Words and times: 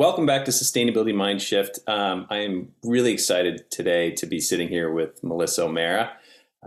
Welcome 0.00 0.24
back 0.24 0.46
to 0.46 0.50
Sustainability 0.50 1.14
Mind 1.14 1.42
Shift. 1.42 1.78
Um, 1.86 2.26
I 2.30 2.38
am 2.38 2.72
really 2.82 3.12
excited 3.12 3.70
today 3.70 4.10
to 4.12 4.24
be 4.24 4.40
sitting 4.40 4.68
here 4.68 4.90
with 4.90 5.22
Melissa 5.22 5.64
O'Mara. 5.64 6.12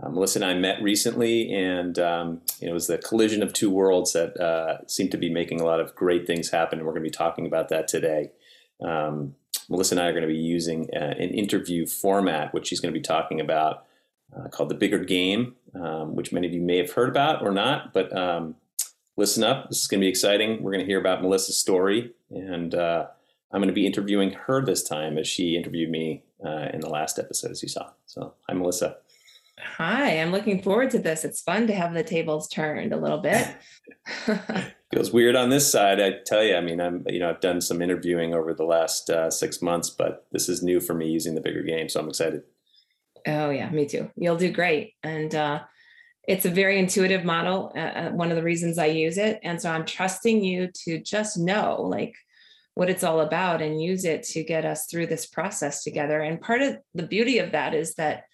Uh, 0.00 0.08
Melissa 0.10 0.38
and 0.38 0.44
I 0.44 0.54
met 0.54 0.80
recently, 0.80 1.52
and 1.52 1.98
um, 1.98 2.42
it 2.60 2.72
was 2.72 2.86
the 2.86 2.96
collision 2.96 3.42
of 3.42 3.52
two 3.52 3.72
worlds 3.72 4.12
that 4.12 4.36
uh, 4.40 4.86
seem 4.86 5.08
to 5.08 5.16
be 5.16 5.30
making 5.30 5.60
a 5.60 5.64
lot 5.64 5.80
of 5.80 5.96
great 5.96 6.28
things 6.28 6.50
happen. 6.50 6.78
And 6.78 6.86
we're 6.86 6.92
going 6.92 7.02
to 7.02 7.10
be 7.10 7.12
talking 7.12 7.44
about 7.44 7.70
that 7.70 7.88
today. 7.88 8.30
Um, 8.80 9.34
Melissa 9.68 9.96
and 9.96 10.02
I 10.02 10.06
are 10.06 10.12
going 10.12 10.22
to 10.22 10.28
be 10.28 10.38
using 10.38 10.88
uh, 10.94 11.00
an 11.00 11.30
interview 11.30 11.86
format, 11.86 12.54
which 12.54 12.68
she's 12.68 12.78
going 12.78 12.94
to 12.94 12.96
be 12.96 13.02
talking 13.02 13.40
about, 13.40 13.84
uh, 14.38 14.46
called 14.46 14.68
the 14.68 14.76
Bigger 14.76 15.00
Game, 15.00 15.56
um, 15.74 16.14
which 16.14 16.30
many 16.30 16.46
of 16.46 16.52
you 16.52 16.60
may 16.60 16.76
have 16.76 16.92
heard 16.92 17.08
about 17.08 17.42
or 17.42 17.50
not. 17.50 17.92
But 17.92 18.16
um, 18.16 18.54
listen 19.16 19.42
up; 19.42 19.70
this 19.70 19.80
is 19.80 19.88
going 19.88 20.00
to 20.00 20.04
be 20.04 20.08
exciting. 20.08 20.62
We're 20.62 20.70
going 20.70 20.84
to 20.84 20.88
hear 20.88 21.00
about 21.00 21.20
Melissa's 21.20 21.56
story 21.56 22.12
and 22.30 22.76
uh, 22.76 23.06
I'm 23.54 23.60
going 23.60 23.68
to 23.68 23.72
be 23.72 23.86
interviewing 23.86 24.32
her 24.32 24.60
this 24.60 24.82
time 24.82 25.16
as 25.16 25.28
she 25.28 25.56
interviewed 25.56 25.88
me 25.88 26.24
uh, 26.44 26.70
in 26.72 26.80
the 26.80 26.88
last 26.88 27.20
episode, 27.20 27.52
as 27.52 27.62
you 27.62 27.68
saw. 27.68 27.90
So, 28.04 28.34
hi, 28.48 28.54
Melissa. 28.54 28.96
Hi, 29.60 30.20
I'm 30.20 30.32
looking 30.32 30.60
forward 30.60 30.90
to 30.90 30.98
this. 30.98 31.24
It's 31.24 31.40
fun 31.40 31.68
to 31.68 31.72
have 31.72 31.94
the 31.94 32.02
tables 32.02 32.48
turned 32.48 32.92
a 32.92 32.96
little 32.96 33.18
bit. 33.18 33.46
Feels 34.92 35.12
weird 35.12 35.36
on 35.36 35.50
this 35.50 35.70
side, 35.70 36.00
I 36.00 36.14
tell 36.26 36.42
you. 36.42 36.56
I 36.56 36.60
mean, 36.62 36.80
I'm 36.80 37.04
you 37.08 37.20
know 37.20 37.30
I've 37.30 37.40
done 37.40 37.60
some 37.60 37.80
interviewing 37.80 38.34
over 38.34 38.52
the 38.54 38.64
last 38.64 39.08
uh, 39.08 39.30
six 39.30 39.62
months, 39.62 39.88
but 39.88 40.26
this 40.32 40.48
is 40.48 40.64
new 40.64 40.80
for 40.80 40.94
me 40.94 41.08
using 41.08 41.36
the 41.36 41.40
bigger 41.40 41.62
game, 41.62 41.88
so 41.88 42.00
I'm 42.00 42.08
excited. 42.08 42.42
Oh 43.28 43.50
yeah, 43.50 43.70
me 43.70 43.86
too. 43.86 44.10
You'll 44.16 44.36
do 44.36 44.50
great, 44.50 44.94
and 45.04 45.32
uh, 45.32 45.60
it's 46.26 46.44
a 46.44 46.50
very 46.50 46.80
intuitive 46.80 47.24
model. 47.24 47.72
Uh, 47.76 47.78
uh 47.78 48.10
one 48.10 48.30
of 48.30 48.36
the 48.36 48.42
reasons 48.42 48.78
I 48.78 48.86
use 48.86 49.16
it, 49.16 49.38
and 49.44 49.62
so 49.62 49.70
I'm 49.70 49.86
trusting 49.86 50.42
you 50.42 50.70
to 50.86 50.98
just 50.98 51.38
know, 51.38 51.80
like 51.82 52.14
what 52.74 52.90
it's 52.90 53.04
all 53.04 53.20
about 53.20 53.62
and 53.62 53.80
use 53.80 54.04
it 54.04 54.24
to 54.24 54.42
get 54.42 54.64
us 54.64 54.86
through 54.86 55.06
this 55.06 55.26
process 55.26 55.82
together. 55.82 56.20
And 56.20 56.40
part 56.40 56.60
of 56.60 56.78
the 56.94 57.06
beauty 57.06 57.38
of 57.38 57.52
that 57.52 57.74
is 57.74 57.94
that 57.94 58.24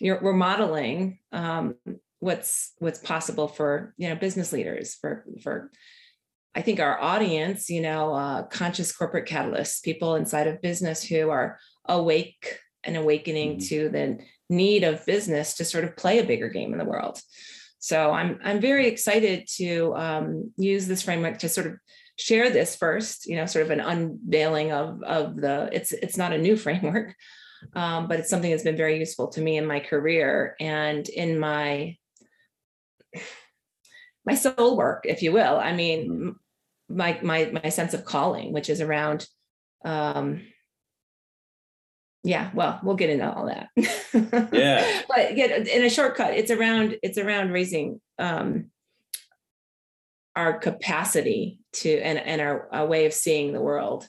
we're 0.00 0.32
modeling 0.32 1.18
um, 1.32 1.74
what's 2.20 2.72
what's 2.78 2.98
possible 2.98 3.48
for 3.48 3.94
you 3.96 4.08
know 4.08 4.14
business 4.14 4.52
leaders 4.52 4.94
for 4.94 5.24
for 5.42 5.70
I 6.54 6.62
think 6.62 6.80
our 6.80 7.00
audience, 7.00 7.70
you 7.70 7.80
know, 7.80 8.14
uh, 8.14 8.42
conscious 8.44 8.90
corporate 8.90 9.28
catalysts, 9.28 9.82
people 9.82 10.16
inside 10.16 10.48
of 10.48 10.62
business 10.62 11.04
who 11.04 11.30
are 11.30 11.58
awake 11.84 12.58
and 12.82 12.96
awakening 12.96 13.58
mm-hmm. 13.58 13.68
to 13.68 13.88
the 13.90 14.18
need 14.50 14.82
of 14.82 15.04
business 15.06 15.54
to 15.54 15.64
sort 15.64 15.84
of 15.84 15.96
play 15.96 16.18
a 16.18 16.24
bigger 16.24 16.48
game 16.48 16.72
in 16.72 16.78
the 16.78 16.84
world. 16.84 17.20
So 17.78 18.10
I'm 18.10 18.40
I'm 18.42 18.60
very 18.60 18.88
excited 18.88 19.48
to 19.56 19.94
um, 19.94 20.52
use 20.56 20.88
this 20.88 21.02
framework 21.02 21.38
to 21.40 21.48
sort 21.48 21.68
of 21.68 21.74
share 22.18 22.50
this 22.50 22.76
first, 22.76 23.26
you 23.26 23.36
know, 23.36 23.46
sort 23.46 23.64
of 23.64 23.70
an 23.70 23.80
unveiling 23.80 24.72
of, 24.72 25.02
of 25.02 25.36
the, 25.36 25.68
it's, 25.72 25.92
it's 25.92 26.16
not 26.16 26.32
a 26.32 26.38
new 26.38 26.56
framework, 26.64 27.14
um, 27.74 28.08
but 28.08 28.20
it's 28.20 28.30
something 28.30 28.50
that's 28.50 28.64
been 28.64 28.76
very 28.76 28.98
useful 28.98 29.28
to 29.28 29.40
me 29.40 29.56
in 29.56 29.66
my 29.66 29.80
career 29.80 30.56
and 30.60 31.08
in 31.08 31.38
my, 31.38 31.96
my 34.26 34.34
soul 34.34 34.76
work, 34.76 35.04
if 35.06 35.22
you 35.22 35.32
will. 35.32 35.56
I 35.56 35.72
mean, 35.72 36.10
mm-hmm. 36.10 36.96
my, 36.96 37.18
my, 37.22 37.60
my 37.62 37.70
sense 37.70 37.94
of 37.94 38.04
calling, 38.04 38.52
which 38.52 38.68
is 38.68 38.80
around, 38.80 39.26
um, 39.84 40.42
yeah 42.24 42.50
well 42.52 42.80
we'll 42.82 42.96
get 42.96 43.10
into 43.10 43.32
all 43.32 43.46
that 43.46 43.68
yeah 44.52 45.02
but 45.08 45.36
get 45.36 45.68
in 45.68 45.84
a 45.84 45.88
shortcut 45.88 46.34
it's 46.34 46.50
around 46.50 46.98
it's 47.00 47.16
around 47.16 47.52
raising 47.52 48.00
um 48.18 48.70
our 50.34 50.58
capacity 50.58 51.57
to 51.74 51.98
and, 52.00 52.18
and 52.18 52.40
our, 52.40 52.68
our 52.72 52.86
way 52.86 53.06
of 53.06 53.12
seeing 53.12 53.52
the 53.52 53.60
world 53.60 54.08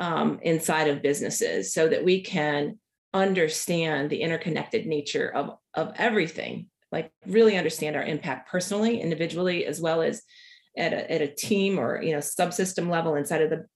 um, 0.00 0.38
inside 0.42 0.88
of 0.88 1.02
businesses 1.02 1.72
so 1.72 1.88
that 1.88 2.04
we 2.04 2.22
can 2.22 2.78
understand 3.12 4.10
the 4.10 4.22
interconnected 4.22 4.86
nature 4.86 5.28
of, 5.28 5.50
of 5.74 5.92
everything 5.96 6.66
like 6.90 7.10
really 7.26 7.56
understand 7.56 7.96
our 7.96 8.02
impact 8.02 8.50
personally 8.50 9.00
individually 9.00 9.66
as 9.66 9.80
well 9.80 10.02
as 10.02 10.22
at 10.76 10.92
a, 10.92 11.12
at 11.12 11.22
a 11.22 11.28
team 11.28 11.78
or 11.78 12.02
you 12.02 12.12
know 12.12 12.18
subsystem 12.18 12.88
level 12.88 13.14
inside 13.14 13.42
of 13.42 13.50
the 13.50 13.66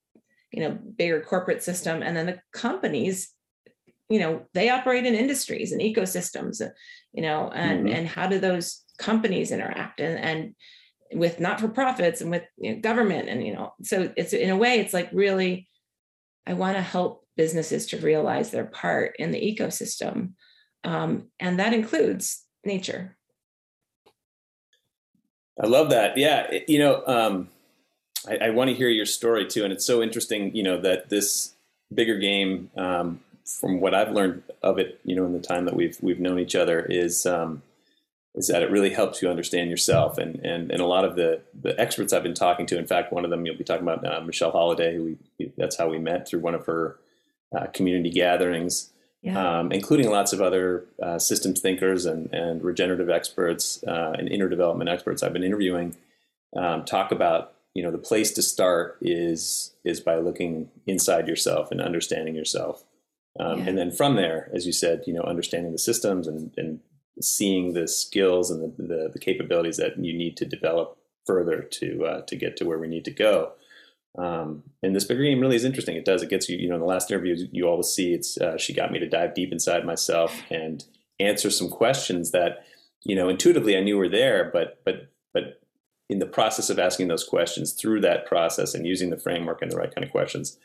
you 0.53 0.61
know 0.61 0.79
bigger 0.97 1.21
corporate 1.21 1.63
system 1.63 2.03
and 2.03 2.17
then 2.17 2.27
the 2.27 2.41
companies 2.53 3.33
you 4.09 4.19
know 4.19 4.45
they 4.55 4.71
operate 4.71 5.07
in 5.07 5.15
industries 5.15 5.73
and 5.73 5.81
ecosystems 5.81 6.61
you 7.13 7.23
know 7.23 7.51
and 7.51 7.87
mm-hmm. 7.87 7.95
and 7.97 8.09
how 8.09 8.27
do 8.27 8.39
those 8.39 8.85
companies 8.99 9.53
interact 9.53 10.01
and 10.01 10.19
and 10.19 10.55
with 11.13 11.41
not-for-profits 11.41 12.21
and 12.21 12.31
with 12.31 12.45
you 12.57 12.75
know, 12.75 12.81
government 12.81 13.29
and 13.29 13.47
you 13.47 13.53
know 13.53 13.73
so 13.83 14.13
it's 14.17 14.33
in 14.33 14.51
a 14.51 14.57
way 14.57 14.79
it's 14.79 14.95
like 14.95 15.09
really 15.13 15.69
i 16.47 16.53
want 16.53 16.77
to 16.77 16.83
help 16.83 17.25
businesses 17.37 17.87
to 17.87 17.99
realize 17.99 18.51
their 18.51 18.67
part 18.67 19.15
in 19.19 19.31
the 19.31 19.41
ecosystem 19.41 20.33
um, 20.85 21.29
and 21.41 21.59
that 21.59 21.75
includes 21.75 22.45
nature. 22.65 23.17
I 25.61 25.67
love 25.67 25.91
that. 25.91 26.17
Yeah 26.17 26.51
you 26.67 26.79
know 26.79 27.03
um, 27.07 27.49
i, 28.29 28.37
I 28.37 28.51
want 28.51 28.71
to 28.71 28.77
hear 28.77 28.89
your 28.89 29.07
story 29.07 29.47
too 29.47 29.65
and 29.65 29.73
it's 29.73 29.85
so 29.85 30.03
interesting 30.03 30.55
you 30.55 30.63
know 30.63 30.81
that 30.81 31.09
this 31.09 31.55
bigger 31.93 32.19
game 32.19 32.71
um, 32.77 33.21
from 33.45 33.81
what 33.81 33.95
i've 33.95 34.13
learned 34.13 34.43
of 34.63 34.79
it 34.79 35.01
you 35.05 35.17
know 35.17 35.25
in 35.25 35.33
the 35.33 35.41
time 35.41 35.65
that 35.65 35.75
we've 35.75 35.97
we've 36.03 36.21
known 36.21 36.39
each 36.39 36.55
other 36.55 36.81
is 36.81 37.25
um, 37.27 37.63
is 38.39 38.47
that 38.47 38.63
it 38.63 38.71
really 38.71 38.91
helps 38.91 39.21
you 39.21 39.29
understand 39.29 39.69
yourself. 39.69 40.17
And, 40.17 40.37
and, 40.37 40.71
and 40.71 40.81
a 40.81 40.87
lot 40.87 41.05
of 41.05 41.17
the, 41.17 41.41
the 41.61 41.79
experts 41.79 42.13
I've 42.13 42.23
been 42.23 42.35
talking 42.35 42.67
to, 42.67 42.79
in 42.79 42.87
fact, 42.87 43.13
one 43.13 43.25
of 43.25 43.31
them 43.31 43.45
you'll 43.45 43.59
be 43.59 43.65
talking 43.65 43.83
about, 43.83 44.07
uh, 44.07 44.21
Michelle 44.21 44.53
Holliday, 44.53 44.95
who 44.95 45.19
we, 45.39 45.53
that's 45.57 45.77
how 45.77 45.89
we 45.89 45.99
met 45.99 46.29
through 46.29 46.41
one 46.41 46.55
of 46.55 46.65
her 46.67 46.99
uh, 47.57 47.67
community 47.67 48.11
gatherings, 48.11 48.91
yeah. 49.23 49.59
um, 49.59 49.73
including 49.73 50.09
lots 50.09 50.33
of 50.33 50.41
other 50.41 50.85
uh, 51.03 51.19
systems 51.19 51.61
thinkers 51.61 52.07
and, 52.07 52.33
and 52.33 52.63
regenerative 52.63 53.11
experts 53.11 53.83
uh, 53.89 54.15
and 54.17 54.29
inner 54.29 54.49
development 54.49 54.89
experts 54.89 55.23
I've 55.23 55.33
been 55.33 55.43
interviewing, 55.43 55.97
um, 56.57 56.85
talk 56.85 57.11
about 57.11 57.55
you 57.75 57.83
know 57.83 57.91
the 57.91 57.99
place 57.99 58.33
to 58.33 58.43
start 58.43 58.97
is 59.01 59.75
is 59.85 60.01
by 60.01 60.17
looking 60.17 60.71
inside 60.87 61.29
yourself 61.29 61.71
and 61.71 61.81
understanding 61.81 62.35
yourself. 62.35 62.85
Um, 63.39 63.61
yeah. 63.61 63.67
And 63.67 63.79
then 63.79 63.91
from 63.93 64.17
there, 64.17 64.51
as 64.53 64.67
you 64.67 64.73
said, 64.73 65.05
you 65.07 65.13
know, 65.13 65.23
understanding 65.23 65.71
the 65.73 65.79
systems 65.79 66.27
and, 66.27 66.51
and 66.57 66.81
seeing 67.21 67.73
the 67.73 67.89
skills 67.89 68.51
and 68.51 68.63
the, 68.63 68.83
the, 68.83 69.11
the, 69.13 69.19
capabilities 69.19 69.77
that 69.77 69.99
you 69.99 70.17
need 70.17 70.37
to 70.37 70.45
develop 70.45 70.99
further 71.27 71.63
to 71.63 72.05
uh, 72.05 72.21
to 72.23 72.37
get 72.37 72.57
to 72.57 72.65
where 72.65 72.79
we 72.79 72.89
need 72.89 73.05
to 73.05 73.11
go. 73.11 73.53
Um, 74.17 74.65
and 74.83 74.97
this 74.97 75.05
bigger 75.05 75.23
game 75.23 75.41
really 75.41 75.57
is 75.57 75.65
interesting. 75.65 75.97
It 75.97 76.05
does. 76.05 76.23
It 76.23 76.31
gets 76.31 76.49
you. 76.49 76.57
You 76.57 76.69
know, 76.69 76.75
in 76.75 76.81
the 76.81 76.87
last 76.87 77.11
interview, 77.11 77.37
you 77.53 77.69
always 77.69 77.89
see 77.89 78.15
it's. 78.15 78.39
Uh, 78.39 78.57
she 78.57 78.73
got 78.73 78.93
me 78.93 78.99
to 78.99 79.09
dive 79.09 79.35
deep 79.35 79.53
inside 79.53 79.85
myself 79.85 80.43
and 80.51 80.85
answer 81.21 81.51
some 81.51 81.69
questions 81.69 82.31
that, 82.31 82.65
you 83.05 83.15
know, 83.15 83.29
intuitively 83.29 83.77
I 83.77 83.81
knew 83.81 83.97
were 83.97 84.09
there, 84.09 84.51
but 84.53 84.81
but 84.85 85.11
but 85.33 85.61
in 86.09 86.19
the 86.19 86.27
process 86.27 86.71
of 86.71 86.79
asking 86.79 87.09
those 87.09 87.25
questions 87.25 87.73
through 87.73 88.01
that 88.01 88.27
process 88.27 88.75
and 88.75 88.87
using 88.87 89.11
the 89.11 89.19
framework 89.19 89.63
and 89.63 89.71
the 89.71 89.77
right 89.77 89.95
kind 89.95 90.05
of 90.05 90.11
questions, 90.11 90.59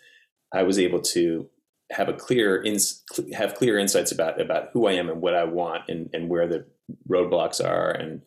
I 0.53 0.63
was 0.63 0.79
able 0.79 1.01
to 1.01 1.49
have 1.93 2.09
a 2.09 2.13
clear 2.13 2.61
ins- 2.61 3.03
have 3.33 3.55
clear 3.55 3.77
insights 3.77 4.11
about 4.11 4.41
about 4.41 4.69
who 4.73 4.87
I 4.87 4.93
am 4.93 5.09
and 5.09 5.21
what 5.21 5.35
I 5.35 5.43
want 5.43 5.83
and, 5.89 6.09
and 6.13 6.29
where 6.29 6.47
the 6.47 6.65
roadblocks 7.09 7.63
are 7.63 7.91
and 7.91 8.21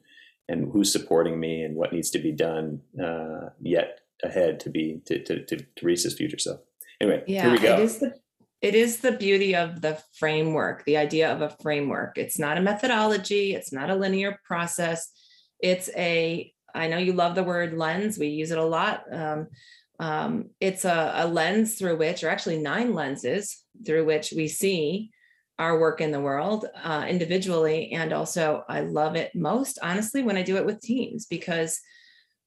and 0.49 0.71
who's 0.73 0.93
supporting 0.93 1.39
me 1.41 1.63
and 1.63 1.75
what 1.75 1.93
needs 1.93 2.11
to 2.11 2.19
be 2.19 2.33
done 2.33 2.81
uh, 3.03 3.51
yet 3.61 4.01
ahead 4.23 4.61
to 4.61 4.71
be 4.71 5.01
to, 5.07 5.23
to, 5.25 5.45
to, 5.45 5.57
to 5.57 5.87
reach 5.87 6.05
this 6.05 6.15
future. 6.15 6.39
So 6.39 6.61
anyway, 7.01 7.25
yeah, 7.27 7.43
here 7.43 7.53
we 7.53 7.59
go. 7.59 7.75
It 7.75 7.81
is 7.81 7.99
the 7.99 8.15
it 8.63 8.75
is 8.75 8.99
the 8.99 9.13
beauty 9.13 9.55
of 9.55 9.83
the 9.83 10.03
framework, 10.19 10.85
the 10.85 10.97
idea 10.97 11.33
of 11.33 11.43
a 11.43 11.55
framework. 11.63 12.17
It's 12.17 12.39
not 12.39 12.57
a 12.57 12.63
methodology, 12.63 13.55
it's 13.55 13.73
not 13.73 13.91
a 13.91 13.95
linear 13.95 14.41
process. 14.45 15.11
It's 15.61 15.91
a 15.97 16.53
I 16.75 16.89
know 16.89 16.99
you 16.99 17.15
love 17.15 17.35
the 17.35 17.45
word 17.45 17.75
lens. 17.75 18.19
We 18.19 18.29
use 18.29 18.51
it 18.51 18.59
a 18.59 18.65
lot. 18.65 19.05
Um, 19.11 19.49
um, 19.99 20.51
it's 20.61 20.85
a, 20.85 21.13
a, 21.17 21.27
lens 21.27 21.77
through 21.77 21.97
which, 21.97 22.23
or 22.23 22.29
actually 22.29 22.59
nine 22.59 22.95
lenses 22.95 23.63
through 23.85 24.05
which 24.05 24.33
we 24.37 24.49
see 24.49 25.11
our 25.59 25.79
work 25.79 26.01
in 26.01 26.11
the 26.11 26.21
world 26.21 26.67
uh, 26.83 27.07
individually. 27.09 27.93
And 27.93 28.13
also, 28.13 28.63
I 28.69 28.81
love 28.81 29.17
it 29.17 29.35
most, 29.35 29.79
honestly, 29.83 30.23
when 30.23 30.37
I 30.37 30.43
do 30.43 30.57
it 30.57 30.67
with 30.67 30.83
teams, 30.83 31.27
because 31.27 31.81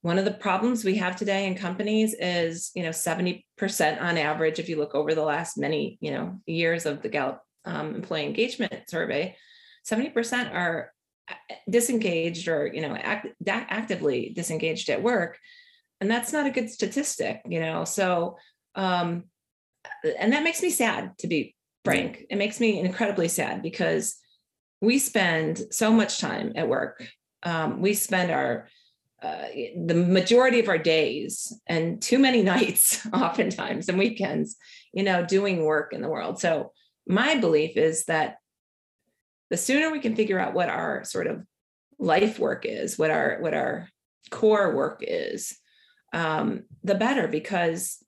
one 0.02 0.20
of 0.20 0.26
the 0.26 0.32
problems 0.32 0.86
we 0.86 0.96
have 0.98 1.16
today 1.16 1.48
in 1.48 1.56
companies 1.56 2.16
is, 2.20 2.72
you 2.76 2.84
know, 2.84 2.90
70% 2.90 3.44
on 4.02 4.18
average, 4.18 4.60
if 4.60 4.70
you 4.70 4.78
look 4.78 4.96
over 4.96 5.16
the 5.16 5.24
last 5.24 5.58
many, 5.58 5.98
you 6.02 6.12
know, 6.12 6.40
years 6.46 6.86
of 6.86 7.02
the 7.02 7.10
Gallup 7.10 7.42
um, 7.66 7.96
employee 7.96 8.26
engagement 8.26 8.74
survey, 8.88 9.36
70% 9.90 10.54
are 10.54 10.94
uh, 11.28 11.34
disengaged 11.70 12.48
or, 12.48 12.68
you 12.68 12.82
know, 12.82 12.96
act, 12.96 13.28
actively 13.48 14.32
disengaged 14.36 14.90
at 14.90 15.02
work 15.02 15.38
and 16.02 16.10
that's 16.10 16.34
not 16.34 16.46
a 16.46 16.52
good 16.52 16.70
statistic 16.70 17.42
you 17.48 17.60
know 17.60 17.84
so 17.84 18.38
um 18.76 19.24
and 20.20 20.34
that 20.34 20.44
makes 20.44 20.62
me 20.62 20.70
sad 20.70 21.18
to 21.20 21.28
be 21.28 21.56
frank. 21.84 22.26
It 22.30 22.38
makes 22.38 22.60
me 22.60 22.80
incredibly 22.80 23.28
sad 23.28 23.62
because 23.62 24.18
we 24.82 25.00
spend 25.00 25.62
so 25.72 25.92
much 25.92 26.20
time 26.20 26.54
at 26.56 26.68
work. 26.68 27.06
Um, 27.44 27.82
we 27.82 27.94
spend 27.94 28.32
our 28.32 28.68
uh, 29.22 29.48
the 29.86 29.96
majority 29.96 30.62
of 30.62 30.70
our 30.70 30.78
days 30.78 31.54
and 31.68 32.02
too 32.02 32.20
many 32.20 32.42
nights 32.56 33.06
oftentimes 33.12 33.90
and 33.90 33.98
weekends 33.98 34.56
you 34.94 35.04
know 35.04 35.26
doing 35.26 35.66
work 35.66 35.94
in 35.94 36.02
the 36.02 36.10
world. 36.10 36.40
So 36.40 36.72
my 37.08 37.36
belief 37.36 37.76
is 37.76 38.06
that 38.06 38.38
the 39.50 39.58
sooner 39.58 39.92
we 39.92 40.00
can 40.00 40.16
figure 40.16 40.40
out 40.40 40.54
what 40.54 40.70
our 40.70 41.04
sort 41.04 41.28
of 41.28 41.44
life 41.98 42.40
work 42.40 42.66
is 42.66 42.98
what 42.98 43.12
our 43.12 43.40
what 43.42 43.54
our 43.54 43.90
core 44.30 44.74
work 44.74 45.04
is 45.06 45.58
um, 46.14 46.64
the 46.84 46.96
better 46.96 47.28
because 47.28 48.04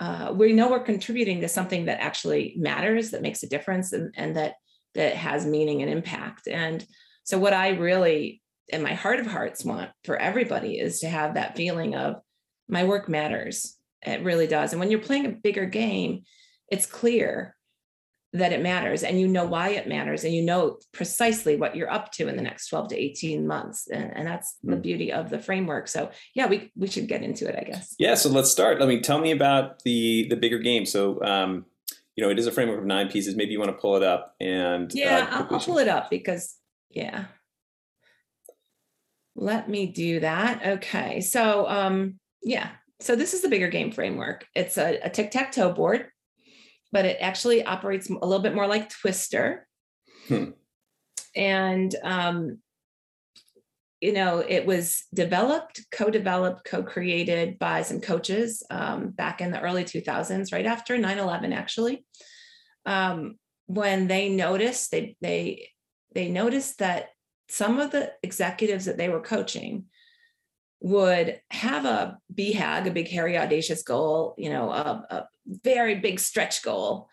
uh, 0.00 0.32
we 0.34 0.52
know 0.52 0.70
we're 0.70 0.80
contributing 0.80 1.40
to 1.40 1.48
something 1.48 1.86
that 1.86 2.00
actually 2.00 2.54
matters 2.56 3.10
that 3.10 3.22
makes 3.22 3.42
a 3.42 3.48
difference 3.48 3.92
and, 3.92 4.14
and 4.16 4.36
that 4.36 4.54
that 4.94 5.14
has 5.14 5.46
meaning 5.46 5.80
and 5.80 5.90
impact 5.90 6.46
and 6.46 6.84
so 7.24 7.38
what 7.38 7.52
i 7.54 7.70
really 7.70 8.42
in 8.68 8.82
my 8.82 8.94
heart 8.94 9.20
of 9.20 9.26
hearts 9.26 9.64
want 9.64 9.90
for 10.04 10.16
everybody 10.16 10.78
is 10.78 11.00
to 11.00 11.08
have 11.08 11.34
that 11.34 11.56
feeling 11.56 11.94
of 11.94 12.16
my 12.68 12.84
work 12.84 13.08
matters. 13.08 13.76
It 14.04 14.24
really 14.24 14.46
does. 14.46 14.72
And 14.72 14.80
when 14.80 14.90
you're 14.90 15.00
playing 15.00 15.26
a 15.26 15.30
bigger 15.30 15.66
game, 15.66 16.22
it's 16.68 16.86
clear 16.86 17.54
that 18.34 18.52
it 18.52 18.62
matters 18.62 19.02
and 19.02 19.20
you 19.20 19.28
know 19.28 19.44
why 19.44 19.70
it 19.70 19.86
matters 19.86 20.24
and 20.24 20.34
you 20.34 20.42
know 20.42 20.78
precisely 20.92 21.56
what 21.56 21.76
you're 21.76 21.90
up 21.90 22.10
to 22.10 22.28
in 22.28 22.36
the 22.36 22.42
next 22.42 22.68
12 22.68 22.88
to 22.88 22.98
18 22.98 23.46
months 23.46 23.88
and, 23.88 24.10
and 24.16 24.26
that's 24.26 24.56
the 24.62 24.76
hmm. 24.76 24.80
beauty 24.80 25.12
of 25.12 25.28
the 25.28 25.38
framework 25.38 25.86
so 25.86 26.10
yeah 26.34 26.46
we 26.46 26.70
we 26.76 26.86
should 26.86 27.06
get 27.06 27.22
into 27.22 27.46
it 27.46 27.54
i 27.58 27.62
guess 27.62 27.94
yeah 27.98 28.14
so 28.14 28.28
let's 28.28 28.50
start 28.50 28.80
let 28.80 28.88
me 28.88 29.00
tell 29.00 29.18
me 29.18 29.32
about 29.32 29.82
the 29.82 30.26
the 30.30 30.36
bigger 30.36 30.58
game 30.58 30.86
so 30.86 31.22
um 31.22 31.66
you 32.16 32.24
know 32.24 32.30
it 32.30 32.38
is 32.38 32.46
a 32.46 32.52
framework 32.52 32.78
of 32.78 32.86
nine 32.86 33.08
pieces 33.08 33.36
maybe 33.36 33.52
you 33.52 33.58
want 33.58 33.70
to 33.70 33.76
pull 33.76 33.96
it 33.96 34.02
up 34.02 34.34
and 34.40 34.92
yeah 34.94 35.28
uh, 35.30 35.36
I'll, 35.36 35.54
I'll 35.54 35.60
pull 35.60 35.78
it 35.78 35.88
up 35.88 36.08
because 36.08 36.56
yeah 36.90 37.26
let 39.34 39.68
me 39.68 39.86
do 39.86 40.20
that. 40.20 40.66
Okay. 40.66 41.20
So, 41.20 41.68
um, 41.68 42.18
yeah. 42.42 42.70
So 43.00 43.16
this 43.16 43.34
is 43.34 43.42
the 43.42 43.48
bigger 43.48 43.68
game 43.68 43.90
framework. 43.90 44.46
It's 44.54 44.78
a, 44.78 44.98
a 45.02 45.10
tic-tac-toe 45.10 45.72
board, 45.72 46.06
but 46.92 47.04
it 47.04 47.16
actually 47.20 47.64
operates 47.64 48.08
a 48.08 48.12
little 48.12 48.42
bit 48.42 48.54
more 48.54 48.66
like 48.66 48.90
Twister. 48.90 49.66
Hmm. 50.28 50.50
And 51.34 51.94
um, 52.04 52.58
you 54.02 54.12
know, 54.12 54.44
it 54.46 54.66
was 54.66 55.04
developed, 55.14 55.80
co-developed, 55.92 56.64
co-created 56.64 57.56
by 57.60 57.82
some 57.82 58.00
coaches 58.00 58.62
um, 58.68 59.10
back 59.10 59.40
in 59.40 59.52
the 59.52 59.60
early 59.60 59.84
2000s, 59.84 60.52
right 60.52 60.66
after 60.66 60.96
9/11, 60.98 61.54
actually. 61.54 62.04
Um, 62.84 63.36
when 63.66 64.08
they 64.08 64.28
noticed, 64.28 64.90
they 64.90 65.16
they 65.20 65.68
they 66.14 66.28
noticed 66.30 66.78
that 66.80 67.10
some 67.48 67.78
of 67.78 67.92
the 67.92 68.12
executives 68.22 68.86
that 68.86 68.98
they 68.98 69.08
were 69.08 69.20
coaching 69.20 69.84
would 70.80 71.40
have 71.50 71.84
a 71.84 72.18
BHAG, 72.34 72.86
a 72.86 72.90
big, 72.90 73.08
hairy, 73.08 73.38
audacious 73.38 73.84
goal, 73.84 74.34
you 74.36 74.50
know, 74.50 74.70
a, 74.70 75.06
a 75.10 75.28
very 75.46 75.96
big 75.96 76.20
stretch 76.20 76.62
goal, 76.62 77.08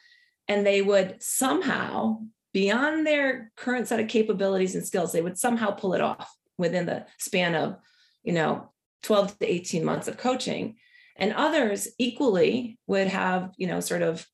and 0.48 0.66
they 0.66 0.82
would 0.82 1.22
somehow, 1.22 2.20
beyond 2.54 3.06
their 3.06 3.52
current 3.56 3.88
set 3.88 4.00
of 4.00 4.08
capabilities 4.08 4.76
and 4.76 4.86
skills, 4.86 5.12
they 5.12 5.22
would 5.22 5.38
somehow 5.38 5.72
pull 5.72 5.94
it 5.94 6.02
off 6.02 6.34
within 6.58 6.86
the 6.86 7.06
span 7.18 7.56
of, 7.56 7.78
you 8.24 8.34
know, 8.34 8.72
12 9.04 9.40
to 9.40 9.52
18 9.52 9.86
months 9.86 10.08
of 10.08 10.18
coaching. 10.18 10.76
And 11.16 11.34
others 11.34 11.88
equally 11.98 12.80
would 12.88 13.08
have, 13.08 13.52
you 13.58 13.68
know, 13.68 13.80
sort 13.80 14.02
of 14.02 14.26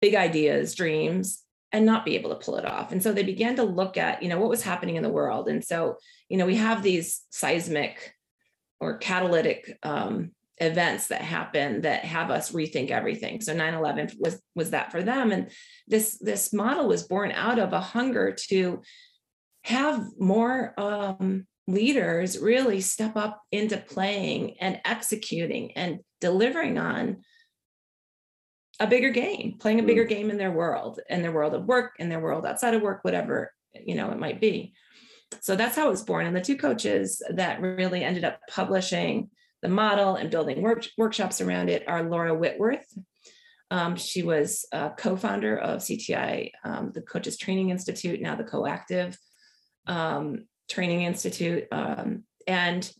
big 0.00 0.14
ideas, 0.14 0.74
dreams, 0.74 1.42
and 1.72 1.86
not 1.86 2.04
be 2.04 2.16
able 2.16 2.30
to 2.30 2.44
pull 2.44 2.56
it 2.56 2.64
off. 2.64 2.90
And 2.90 3.02
so 3.02 3.12
they 3.12 3.22
began 3.22 3.56
to 3.56 3.62
look 3.62 3.96
at, 3.96 4.22
you 4.22 4.28
know, 4.28 4.38
what 4.38 4.50
was 4.50 4.62
happening 4.62 4.96
in 4.96 5.02
the 5.02 5.08
world. 5.08 5.48
And 5.48 5.64
so, 5.64 5.96
you 6.28 6.36
know, 6.36 6.46
we 6.46 6.56
have 6.56 6.82
these 6.82 7.22
seismic 7.30 8.14
or 8.80 8.98
catalytic 8.98 9.78
um, 9.82 10.32
events 10.60 11.08
that 11.08 11.22
happen 11.22 11.80
that 11.82 12.04
have 12.04 12.30
us 12.30 12.52
rethink 12.52 12.90
everything. 12.90 13.40
So 13.40 13.54
9/11 13.54 14.14
was 14.18 14.40
was 14.54 14.70
that 14.70 14.92
for 14.92 15.02
them. 15.02 15.32
And 15.32 15.50
this 15.88 16.18
this 16.18 16.52
model 16.52 16.86
was 16.86 17.04
born 17.04 17.32
out 17.32 17.58
of 17.58 17.72
a 17.72 17.80
hunger 17.80 18.36
to 18.48 18.82
have 19.64 20.04
more 20.18 20.74
um, 20.78 21.46
leaders 21.66 22.38
really 22.38 22.80
step 22.80 23.16
up 23.16 23.42
into 23.50 23.76
playing 23.76 24.56
and 24.60 24.80
executing 24.84 25.72
and 25.72 26.00
delivering 26.20 26.78
on 26.78 27.22
a 28.78 28.86
bigger 28.86 29.10
game, 29.10 29.56
playing 29.58 29.80
a 29.80 29.84
bigger 29.84 30.04
mm. 30.04 30.08
game 30.08 30.30
in 30.30 30.38
their 30.38 30.52
world, 30.52 31.00
in 31.08 31.22
their 31.22 31.32
world 31.32 31.54
of 31.54 31.66
work, 31.66 31.92
in 31.98 32.08
their 32.08 32.20
world 32.20 32.46
outside 32.46 32.74
of 32.74 32.82
work, 32.82 33.00
whatever 33.02 33.52
you 33.74 33.94
know 33.94 34.10
it 34.10 34.18
might 34.18 34.40
be. 34.40 34.72
So 35.40 35.54
that's 35.54 35.76
how 35.76 35.86
it 35.86 35.90
was 35.90 36.02
born. 36.02 36.26
And 36.26 36.36
the 36.36 36.40
two 36.40 36.56
coaches 36.56 37.22
that 37.30 37.60
really 37.60 38.02
ended 38.02 38.24
up 38.24 38.40
publishing 38.50 39.30
the 39.62 39.68
model 39.68 40.16
and 40.16 40.30
building 40.30 40.62
work, 40.62 40.86
workshops 40.96 41.40
around 41.40 41.68
it 41.68 41.84
are 41.86 42.02
Laura 42.02 42.34
Whitworth. 42.34 42.86
Um, 43.70 43.96
she 43.96 44.22
was 44.22 44.66
a 44.72 44.90
co-founder 44.90 45.56
of 45.56 45.80
CTI, 45.80 46.50
um, 46.64 46.90
the 46.92 47.02
Coaches 47.02 47.36
Training 47.36 47.70
Institute, 47.70 48.20
now 48.20 48.34
the 48.34 48.44
Coactive 48.44 49.16
um, 49.86 50.46
Training 50.68 51.02
Institute, 51.02 51.68
um, 51.70 52.24
and 52.46 52.90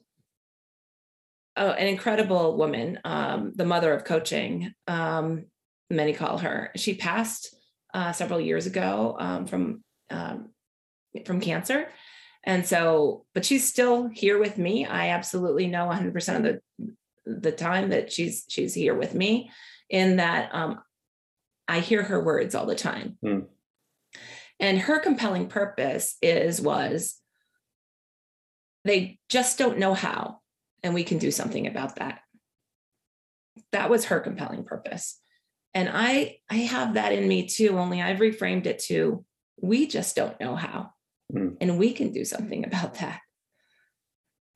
oh, 1.56 1.70
an 1.70 1.88
incredible 1.88 2.56
woman, 2.56 3.00
um, 3.04 3.52
the 3.56 3.64
mother 3.64 3.92
of 3.92 4.04
coaching. 4.04 4.72
Um, 4.86 5.46
many 5.88 6.12
call 6.12 6.38
her. 6.38 6.70
She 6.76 6.94
passed 6.94 7.56
uh, 7.92 8.12
several 8.12 8.40
years 8.40 8.66
ago 8.66 9.44
from 9.48 9.82
from 11.26 11.40
cancer, 11.40 11.88
and 12.44 12.66
so, 12.66 13.24
but 13.34 13.44
she's 13.44 13.68
still 13.68 14.08
here 14.08 14.38
with 14.38 14.56
me. 14.58 14.86
I 14.86 15.10
absolutely 15.10 15.66
know 15.66 15.86
100% 15.88 16.36
of 16.36 16.42
the 16.42 16.60
the 17.26 17.52
time 17.52 17.90
that 17.90 18.10
she's 18.10 18.44
she's 18.48 18.74
here 18.74 18.94
with 18.94 19.14
me. 19.14 19.50
In 19.88 20.16
that, 20.16 20.54
um, 20.54 20.80
I 21.68 21.80
hear 21.80 22.02
her 22.02 22.22
words 22.22 22.54
all 22.54 22.66
the 22.66 22.74
time, 22.74 23.18
mm. 23.24 23.46
and 24.58 24.78
her 24.78 25.00
compelling 25.00 25.48
purpose 25.48 26.16
is 26.22 26.60
was 26.60 27.20
they 28.84 29.18
just 29.28 29.58
don't 29.58 29.78
know 29.78 29.94
how, 29.94 30.38
and 30.82 30.94
we 30.94 31.04
can 31.04 31.18
do 31.18 31.30
something 31.30 31.66
about 31.66 31.96
that. 31.96 32.20
That 33.72 33.90
was 33.90 34.06
her 34.06 34.20
compelling 34.20 34.64
purpose 34.64 35.20
and 35.74 35.88
i 35.92 36.36
i 36.50 36.56
have 36.56 36.94
that 36.94 37.12
in 37.12 37.26
me 37.26 37.46
too 37.46 37.78
only 37.78 38.02
i've 38.02 38.18
reframed 38.18 38.66
it 38.66 38.78
to 38.78 39.24
we 39.60 39.86
just 39.86 40.16
don't 40.16 40.40
know 40.40 40.56
how 40.56 40.90
mm. 41.32 41.56
and 41.60 41.78
we 41.78 41.92
can 41.92 42.12
do 42.12 42.24
something 42.24 42.64
about 42.70 42.94
that 42.94 43.20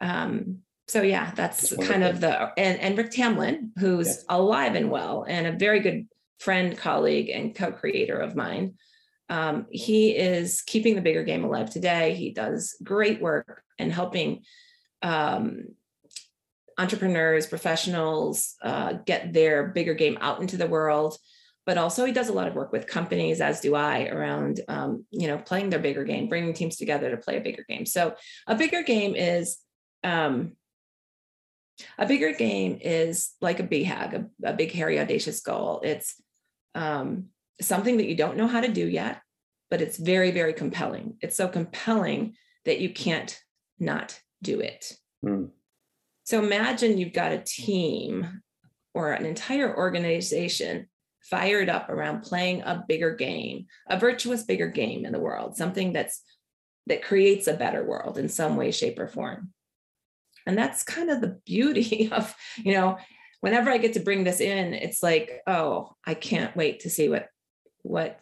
um 0.00 0.58
so 0.86 1.02
yeah 1.02 1.32
that's, 1.34 1.70
that's 1.70 1.88
kind 1.88 2.04
of 2.04 2.20
the 2.20 2.50
and, 2.58 2.78
and 2.80 2.98
rick 2.98 3.10
Tamlyn 3.10 3.70
who's 3.78 4.06
yes. 4.06 4.24
alive 4.28 4.74
and 4.74 4.90
well 4.90 5.24
and 5.26 5.46
a 5.46 5.52
very 5.52 5.80
good 5.80 6.06
friend 6.38 6.76
colleague 6.76 7.30
and 7.30 7.54
co-creator 7.54 8.18
of 8.18 8.36
mine 8.36 8.74
um, 9.30 9.66
he 9.70 10.10
is 10.10 10.60
keeping 10.60 10.94
the 10.94 11.00
bigger 11.00 11.24
game 11.24 11.44
alive 11.44 11.70
today 11.70 12.14
he 12.14 12.32
does 12.32 12.76
great 12.82 13.20
work 13.20 13.62
and 13.78 13.92
helping 13.92 14.42
um, 15.00 15.64
entrepreneurs, 16.78 17.46
professionals 17.46 18.54
uh, 18.62 18.94
get 19.04 19.32
their 19.32 19.68
bigger 19.68 19.94
game 19.94 20.18
out 20.20 20.40
into 20.40 20.56
the 20.56 20.66
world. 20.66 21.16
But 21.66 21.78
also, 21.78 22.04
he 22.04 22.12
does 22.12 22.28
a 22.28 22.32
lot 22.32 22.46
of 22.46 22.54
work 22.54 22.72
with 22.72 22.86
companies, 22.86 23.40
as 23.40 23.60
do 23.60 23.74
I, 23.74 24.06
around 24.06 24.60
um, 24.68 25.06
you 25.10 25.28
know 25.28 25.38
playing 25.38 25.70
their 25.70 25.78
bigger 25.78 26.04
game, 26.04 26.28
bringing 26.28 26.52
teams 26.52 26.76
together 26.76 27.10
to 27.10 27.16
play 27.16 27.38
a 27.38 27.40
bigger 27.40 27.64
game. 27.68 27.86
So, 27.86 28.14
a 28.46 28.54
bigger 28.54 28.82
game 28.82 29.14
is 29.14 29.58
um, 30.02 30.52
a 31.98 32.06
bigger 32.06 32.32
game 32.32 32.78
is 32.80 33.32
like 33.40 33.60
a 33.60 33.64
BHAG, 33.64 34.14
a, 34.14 34.50
a 34.50 34.52
big, 34.52 34.72
hairy, 34.72 35.00
audacious 35.00 35.40
goal. 35.40 35.80
It's 35.82 36.20
um, 36.74 37.26
something 37.60 37.96
that 37.96 38.06
you 38.06 38.16
don't 38.16 38.36
know 38.36 38.46
how 38.46 38.60
to 38.60 38.68
do 38.68 38.86
yet, 38.86 39.20
but 39.70 39.80
it's 39.80 39.96
very, 39.96 40.30
very 40.30 40.52
compelling. 40.52 41.16
It's 41.20 41.36
so 41.36 41.48
compelling 41.48 42.34
that 42.64 42.80
you 42.80 42.90
can't 42.90 43.38
not 43.78 44.20
do 44.42 44.60
it. 44.60 44.92
Mm. 45.24 45.50
So 46.24 46.42
imagine 46.42 46.98
you've 46.98 47.12
got 47.12 47.32
a 47.32 47.38
team 47.38 48.42
or 48.94 49.12
an 49.12 49.26
entire 49.26 49.76
organization 49.76 50.88
fired 51.30 51.68
up 51.68 51.88
around 51.88 52.22
playing 52.22 52.62
a 52.62 52.84
bigger 52.86 53.14
game, 53.14 53.66
a 53.88 53.98
virtuous 53.98 54.42
bigger 54.42 54.68
game 54.68 55.04
in 55.04 55.12
the 55.12 55.20
world, 55.20 55.56
something 55.56 55.92
that's 55.92 56.22
that 56.86 57.02
creates 57.02 57.46
a 57.46 57.54
better 57.54 57.82
world 57.82 58.18
in 58.18 58.28
some 58.28 58.56
way, 58.56 58.70
shape, 58.70 58.98
or 58.98 59.08
form. 59.08 59.50
And 60.46 60.58
that's 60.58 60.82
kind 60.82 61.10
of 61.10 61.22
the 61.22 61.40
beauty 61.46 62.10
of, 62.12 62.34
you 62.58 62.74
know, 62.74 62.98
whenever 63.40 63.70
I 63.70 63.78
get 63.78 63.94
to 63.94 64.00
bring 64.00 64.24
this 64.24 64.40
in, 64.40 64.74
it's 64.74 65.02
like, 65.02 65.40
oh, 65.46 65.96
I 66.06 66.14
can't 66.14 66.54
wait 66.56 66.80
to 66.80 66.90
see 66.90 67.08
what 67.08 67.28
what 67.82 68.20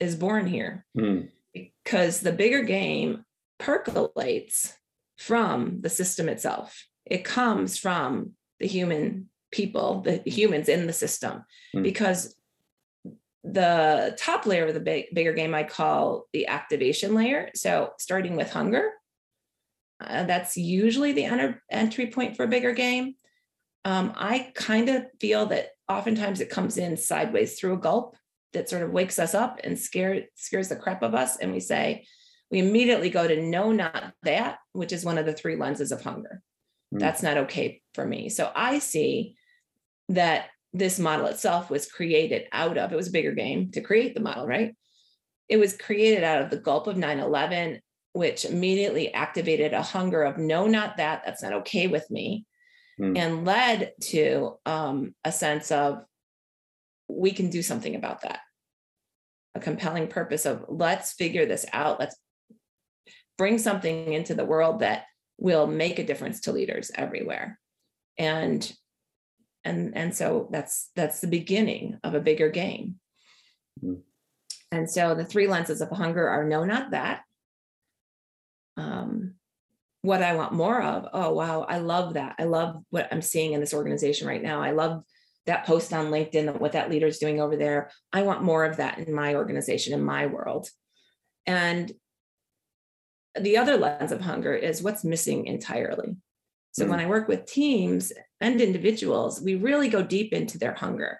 is 0.00 0.16
born 0.16 0.46
here. 0.46 0.84
Mm. 0.96 1.28
Because 1.54 2.20
the 2.20 2.32
bigger 2.32 2.62
game 2.62 3.24
percolates 3.58 4.76
from 5.18 5.80
the 5.82 5.90
system 5.90 6.28
itself. 6.28 6.86
It 7.04 7.24
comes 7.24 7.78
from 7.78 8.32
the 8.58 8.66
human 8.66 9.28
people, 9.52 10.00
the 10.00 10.22
humans 10.26 10.68
in 10.68 10.86
the 10.86 10.92
system, 10.92 11.44
mm. 11.76 11.82
because 11.82 12.34
the 13.44 14.16
top 14.18 14.46
layer 14.46 14.66
of 14.66 14.74
the 14.74 14.80
big, 14.80 15.06
bigger 15.12 15.32
game 15.32 15.54
I 15.54 15.64
call 15.64 16.26
the 16.32 16.46
activation 16.46 17.14
layer. 17.14 17.50
So 17.54 17.92
starting 17.98 18.36
with 18.36 18.52
hunger, 18.52 18.90
uh, 20.00 20.24
that's 20.24 20.56
usually 20.56 21.12
the 21.12 21.24
enter, 21.24 21.62
entry 21.70 22.06
point 22.06 22.36
for 22.36 22.44
a 22.44 22.48
bigger 22.48 22.72
game. 22.72 23.14
Um, 23.84 24.12
I 24.16 24.52
kind 24.54 24.88
of 24.88 25.06
feel 25.20 25.46
that 25.46 25.70
oftentimes 25.88 26.40
it 26.40 26.50
comes 26.50 26.78
in 26.78 26.96
sideways 26.96 27.58
through 27.58 27.74
a 27.74 27.80
gulp 27.80 28.16
that 28.52 28.68
sort 28.68 28.82
of 28.82 28.92
wakes 28.92 29.18
us 29.18 29.34
up 29.34 29.60
and 29.64 29.78
scare, 29.78 30.24
scares 30.36 30.68
the 30.68 30.76
crap 30.76 31.02
of 31.02 31.14
us. 31.14 31.36
And 31.38 31.52
we 31.52 31.60
say, 31.60 32.06
we 32.50 32.58
immediately 32.58 33.10
go 33.10 33.26
to 33.26 33.42
no, 33.42 33.72
not 33.72 34.12
that, 34.22 34.58
which 34.72 34.92
is 34.92 35.04
one 35.04 35.18
of 35.18 35.26
the 35.26 35.32
three 35.32 35.56
lenses 35.56 35.90
of 35.90 36.02
hunger. 36.02 36.42
Mm. 36.94 37.00
That's 37.00 37.22
not 37.22 37.38
okay 37.38 37.82
for 37.94 38.06
me. 38.06 38.28
So 38.28 38.52
I 38.54 38.78
see 38.78 39.36
that 40.08 40.46
this 40.72 40.98
model 40.98 41.26
itself 41.26 41.70
was 41.70 41.90
created 41.90 42.46
out 42.52 42.78
of, 42.78 42.92
it 42.92 42.96
was 42.96 43.08
a 43.08 43.12
bigger 43.12 43.32
game 43.32 43.70
to 43.72 43.80
create 43.80 44.14
the 44.14 44.20
model, 44.20 44.46
right? 44.46 44.74
It 45.48 45.58
was 45.58 45.76
created 45.76 46.24
out 46.24 46.42
of 46.42 46.50
the 46.50 46.56
gulp 46.56 46.86
of 46.86 46.96
9 46.96 47.18
11, 47.18 47.80
which 48.12 48.44
immediately 48.44 49.12
activated 49.12 49.72
a 49.72 49.82
hunger 49.82 50.22
of 50.22 50.38
no, 50.38 50.66
not 50.66 50.96
that, 50.96 51.22
that's 51.24 51.42
not 51.42 51.52
okay 51.52 51.88
with 51.88 52.10
me, 52.10 52.46
mm. 53.00 53.16
and 53.18 53.44
led 53.44 53.92
to 54.00 54.54
um, 54.64 55.14
a 55.24 55.32
sense 55.32 55.70
of 55.70 56.02
we 57.08 57.32
can 57.32 57.50
do 57.50 57.62
something 57.62 57.94
about 57.94 58.22
that. 58.22 58.40
A 59.54 59.60
compelling 59.60 60.08
purpose 60.08 60.46
of 60.46 60.64
let's 60.68 61.12
figure 61.12 61.44
this 61.44 61.66
out, 61.72 62.00
let's 62.00 62.16
bring 63.36 63.58
something 63.58 64.12
into 64.12 64.34
the 64.34 64.44
world 64.44 64.80
that 64.80 65.04
will 65.38 65.66
make 65.66 65.98
a 65.98 66.04
difference 66.04 66.40
to 66.42 66.52
leaders 66.52 66.90
everywhere. 66.94 67.58
And 68.16 68.70
and 69.64 69.96
and 69.96 70.14
so 70.14 70.48
that's 70.50 70.90
that's 70.96 71.20
the 71.20 71.26
beginning 71.26 71.98
of 72.02 72.14
a 72.14 72.20
bigger 72.20 72.50
game. 72.50 72.96
Mm. 73.82 74.00
And 74.72 74.90
so 74.90 75.14
the 75.14 75.24
three 75.24 75.46
lenses 75.46 75.82
of 75.82 75.90
hunger 75.90 76.26
are 76.26 76.44
no, 76.44 76.64
not 76.64 76.92
that. 76.92 77.22
Um, 78.78 79.34
what 80.00 80.22
I 80.22 80.34
want 80.34 80.52
more 80.52 80.82
of. 80.82 81.08
Oh, 81.12 81.32
wow. 81.32 81.62
I 81.62 81.78
love 81.78 82.14
that. 82.14 82.36
I 82.38 82.44
love 82.44 82.82
what 82.90 83.08
I'm 83.12 83.22
seeing 83.22 83.52
in 83.52 83.60
this 83.60 83.74
organization 83.74 84.26
right 84.26 84.42
now. 84.42 84.62
I 84.62 84.72
love 84.72 85.04
that 85.46 85.66
post 85.66 85.92
on 85.92 86.06
LinkedIn, 86.06 86.58
what 86.58 86.72
that 86.72 86.90
leader 86.90 87.06
is 87.06 87.18
doing 87.18 87.40
over 87.40 87.56
there. 87.56 87.90
I 88.12 88.22
want 88.22 88.42
more 88.42 88.64
of 88.64 88.78
that 88.78 88.98
in 88.98 89.14
my 89.14 89.34
organization, 89.34 89.92
in 89.92 90.02
my 90.02 90.26
world. 90.26 90.68
And 91.46 91.92
the 93.38 93.58
other 93.58 93.76
lens 93.76 94.12
of 94.12 94.20
hunger 94.20 94.54
is 94.54 94.82
what's 94.82 95.04
missing 95.04 95.46
entirely. 95.46 96.16
So 96.72 96.86
mm. 96.86 96.88
when 96.88 97.00
I 97.00 97.06
work 97.06 97.28
with 97.28 97.46
teams 97.46 98.12
and 98.42 98.60
individuals, 98.60 99.40
we 99.40 99.54
really 99.54 99.88
go 99.88 100.02
deep 100.02 100.32
into 100.32 100.58
their 100.58 100.74
hunger. 100.74 101.18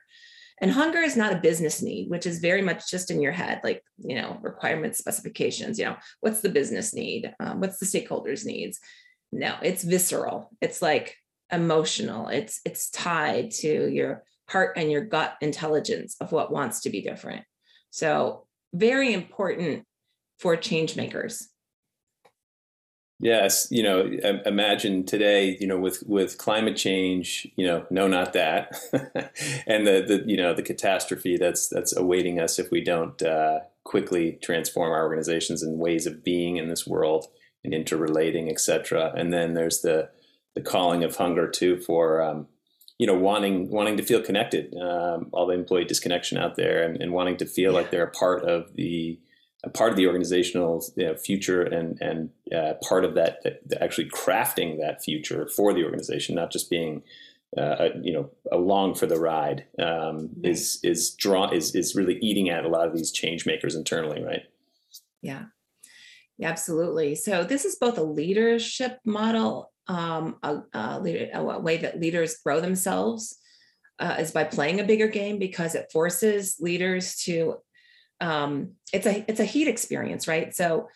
And 0.61 0.71
hunger 0.71 0.99
is 0.99 1.17
not 1.17 1.33
a 1.33 1.41
business 1.41 1.83
need, 1.83 2.09
which 2.09 2.27
is 2.27 2.39
very 2.39 2.63
much 2.63 2.91
just 2.91 3.11
in 3.11 3.21
your 3.21 3.33
head, 3.33 3.61
like, 3.65 3.83
you 3.99 4.15
know, 4.15 4.39
requirements, 4.43 4.99
specifications, 4.99 5.79
you 5.79 5.87
know, 5.87 5.97
what's 6.21 6.41
the 6.41 6.49
business 6.49 6.95
need? 6.95 7.35
Um, 7.41 7.61
what's 7.61 7.79
the 7.79 7.87
stakeholders' 7.87 8.45
needs? 8.45 8.79
No, 9.33 9.57
it's 9.63 9.83
visceral. 9.83 10.51
It's 10.61 10.83
like 10.83 11.17
emotional. 11.51 12.29
It's 12.29 12.61
it's 12.65 12.91
tied 12.91 13.51
to 13.63 13.89
your 13.89 14.25
heart 14.49 14.77
and 14.77 14.91
your 14.91 15.05
gut 15.05 15.37
intelligence 15.41 16.17
of 16.21 16.31
what 16.33 16.53
wants 16.53 16.81
to 16.83 16.91
be 16.91 17.01
different. 17.01 17.45
So 17.91 18.47
very 18.73 19.13
important 19.13 19.85
for 20.39 20.57
change 20.57 20.97
makers 20.97 21.49
Yes, 23.23 23.69
you 23.71 23.85
know, 23.85 24.11
imagine 24.45 25.05
today, 25.05 25.57
you 25.61 25.67
know, 25.69 25.79
with 25.79 26.03
with 26.09 26.39
climate 26.39 26.77
change, 26.77 27.47
you 27.55 27.65
know, 27.65 27.87
no, 27.89 28.09
not 28.09 28.33
that, 28.33 28.77
and 29.65 29.87
the 29.87 30.03
the 30.05 30.25
you 30.27 30.37
know 30.37 30.53
the 30.53 30.63
catastrophe 30.63 31.37
that's 31.37 31.69
that's 31.69 31.97
awaiting 31.97 32.41
us 32.41 32.59
if 32.59 32.73
we 32.73 32.83
don't 32.83 33.23
uh, 33.23 33.61
quickly 33.85 34.41
transform 34.43 34.91
our 34.91 35.05
organizations 35.05 35.63
and 35.63 35.79
ways 35.79 36.05
of 36.05 36.25
being 36.25 36.57
in 36.57 36.67
this 36.69 36.85
world 36.85 37.29
and 37.63 37.73
interrelating, 37.73 38.51
etc. 38.51 39.13
And 39.17 39.33
then 39.33 39.55
there's 39.55 39.83
the 39.83 40.11
the 40.57 40.61
calling 40.61 41.05
of 41.05 41.15
hunger 41.15 41.49
too 41.49 41.77
for 41.79 42.21
um, 42.21 42.49
you 42.99 43.07
know 43.07 43.15
wanting 43.15 43.71
wanting 43.71 43.97
to 43.99 44.03
feel 44.03 44.21
connected, 44.21 44.75
um, 44.75 45.29
all 45.33 45.47
the 45.47 45.55
employee 45.55 45.85
disconnection 45.85 46.39
out 46.39 46.57
there, 46.57 46.83
and, 46.83 47.01
and 47.01 47.13
wanting 47.13 47.37
to 47.37 47.47
feel 47.47 47.71
yeah. 47.71 47.79
like 47.79 47.93
they're 47.93 48.03
a 48.03 48.11
part 48.11 48.43
of 48.43 48.75
the 48.75 49.21
part 49.71 49.91
of 49.91 49.97
the 49.97 50.07
organizational 50.07 50.85
you 50.97 51.07
know, 51.07 51.15
future 51.15 51.63
and 51.63 52.01
and 52.01 52.31
uh, 52.55 52.75
part 52.83 53.05
of 53.05 53.15
that, 53.15 53.43
that, 53.45 53.83
actually 53.83 54.09
crafting 54.09 54.81
that 54.81 55.03
future 55.03 55.49
for 55.49 55.73
the 55.73 55.85
organization, 55.85 56.35
not 56.35 56.51
just 56.51 56.69
being 56.69 57.03
uh, 57.57 57.77
a, 57.79 57.89
you 58.03 58.13
know 58.13 58.31
along 58.51 58.95
for 58.95 59.07
the 59.07 59.19
ride, 59.19 59.65
um, 59.79 60.31
is 60.43 60.81
is 60.83 61.13
draw 61.15 61.51
is 61.51 61.75
is 61.75 61.95
really 61.95 62.19
eating 62.19 62.51
at 62.51 62.65
a 62.65 62.69
lot 62.69 62.89
of 62.89 62.95
these 62.95 63.13
change 63.13 63.47
makers 63.47 63.77
internally, 63.77 64.23
right? 64.23 64.43
Yeah, 65.21 65.45
yeah, 66.39 66.49
absolutely. 66.49 67.15
So 67.15 67.45
this 67.45 67.65
is 67.65 67.77
both 67.77 67.99
a 67.99 68.03
leadership 68.03 68.99
model, 69.05 69.71
um, 69.87 70.39
a, 70.43 70.63
a, 70.75 71.01
leader, 71.01 71.29
a 71.35 71.61
way 71.61 71.77
that 71.79 72.01
leaders 72.01 72.39
grow 72.45 72.61
themselves. 72.61 73.39
Uh, 73.99 74.17
is 74.19 74.33
by 74.33 74.43
playing 74.43 74.81
a 74.81 74.85
bigger 74.85 75.07
game 75.07 75.39
because 75.39 75.77
it 75.77 75.93
forces 75.93 76.57
leaders 76.59 77.15
to 77.17 77.55
um, 78.23 78.71
it's 78.93 79.07
a 79.07 79.25
it's 79.29 79.41
a 79.41 79.45
heat 79.45 79.69
experience, 79.69 80.29
right? 80.29 80.55
So 80.55 80.89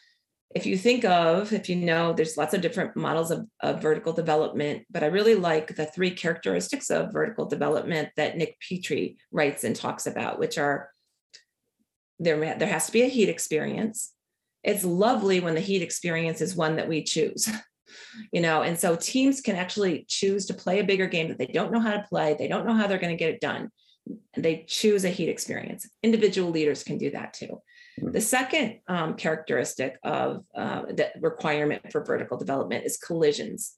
if 0.54 0.64
you 0.64 0.78
think 0.78 1.04
of, 1.04 1.52
if 1.52 1.68
you 1.68 1.74
know, 1.74 2.12
there's 2.12 2.36
lots 2.36 2.54
of 2.54 2.60
different 2.60 2.96
models 2.96 3.32
of, 3.32 3.46
of, 3.60 3.82
vertical 3.82 4.12
development, 4.12 4.84
but 4.88 5.02
I 5.02 5.06
really 5.06 5.34
like 5.34 5.74
the 5.74 5.86
three 5.86 6.12
characteristics 6.12 6.88
of 6.88 7.12
vertical 7.12 7.46
development 7.46 8.10
that 8.16 8.38
Nick 8.38 8.56
Petrie 8.60 9.18
writes 9.32 9.64
and 9.64 9.74
talks 9.74 10.06
about, 10.06 10.38
which 10.38 10.56
are 10.56 10.88
there, 12.20 12.38
there 12.56 12.68
has 12.68 12.86
to 12.86 12.92
be 12.92 13.02
a 13.02 13.08
heat 13.08 13.28
experience. 13.28 14.14
It's 14.62 14.84
lovely 14.84 15.40
when 15.40 15.54
the 15.54 15.60
heat 15.60 15.82
experience 15.82 16.40
is 16.40 16.56
one 16.56 16.76
that 16.76 16.88
we 16.88 17.02
choose, 17.02 17.50
you 18.32 18.40
know, 18.40 18.62
and 18.62 18.78
so 18.78 18.94
teams 18.94 19.40
can 19.40 19.56
actually 19.56 20.06
choose 20.08 20.46
to 20.46 20.54
play 20.54 20.78
a 20.78 20.84
bigger 20.84 21.08
game 21.08 21.28
that 21.28 21.38
they 21.38 21.46
don't 21.46 21.72
know 21.72 21.80
how 21.80 21.92
to 21.92 22.06
play. 22.08 22.34
They 22.38 22.48
don't 22.48 22.66
know 22.66 22.74
how 22.74 22.86
they're 22.86 22.98
going 22.98 23.16
to 23.16 23.22
get 23.22 23.34
it 23.34 23.40
done 23.40 23.70
they 24.36 24.64
choose 24.68 25.04
a 25.04 25.10
heat 25.10 25.28
experience. 25.28 25.88
Individual 26.02 26.50
leaders 26.50 26.84
can 26.84 26.98
do 26.98 27.10
that 27.10 27.34
too. 27.34 27.60
Mm-hmm. 28.00 28.12
The 28.12 28.20
second 28.20 28.80
um, 28.88 29.14
characteristic 29.14 29.96
of 30.02 30.44
uh, 30.54 30.82
the 30.82 31.10
requirement 31.20 31.90
for 31.90 32.04
vertical 32.04 32.36
development 32.36 32.84
is 32.84 32.98
collisions. 32.98 33.74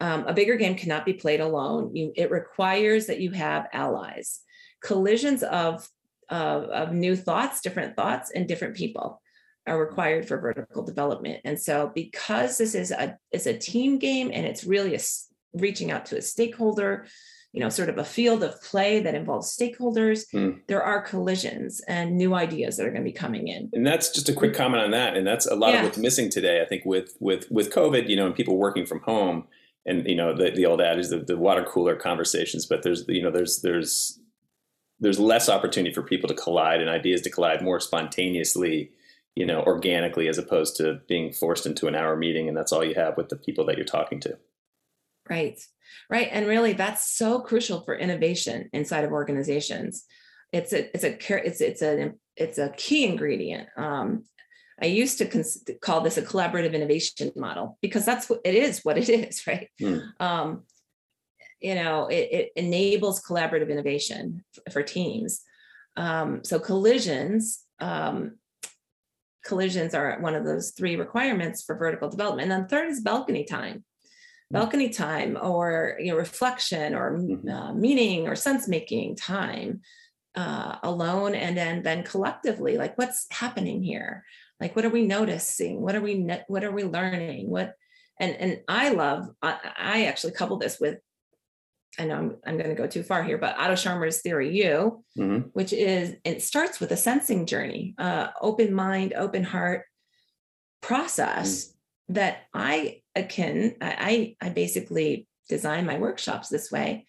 Um, 0.00 0.26
a 0.26 0.32
bigger 0.32 0.56
game 0.56 0.76
cannot 0.76 1.04
be 1.04 1.12
played 1.12 1.40
alone. 1.40 1.94
You, 1.94 2.12
it 2.16 2.30
requires 2.30 3.06
that 3.06 3.20
you 3.20 3.30
have 3.32 3.68
allies. 3.72 4.40
Collisions 4.82 5.42
of, 5.42 5.86
of, 6.30 6.64
of 6.64 6.92
new 6.92 7.14
thoughts, 7.14 7.60
different 7.60 7.96
thoughts, 7.96 8.30
and 8.34 8.48
different 8.48 8.76
people 8.76 9.20
are 9.66 9.78
required 9.78 10.26
for 10.26 10.40
vertical 10.40 10.82
development. 10.82 11.40
And 11.44 11.60
so, 11.60 11.92
because 11.94 12.56
this 12.56 12.74
is 12.74 12.90
a 12.90 13.16
is 13.30 13.46
a 13.46 13.56
team 13.56 13.98
game 13.98 14.30
and 14.32 14.46
it's 14.46 14.64
really 14.64 14.94
a, 14.94 15.00
reaching 15.52 15.90
out 15.90 16.06
to 16.06 16.16
a 16.16 16.22
stakeholder, 16.22 17.06
you 17.52 17.60
know 17.60 17.68
sort 17.68 17.88
of 17.88 17.98
a 17.98 18.04
field 18.04 18.42
of 18.42 18.60
play 18.62 19.00
that 19.00 19.14
involves 19.14 19.56
stakeholders 19.56 20.24
mm. 20.32 20.58
there 20.68 20.82
are 20.82 21.02
collisions 21.02 21.80
and 21.88 22.16
new 22.16 22.34
ideas 22.34 22.76
that 22.76 22.86
are 22.86 22.90
going 22.90 23.02
to 23.02 23.10
be 23.10 23.12
coming 23.12 23.48
in 23.48 23.68
and 23.72 23.86
that's 23.86 24.10
just 24.10 24.28
a 24.28 24.32
quick 24.32 24.54
comment 24.54 24.82
on 24.82 24.90
that 24.90 25.16
and 25.16 25.26
that's 25.26 25.46
a 25.46 25.54
lot 25.54 25.72
yeah. 25.72 25.80
of 25.80 25.84
what's 25.84 25.98
missing 25.98 26.30
today 26.30 26.62
i 26.62 26.64
think 26.64 26.84
with 26.84 27.16
with 27.20 27.50
with 27.50 27.72
covid 27.72 28.08
you 28.08 28.16
know 28.16 28.26
and 28.26 28.34
people 28.34 28.56
working 28.56 28.86
from 28.86 29.00
home 29.00 29.44
and 29.86 30.06
you 30.06 30.14
know 30.14 30.34
the, 30.34 30.50
the 30.50 30.66
old 30.66 30.80
adage 30.80 31.08
the, 31.08 31.18
the 31.18 31.36
water 31.36 31.64
cooler 31.64 31.96
conversations 31.96 32.66
but 32.66 32.82
there's 32.82 33.04
you 33.08 33.22
know 33.22 33.30
there's 33.30 33.60
there's 33.62 34.18
there's 35.00 35.18
less 35.18 35.48
opportunity 35.48 35.94
for 35.94 36.02
people 36.02 36.28
to 36.28 36.34
collide 36.34 36.80
and 36.80 36.90
ideas 36.90 37.22
to 37.22 37.30
collide 37.30 37.62
more 37.62 37.80
spontaneously 37.80 38.90
you 39.34 39.46
know 39.46 39.62
organically 39.62 40.28
as 40.28 40.38
opposed 40.38 40.76
to 40.76 41.00
being 41.08 41.32
forced 41.32 41.66
into 41.66 41.86
an 41.88 41.94
hour 41.94 42.16
meeting 42.16 42.48
and 42.48 42.56
that's 42.56 42.72
all 42.72 42.84
you 42.84 42.94
have 42.94 43.16
with 43.16 43.28
the 43.28 43.36
people 43.36 43.64
that 43.64 43.76
you're 43.76 43.84
talking 43.84 44.20
to 44.20 44.36
right 45.30 45.60
right 46.10 46.28
and 46.32 46.46
really 46.46 46.72
that's 46.72 47.16
so 47.16 47.40
crucial 47.40 47.82
for 47.84 47.94
innovation 47.94 48.68
inside 48.72 49.04
of 49.04 49.12
organizations 49.12 50.04
it's 50.52 50.72
a 50.72 50.92
it's 50.94 51.04
a 51.04 51.46
it's 51.46 51.60
it's 51.60 51.82
a 51.82 52.12
it's 52.36 52.58
a 52.58 52.70
key 52.70 53.04
ingredient 53.04 53.68
um, 53.76 54.24
I 54.82 54.86
used 54.86 55.18
to 55.18 55.26
cons- 55.26 55.62
call 55.80 56.00
this 56.00 56.16
a 56.16 56.22
collaborative 56.22 56.72
innovation 56.72 57.32
model 57.36 57.78
because 57.82 58.04
that's 58.04 58.30
what 58.30 58.40
it 58.44 58.54
is, 58.54 58.80
what 58.82 58.96
it 58.96 59.08
is, 59.28 59.46
right? 59.46 59.68
Mm. 59.80 60.20
Um, 60.20 60.62
you 61.60 61.74
know, 61.74 62.06
it, 62.06 62.28
it, 62.32 62.52
enables 62.56 63.22
collaborative 63.22 63.70
innovation 63.70 64.42
f- 64.56 64.72
for 64.72 64.82
teams. 64.82 65.42
Um, 65.96 66.42
so 66.42 66.58
collisions, 66.58 67.62
um, 67.80 68.38
collisions 69.44 69.94
are 69.94 70.18
one 70.20 70.34
of 70.34 70.44
those 70.44 70.70
three 70.70 70.96
requirements 70.96 71.62
for 71.62 71.76
vertical 71.76 72.08
development. 72.08 72.50
And 72.50 72.62
then 72.62 72.68
third 72.68 72.88
is 72.88 73.00
balcony 73.00 73.44
time 73.44 73.84
balcony 74.50 74.88
time 74.88 75.38
or 75.40 75.96
you 76.00 76.10
know 76.10 76.16
reflection 76.16 76.94
or 76.94 77.18
mm-hmm. 77.18 77.48
uh, 77.48 77.72
meaning 77.72 78.26
or 78.26 78.34
sense 78.34 78.66
making 78.66 79.16
time 79.16 79.80
uh, 80.34 80.76
alone 80.82 81.34
and 81.34 81.56
then 81.56 81.82
then 81.82 82.02
collectively 82.02 82.76
like 82.76 82.96
what's 82.98 83.26
happening 83.30 83.82
here 83.82 84.24
like 84.60 84.74
what 84.76 84.84
are 84.84 84.90
we 84.90 85.06
noticing 85.06 85.80
what 85.80 85.94
are 85.94 86.00
we 86.00 86.14
ne- 86.14 86.44
what 86.48 86.64
are 86.64 86.72
we 86.72 86.84
learning 86.84 87.48
what 87.48 87.74
and 88.18 88.36
and 88.36 88.60
i 88.68 88.90
love 88.90 89.28
i, 89.42 89.56
I 89.76 90.04
actually 90.06 90.32
couple 90.32 90.58
this 90.58 90.78
with 90.80 90.98
I 91.98 92.04
know 92.04 92.14
I'm, 92.14 92.36
I'm 92.46 92.56
going 92.56 92.70
to 92.70 92.76
go 92.76 92.86
too 92.86 93.02
far 93.02 93.24
here, 93.24 93.36
but 93.36 93.58
Otto 93.58 93.74
Scharmer's 93.74 94.20
theory 94.20 94.54
U, 94.62 95.04
mm-hmm. 95.18 95.48
which 95.52 95.72
is 95.72 96.14
it 96.24 96.40
starts 96.40 96.78
with 96.78 96.92
a 96.92 96.96
sensing 96.96 97.46
journey, 97.46 97.96
uh, 97.98 98.28
open 98.40 98.72
mind, 98.72 99.12
open 99.12 99.42
heart 99.42 99.86
process 100.80 101.66
mm-hmm. 101.66 102.14
that 102.14 102.42
I 102.54 102.99
akin. 103.16 103.76
I 103.80 104.36
I 104.40 104.48
basically 104.50 105.26
design 105.48 105.86
my 105.86 105.98
workshops 105.98 106.48
this 106.48 106.70
way. 106.70 107.06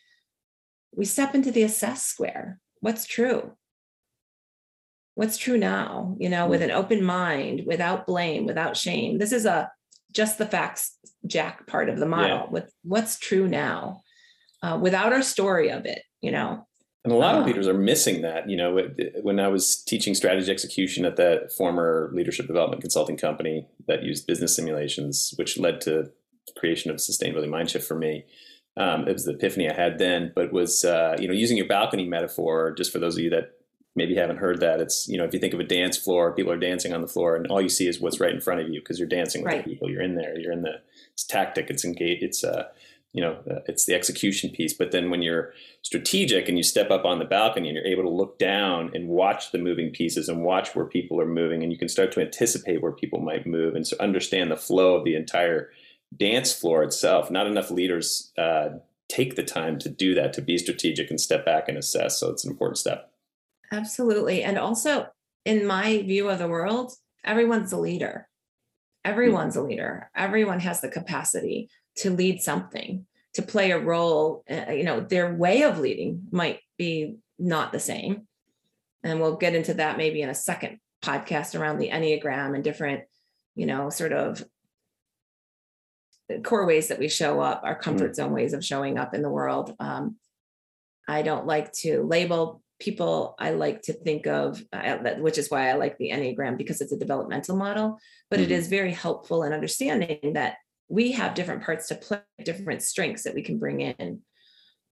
We 0.93 1.05
step 1.05 1.36
into 1.36 1.51
the 1.51 1.63
assess 1.63 2.03
square. 2.03 2.60
What's 2.79 3.05
true? 3.05 3.53
What's 5.15 5.38
true 5.38 5.58
now? 5.58 6.15
You 6.20 6.29
know, 6.29 6.48
with 6.48 6.62
an 6.62 6.72
open 6.72 7.03
mind, 7.03 7.63
without 7.65 8.08
blame, 8.08 8.46
without 8.46 8.75
shame. 8.75 9.17
This 9.17 9.31
is 9.31 9.46
a 9.46 9.72
just 10.12 10.38
the 10.38 10.46
facts 10.46 10.98
jack 11.25 11.67
part 11.67 11.89
of 11.89 11.98
the 12.00 12.05
model 12.05 12.38
yeah. 12.38 12.50
with 12.50 12.72
what's 12.84 13.17
true 13.17 13.48
now 13.48 14.01
uh, 14.63 14.77
without 14.81 15.13
our 15.13 15.22
story 15.22 15.70
of 15.70 15.86
it 15.86 16.01
you 16.22 16.31
know 16.31 16.67
and 17.03 17.12
a 17.12 17.15
lot 17.15 17.36
of 17.36 17.46
leaders 17.46 17.67
are 17.67 17.74
missing 17.74 18.22
that. 18.22 18.50
You 18.50 18.58
know, 18.58 18.77
when 19.22 19.39
I 19.39 19.48
was 19.48 19.75
teaching 19.75 20.13
strategy 20.13 20.51
execution 20.51 21.03
at 21.05 21.15
that 21.15 21.51
former 21.51 22.12
leadership 22.13 22.48
development 22.48 22.81
consulting 22.81 23.17
company 23.17 23.67
that 23.88 24.03
used 24.03 24.27
business 24.27 24.55
simulations, 24.55 25.34
which 25.38 25.58
led 25.58 25.81
to 25.81 26.12
the 26.48 26.60
creation 26.60 26.91
of 26.91 26.98
sustainability 26.98 27.50
mindshift 27.50 27.84
for 27.84 27.96
me. 27.96 28.25
Um, 28.77 29.08
it 29.08 29.13
was 29.13 29.25
the 29.25 29.34
epiphany 29.34 29.70
I 29.70 29.74
had 29.74 29.98
then, 29.98 30.31
but 30.34 30.53
was 30.53 30.86
uh, 30.86 31.17
you 31.20 31.27
know 31.27 31.34
using 31.34 31.58
your 31.58 31.67
balcony 31.67 32.08
metaphor. 32.08 32.72
Just 32.72 32.91
for 32.91 33.00
those 33.00 33.17
of 33.17 33.24
you 33.24 33.29
that 33.31 33.51
maybe 33.96 34.15
haven't 34.15 34.38
heard 34.38 34.62
that, 34.62 34.79
it's 34.79 35.08
you 35.10 35.17
know 35.17 35.25
if 35.25 35.34
you 35.34 35.39
think 35.39 35.53
of 35.53 35.60
a 35.60 35.65
dance 35.65 35.98
floor, 35.98 36.34
people 36.34 36.51
are 36.51 36.58
dancing 36.58 36.93
on 36.93 37.01
the 37.01 37.08
floor, 37.08 37.36
and 37.36 37.48
all 37.48 37.62
you 37.62 37.70
see 37.70 37.88
is 37.88 38.00
what's 38.00 38.20
right 38.20 38.34
in 38.34 38.39
front 38.39 38.62
of 38.62 38.70
you 38.70 38.79
because 38.79 38.98
you're 38.98 39.08
dancing 39.10 39.43
with 39.43 39.53
right. 39.53 39.65
people. 39.65 39.89
You're 39.89 40.03
in 40.03 40.15
there. 40.15 40.39
You're 40.39 40.53
in 40.53 40.62
the 40.62 40.81
it's 41.13 41.25
tactic. 41.25 41.70
It's 41.70 41.84
engaged. 41.84 42.24
It's 42.24 42.43
uh, 42.43 42.70
you 43.13 43.22
know 43.22 43.39
uh, 43.50 43.60
it's 43.68 43.86
the 43.86 43.94
execution 43.94 44.50
piece. 44.50 44.74
But 44.74 44.91
then 44.91 45.10
when 45.10 45.22
you're 45.22 45.53
strategic 45.82 46.48
and 46.48 46.58
you 46.58 46.63
step 46.63 46.91
up 46.91 47.06
on 47.06 47.20
the 47.20 47.25
balcony 47.25 47.70
and 47.70 47.75
you're 47.75 47.86
able 47.86 48.03
to 48.03 48.10
look 48.10 48.39
down 48.39 48.91
and 48.94 49.08
watch 49.08 49.51
the 49.51 49.58
moving 49.58 49.91
pieces 49.91 50.30
and 50.30 50.44
watch 50.44 50.75
where 50.75 50.86
people 50.86 51.20
are 51.20 51.25
moving 51.25 51.63
and 51.63 51.72
you 51.72 51.77
can 51.77 51.89
start 51.89 52.12
to 52.13 52.22
anticipate 52.22 52.82
where 52.82 52.91
people 52.91 53.20
might 53.20 53.46
move 53.46 53.75
and 53.75 53.86
so 53.86 53.98
understand 54.00 54.51
the 54.51 54.56
flow 54.56 54.96
of 54.96 55.03
the 55.03 55.15
entire 55.15 55.70
dance 56.18 56.53
floor 56.53 56.84
itself 56.84 57.32
not 57.32 57.48
enough 57.48 57.72
leaders 57.72 58.32
uh, 58.38 58.70
take 59.10 59.36
the 59.36 59.44
time 59.44 59.77
to 59.80 59.89
do 59.89 60.15
that 60.15 60.34
to 60.34 60.41
be 60.41 60.58
strategic 60.58 61.10
and 61.10 61.20
step 61.20 61.46
back 61.46 61.68
and 61.68 61.77
assess. 61.77 62.18
So 62.18 62.30
it's 62.30 62.46
an 62.46 62.51
important 62.51 62.77
step. 62.77 63.12
Absolutely. 63.72 64.44
And 64.44 64.58
also 64.58 65.08
in 65.44 65.65
my 65.65 66.01
view 66.03 66.30
of 66.30 66.39
the 66.39 66.48
world 66.48 66.94
everyone's 67.25 67.72
a 67.74 67.77
leader. 67.77 68.27
Everyone's 69.03 69.56
a 69.56 69.62
leader. 69.63 70.10
Everyone 70.15 70.60
has 70.60 70.80
the 70.80 70.89
capacity 70.89 71.70
to 72.01 72.10
lead 72.10 72.41
something 72.41 73.05
to 73.34 73.41
play 73.41 73.72
a 73.72 73.79
role 73.79 74.43
uh, 74.50 74.72
you 74.72 74.84
know 74.84 75.00
their 75.00 75.34
way 75.34 75.63
of 75.63 75.79
leading 75.79 76.24
might 76.31 76.60
be 76.77 77.17
not 77.39 77.72
the 77.72 77.79
same 77.79 78.27
and 79.03 79.20
we'll 79.20 79.38
get 79.38 79.55
into 79.55 79.75
that 79.75 79.98
maybe 79.98 80.22
in 80.22 80.29
a 80.29 80.36
second 80.36 80.79
podcast 81.03 81.60
around 81.60 81.77
the 81.77 81.89
enneagram 81.89 82.53
and 82.55 82.63
different 82.63 83.03
you 83.55 83.65
know 83.65 83.89
sort 83.89 84.13
of 84.13 84.43
core 86.43 86.65
ways 86.65 86.88
that 86.88 87.00
we 87.00 87.08
show 87.08 87.39
up 87.39 87.62
our 87.63 87.75
comfort 87.75 88.12
mm. 88.12 88.15
zone 88.15 88.31
ways 88.31 88.53
of 88.53 88.63
showing 88.63 88.98
up 88.98 89.13
in 89.13 89.22
the 89.22 89.29
world 89.29 89.75
um, 89.79 90.15
i 91.08 91.22
don't 91.22 91.46
like 91.46 91.72
to 91.72 92.03
label 92.03 92.62
people 92.79 93.36
i 93.38 93.51
like 93.51 93.81
to 93.84 93.93
think 93.93 94.25
of 94.25 94.63
uh, 94.74 94.98
which 95.20 95.38
is 95.38 95.51
why 95.51 95.70
i 95.70 95.74
like 95.74 95.98
the 95.98 96.10
enneagram 96.10 96.58
because 96.58 96.81
it's 96.81 96.91
a 96.91 96.98
developmental 96.98 97.55
model 97.55 98.00
but 98.29 98.39
mm-hmm. 98.39 98.46
it 98.46 98.51
is 98.51 98.67
very 98.67 98.91
helpful 98.91 99.43
in 99.43 99.53
understanding 99.53 100.34
that 100.34 100.55
we 100.91 101.13
have 101.13 101.33
different 101.33 101.63
parts 101.63 101.88
to 101.88 101.95
play, 101.95 102.19
different 102.43 102.83
strengths 102.83 103.24
that 103.24 103.33
we 103.33 103.41
can 103.41 103.57
bring 103.57 103.79
in. 103.79 104.19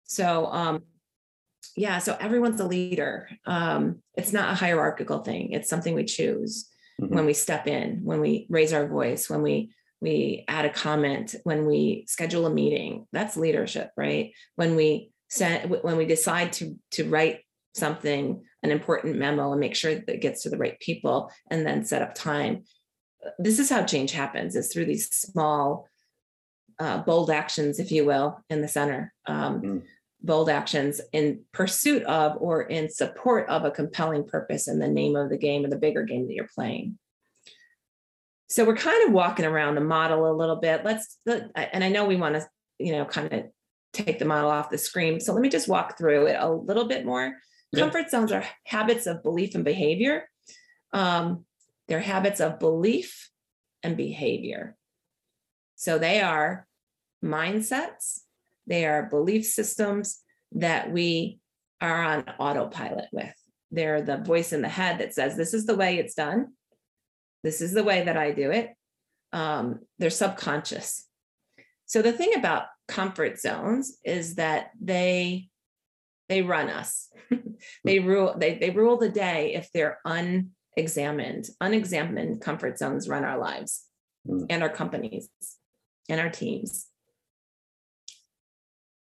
So, 0.06 0.46
um, 0.46 0.84
yeah, 1.76 2.00
so 2.00 2.16
everyone's 2.20 2.62
a 2.62 2.66
leader. 2.66 3.30
Um, 3.46 4.02
it's 4.16 4.32
not 4.32 4.52
a 4.52 4.56
hierarchical 4.56 5.20
thing. 5.20 5.52
It's 5.52 5.70
something 5.70 5.94
we 5.94 6.06
choose 6.06 6.70
mm-hmm. 7.00 7.14
when 7.14 7.26
we 7.26 7.34
step 7.34 7.68
in, 7.68 8.00
when 8.04 8.22
we 8.22 8.48
raise 8.50 8.72
our 8.72 8.88
voice, 8.88 9.30
when 9.30 9.42
we 9.42 9.72
we 10.02 10.46
add 10.48 10.64
a 10.64 10.70
comment, 10.70 11.36
when 11.44 11.66
we 11.66 12.06
schedule 12.08 12.46
a 12.46 12.50
meeting. 12.50 13.06
That's 13.12 13.36
leadership, 13.36 13.92
right? 13.98 14.32
When 14.56 14.78
we 14.78 15.12
send, 15.30 15.70
when 15.70 15.98
we 15.98 16.06
decide 16.06 16.54
to 16.54 16.76
to 16.92 17.10
write 17.10 17.42
something, 17.76 18.42
an 18.64 18.72
important 18.72 19.18
memo, 19.18 19.52
and 19.52 19.60
make 19.60 19.76
sure 19.76 19.96
that 19.96 20.10
it 20.10 20.22
gets 20.22 20.44
to 20.44 20.50
the 20.50 20.58
right 20.58 20.80
people, 20.80 21.30
and 21.52 21.66
then 21.66 21.84
set 21.84 22.02
up 22.02 22.16
time 22.16 22.64
this 23.38 23.60
is 23.60 23.70
how 23.70 23.84
change 23.84 24.12
happens 24.12 24.56
is 24.56 24.72
through 24.72 24.86
these 24.86 25.10
small 25.10 25.88
uh, 26.80 27.00
bold 27.00 27.30
actions 27.30 27.80
if 27.80 27.92
you 27.92 28.06
will 28.06 28.42
in 28.50 28.62
the 28.62 28.68
center 28.68 29.14
um, 29.26 29.62
mm. 29.62 29.82
bold 30.22 30.50
actions 30.50 31.02
in 31.12 31.42
pursuit 31.52 32.04
of 32.04 32.38
or 32.40 32.62
in 32.62 32.90
support 32.90 33.48
of 33.50 33.66
a 33.66 33.72
compelling 33.72 34.26
purpose 34.26 34.68
in 34.68 34.80
the 34.80 34.88
name 34.88 35.16
of 35.16 35.30
the 35.30 35.38
game 35.38 35.66
or 35.66 35.70
the 35.70 35.78
bigger 35.78 36.04
game 36.04 36.28
that 36.28 36.34
you're 36.34 36.50
playing 36.56 36.98
so 38.48 38.66
we're 38.66 38.76
kind 38.76 39.06
of 39.08 39.14
walking 39.14 39.46
around 39.46 39.76
the 39.76 39.82
model 39.82 40.30
a 40.30 40.34
little 40.34 40.56
bit 40.56 40.86
let's 40.86 41.18
and 41.28 41.84
i 41.84 41.90
know 41.90 42.06
we 42.06 42.16
want 42.16 42.36
to 42.36 42.48
you 42.78 42.94
know 42.94 43.06
kind 43.06 43.32
of 43.34 43.44
take 43.92 44.20
the 44.20 44.26
model 44.26 44.50
off 44.50 44.70
the 44.70 44.78
screen 44.78 45.20
so 45.20 45.34
let 45.34 45.42
me 45.42 45.50
just 45.50 45.68
walk 45.68 45.98
through 45.98 46.28
it 46.28 46.38
a 46.40 46.50
little 46.50 46.88
bit 46.88 47.06
more 47.06 47.36
yeah. 47.74 47.82
comfort 47.82 48.10
zones 48.10 48.32
are 48.32 48.46
habits 48.66 49.06
of 49.06 49.22
belief 49.24 49.56
and 49.56 49.66
behavior 49.66 50.30
um, 50.94 51.46
their 51.90 52.00
habits 52.00 52.40
of 52.40 52.60
belief 52.60 53.30
and 53.84 53.98
behavior. 53.98 54.78
So 55.76 55.98
they 55.98 56.22
are 56.22 56.68
mindsets, 57.24 58.20
they 58.68 58.86
are 58.86 59.10
belief 59.10 59.46
systems 59.46 60.22
that 60.54 60.92
we 60.92 61.40
are 61.82 62.04
on 62.04 62.26
autopilot 62.40 63.08
with. 63.12 63.34
They're 63.72 64.02
the 64.02 64.18
voice 64.18 64.54
in 64.54 64.62
the 64.62 64.70
head 64.70 65.00
that 65.00 65.14
says, 65.14 65.36
This 65.36 65.54
is 65.54 65.66
the 65.66 65.76
way 65.76 65.98
it's 65.98 66.16
done. 66.16 66.54
This 67.44 67.62
is 67.62 67.74
the 67.74 67.84
way 67.84 68.04
that 68.06 68.18
I 68.18 68.32
do 68.32 68.52
it. 68.52 68.72
Um, 69.32 69.80
they're 69.98 70.10
subconscious. 70.10 71.06
So 71.86 72.02
the 72.02 72.14
thing 72.14 72.36
about 72.36 72.66
comfort 72.88 73.40
zones 73.40 73.98
is 74.04 74.36
that 74.36 74.72
they 74.82 75.50
they 76.28 76.44
run 76.44 76.70
us. 76.70 77.10
they 77.84 78.00
rule 78.00 78.36
they 78.38 78.58
they 78.58 78.70
rule 78.70 78.98
the 78.98 79.10
day 79.10 79.56
if 79.56 79.72
they're 79.72 80.00
un 80.06 80.52
examined, 80.78 81.50
unexamined 81.62 82.42
comfort 82.42 82.78
zones 82.78 83.10
run 83.10 83.24
our 83.24 83.38
lives 83.38 83.86
mm. 84.28 84.46
and 84.50 84.64
our 84.64 84.70
companies 84.70 85.30
and 86.08 86.20
our 86.20 86.30
teams. 86.30 86.88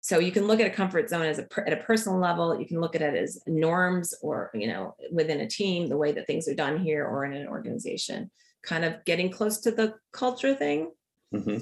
So 0.01 0.19
you 0.19 0.33
can 0.33 0.47
look 0.47 0.59
at 0.59 0.67
a 0.67 0.71
comfort 0.71 1.11
zone 1.11 1.27
as 1.27 1.39
a 1.39 1.47
at 1.67 1.75
a 1.75 1.83
personal 1.83 2.19
level. 2.19 2.59
You 2.59 2.67
can 2.67 2.81
look 2.81 2.95
at 2.95 3.03
it 3.03 3.15
as 3.15 3.43
norms, 3.47 4.15
or 4.23 4.51
you 4.55 4.67
know, 4.67 4.95
within 5.13 5.41
a 5.41 5.47
team, 5.47 5.87
the 5.87 5.99
way 5.99 6.13
that 6.13 6.27
things 6.27 6.49
are 6.49 6.55
done 6.55 6.79
here, 6.79 7.05
or 7.05 7.27
in 7.27 7.35
an 7.35 7.47
organization. 7.47 8.31
Kind 8.63 8.87
of 8.87 9.05
getting 9.05 9.31
close 9.31 9.59
to 9.59 9.71
the 9.71 9.97
culture 10.13 10.55
thing. 10.55 10.93
Mm-hmm. 11.35 11.59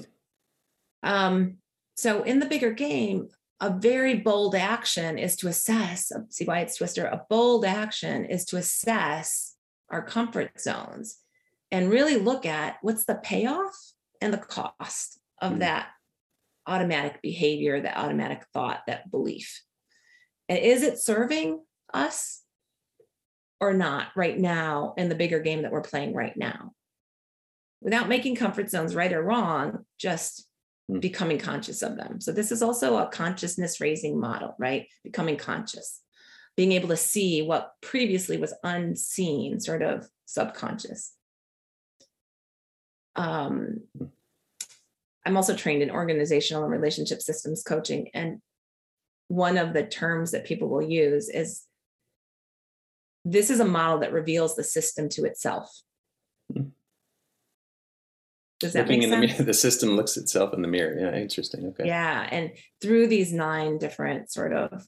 Um, 1.03 1.57
so 1.97 2.23
in 2.23 2.39
the 2.39 2.45
bigger 2.45 2.71
game, 2.71 3.27
a 3.59 3.69
very 3.69 4.15
bold 4.15 4.55
action 4.55 5.17
is 5.17 5.35
to 5.37 5.49
assess. 5.49 6.11
See 6.29 6.45
why 6.45 6.59
it's 6.61 6.77
Twister. 6.77 7.05
A 7.05 7.25
bold 7.29 7.65
action 7.65 8.23
is 8.23 8.45
to 8.45 8.55
assess 8.55 9.56
our 9.89 10.01
comfort 10.01 10.59
zones 10.59 11.17
and 11.71 11.89
really 11.89 12.17
look 12.17 12.45
at 12.45 12.77
what's 12.81 13.05
the 13.05 13.15
payoff 13.15 13.75
and 14.21 14.33
the 14.33 14.37
cost 14.37 15.19
of 15.41 15.51
mm-hmm. 15.51 15.59
that 15.59 15.87
automatic 16.65 17.21
behavior, 17.21 17.81
that 17.81 17.97
automatic 17.97 18.45
thought, 18.53 18.81
that 18.87 19.09
belief. 19.09 19.61
And 20.49 20.59
is 20.59 20.83
it 20.83 20.99
serving 20.99 21.61
us 21.93 22.43
or 23.59 23.73
not 23.73 24.07
right 24.15 24.37
now 24.37 24.93
in 24.97 25.09
the 25.09 25.15
bigger 25.15 25.39
game 25.39 25.63
that 25.63 25.71
we're 25.71 25.81
playing 25.81 26.13
right 26.13 26.35
now? 26.35 26.71
Without 27.81 28.09
making 28.09 28.35
comfort 28.35 28.69
zones 28.69 28.95
right 28.95 29.13
or 29.13 29.21
wrong, 29.21 29.85
just 29.99 30.47
mm-hmm. 30.89 30.99
becoming 30.99 31.37
conscious 31.37 31.81
of 31.81 31.95
them. 31.95 32.19
So, 32.19 32.31
this 32.31 32.51
is 32.51 32.61
also 32.61 32.97
a 32.97 33.07
consciousness 33.07 33.79
raising 33.79 34.19
model, 34.19 34.55
right? 34.57 34.87
Becoming 35.03 35.37
conscious 35.37 36.01
being 36.57 36.71
able 36.73 36.89
to 36.89 36.97
see 36.97 37.41
what 37.43 37.73
previously 37.81 38.37
was 38.37 38.53
unseen, 38.63 39.59
sort 39.59 39.83
of 39.83 40.09
subconscious. 40.25 41.13
Um, 43.15 43.81
I'm 45.25 45.37
also 45.37 45.55
trained 45.55 45.83
in 45.83 45.91
organizational 45.91 46.63
and 46.63 46.71
relationship 46.71 47.21
systems 47.21 47.63
coaching. 47.63 48.09
And 48.13 48.41
one 49.27 49.57
of 49.57 49.73
the 49.73 49.85
terms 49.85 50.31
that 50.31 50.45
people 50.45 50.67
will 50.67 50.81
use 50.81 51.29
is 51.29 51.63
this 53.23 53.49
is 53.49 53.59
a 53.59 53.65
model 53.65 53.99
that 53.99 54.13
reveals 54.13 54.55
the 54.55 54.63
system 54.63 55.09
to 55.09 55.25
itself. 55.25 55.69
Does 58.59 58.73
that 58.73 58.87
Looking 58.87 59.01
make 59.01 59.09
sense? 59.09 59.31
In 59.33 59.37
the, 59.37 59.43
the 59.43 59.53
system 59.53 59.95
looks 59.95 60.17
itself 60.17 60.53
in 60.53 60.63
the 60.63 60.67
mirror. 60.67 60.97
Yeah, 60.97 61.19
interesting. 61.19 61.67
Okay. 61.67 61.85
Yeah. 61.85 62.27
And 62.31 62.53
through 62.81 63.07
these 63.07 63.31
nine 63.31 63.77
different 63.77 64.31
sort 64.31 64.53
of 64.53 64.87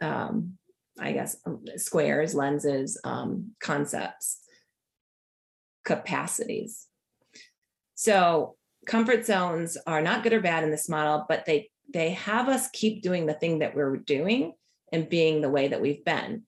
um, 0.00 0.58
I 0.98 1.12
guess, 1.12 1.36
um, 1.46 1.64
squares, 1.76 2.34
lenses, 2.34 3.00
um, 3.04 3.52
concepts, 3.60 4.38
capacities. 5.84 6.86
So 7.94 8.56
comfort 8.86 9.26
zones 9.26 9.76
are 9.86 10.02
not 10.02 10.22
good 10.22 10.32
or 10.32 10.40
bad 10.40 10.64
in 10.64 10.70
this 10.70 10.88
model, 10.88 11.26
but 11.28 11.46
they 11.46 11.70
they 11.92 12.10
have 12.10 12.48
us 12.48 12.68
keep 12.72 13.02
doing 13.02 13.26
the 13.26 13.32
thing 13.32 13.60
that 13.60 13.74
we're 13.74 13.96
doing 13.96 14.52
and 14.92 15.08
being 15.08 15.40
the 15.40 15.48
way 15.48 15.68
that 15.68 15.80
we've 15.80 16.04
been. 16.04 16.42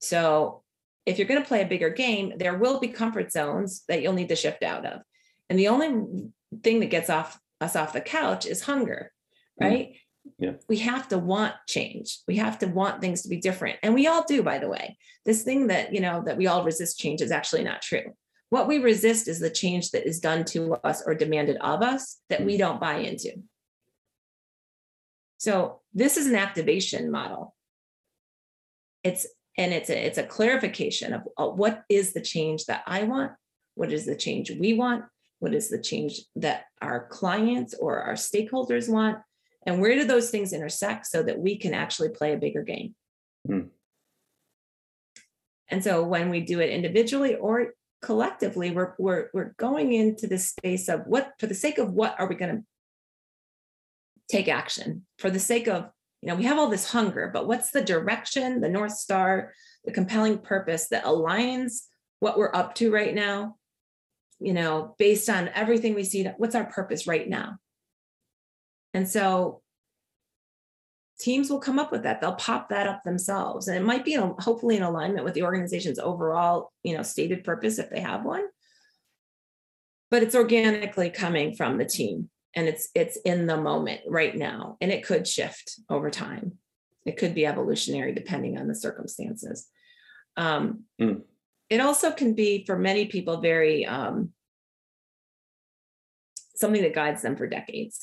So 0.00 0.62
if 1.06 1.18
you're 1.18 1.28
going 1.28 1.40
to 1.40 1.48
play 1.48 1.62
a 1.62 1.66
bigger 1.66 1.88
game, 1.88 2.34
there 2.36 2.58
will 2.58 2.78
be 2.78 2.88
comfort 2.88 3.32
zones 3.32 3.84
that 3.88 4.02
you'll 4.02 4.12
need 4.12 4.28
to 4.28 4.36
shift 4.36 4.62
out 4.62 4.84
of. 4.84 5.00
And 5.48 5.58
the 5.58 5.68
only 5.68 6.28
thing 6.62 6.80
that 6.80 6.90
gets 6.90 7.08
off 7.08 7.38
us 7.60 7.74
off 7.74 7.92
the 7.92 8.00
couch 8.00 8.46
is 8.46 8.62
hunger, 8.62 9.12
Mm. 9.60 9.68
Yeah. 10.42 10.54
We 10.68 10.78
have 10.78 11.06
to 11.10 11.18
want 11.18 11.54
change. 11.68 12.18
We 12.26 12.36
have 12.38 12.58
to 12.58 12.66
want 12.66 13.00
things 13.00 13.22
to 13.22 13.28
be 13.28 13.36
different. 13.36 13.78
And 13.84 13.94
we 13.94 14.08
all 14.08 14.24
do, 14.24 14.42
by 14.42 14.58
the 14.58 14.68
way. 14.68 14.98
This 15.24 15.44
thing 15.44 15.68
that, 15.68 15.94
you 15.94 16.00
know, 16.00 16.20
that 16.26 16.36
we 16.36 16.48
all 16.48 16.64
resist 16.64 16.98
change 16.98 17.20
is 17.20 17.30
actually 17.30 17.62
not 17.62 17.80
true. 17.80 18.16
What 18.50 18.66
we 18.66 18.78
resist 18.78 19.28
is 19.28 19.38
the 19.38 19.50
change 19.50 19.92
that 19.92 20.04
is 20.04 20.18
done 20.18 20.44
to 20.46 20.74
us 20.82 21.00
or 21.06 21.14
demanded 21.14 21.58
of 21.60 21.80
us 21.80 22.18
that 22.28 22.44
we 22.44 22.56
don't 22.56 22.80
buy 22.80 22.96
into. 22.96 23.34
So 25.38 25.80
this 25.94 26.16
is 26.16 26.26
an 26.26 26.34
activation 26.34 27.08
model. 27.12 27.54
It's 29.04 29.28
and 29.56 29.72
it's 29.72 29.90
a 29.90 30.06
it's 30.06 30.18
a 30.18 30.26
clarification 30.26 31.12
of 31.12 31.22
uh, 31.36 31.46
what 31.46 31.84
is 31.88 32.14
the 32.14 32.20
change 32.20 32.64
that 32.64 32.82
I 32.86 33.04
want, 33.04 33.30
what 33.76 33.92
is 33.92 34.06
the 34.06 34.16
change 34.16 34.50
we 34.50 34.74
want, 34.74 35.04
what 35.38 35.54
is 35.54 35.68
the 35.68 35.80
change 35.80 36.20
that 36.36 36.64
our 36.80 37.06
clients 37.08 37.74
or 37.74 38.00
our 38.00 38.14
stakeholders 38.14 38.88
want, 38.88 39.18
and 39.66 39.80
where 39.80 39.94
do 39.94 40.04
those 40.04 40.30
things 40.30 40.52
intersect 40.52 41.06
so 41.06 41.22
that 41.22 41.38
we 41.38 41.56
can 41.56 41.74
actually 41.74 42.10
play 42.10 42.32
a 42.32 42.38
bigger 42.38 42.62
game. 42.62 42.94
Hmm. 43.46 43.60
And 45.68 45.82
so 45.82 46.02
when 46.02 46.28
we 46.28 46.40
do 46.40 46.60
it 46.60 46.70
individually 46.70 47.36
or 47.36 47.74
collectively, 48.02 48.70
we're 48.70 48.94
we're 48.98 49.28
we're 49.32 49.54
going 49.56 49.92
into 49.92 50.26
this 50.26 50.48
space 50.48 50.88
of 50.88 51.02
what 51.06 51.32
for 51.38 51.46
the 51.46 51.54
sake 51.54 51.78
of 51.78 51.92
what 51.92 52.18
are 52.18 52.28
we 52.28 52.34
going 52.34 52.56
to 52.56 52.64
take 54.28 54.48
action 54.48 55.04
for 55.18 55.30
the 55.30 55.38
sake 55.38 55.68
of 55.68 55.90
you 56.22 56.28
know 56.28 56.34
we 56.34 56.44
have 56.44 56.58
all 56.58 56.68
this 56.68 56.90
hunger 56.90 57.30
but 57.32 57.46
what's 57.46 57.70
the 57.70 57.82
direction 57.82 58.60
the 58.60 58.68
north 58.68 58.92
star 58.92 59.52
the 59.84 59.92
compelling 59.92 60.38
purpose 60.38 60.88
that 60.88 61.04
aligns 61.04 61.82
what 62.20 62.38
we're 62.38 62.54
up 62.54 62.74
to 62.74 62.90
right 62.90 63.14
now 63.14 63.56
you 64.38 64.54
know 64.54 64.94
based 64.98 65.28
on 65.28 65.50
everything 65.54 65.94
we 65.94 66.04
see 66.04 66.24
what's 66.38 66.54
our 66.54 66.64
purpose 66.64 67.06
right 67.06 67.28
now 67.28 67.58
and 68.94 69.08
so 69.08 69.62
teams 71.18 71.50
will 71.50 71.60
come 71.60 71.78
up 71.78 71.92
with 71.92 72.02
that. 72.02 72.20
They'll 72.20 72.34
pop 72.34 72.68
that 72.70 72.86
up 72.88 73.04
themselves. 73.04 73.68
And 73.68 73.76
it 73.76 73.84
might 73.84 74.04
be 74.04 74.14
in, 74.14 74.34
hopefully 74.40 74.76
in 74.76 74.82
alignment 74.82 75.24
with 75.24 75.34
the 75.34 75.44
organization's 75.44 75.98
overall 75.98 76.72
you 76.82 76.96
know 76.96 77.02
stated 77.02 77.44
purpose 77.44 77.78
if 77.78 77.90
they 77.90 78.00
have 78.00 78.24
one. 78.24 78.44
But 80.10 80.22
it's 80.22 80.34
organically 80.34 81.10
coming 81.10 81.54
from 81.54 81.78
the 81.78 81.84
team 81.84 82.28
and 82.54 82.68
it's 82.68 82.88
it's 82.94 83.16
in 83.24 83.46
the 83.46 83.56
moment 83.56 84.00
right 84.06 84.36
now 84.36 84.76
and 84.80 84.90
it 84.90 85.04
could 85.04 85.26
shift 85.26 85.80
over 85.88 86.10
time. 86.10 86.58
It 87.06 87.16
could 87.16 87.34
be 87.34 87.46
evolutionary 87.46 88.12
depending 88.12 88.58
on 88.58 88.68
the 88.68 88.74
circumstances. 88.74 89.68
Um, 90.36 90.84
Mm. 91.00 91.22
it 91.68 91.80
also 91.80 92.10
can 92.10 92.34
be 92.34 92.64
for 92.64 92.78
many 92.78 93.06
people 93.06 93.40
very 93.40 93.86
um, 93.86 94.32
something 96.54 96.82
that 96.82 96.94
guides 96.94 97.22
them 97.22 97.36
for 97.36 97.46
decades 97.46 97.98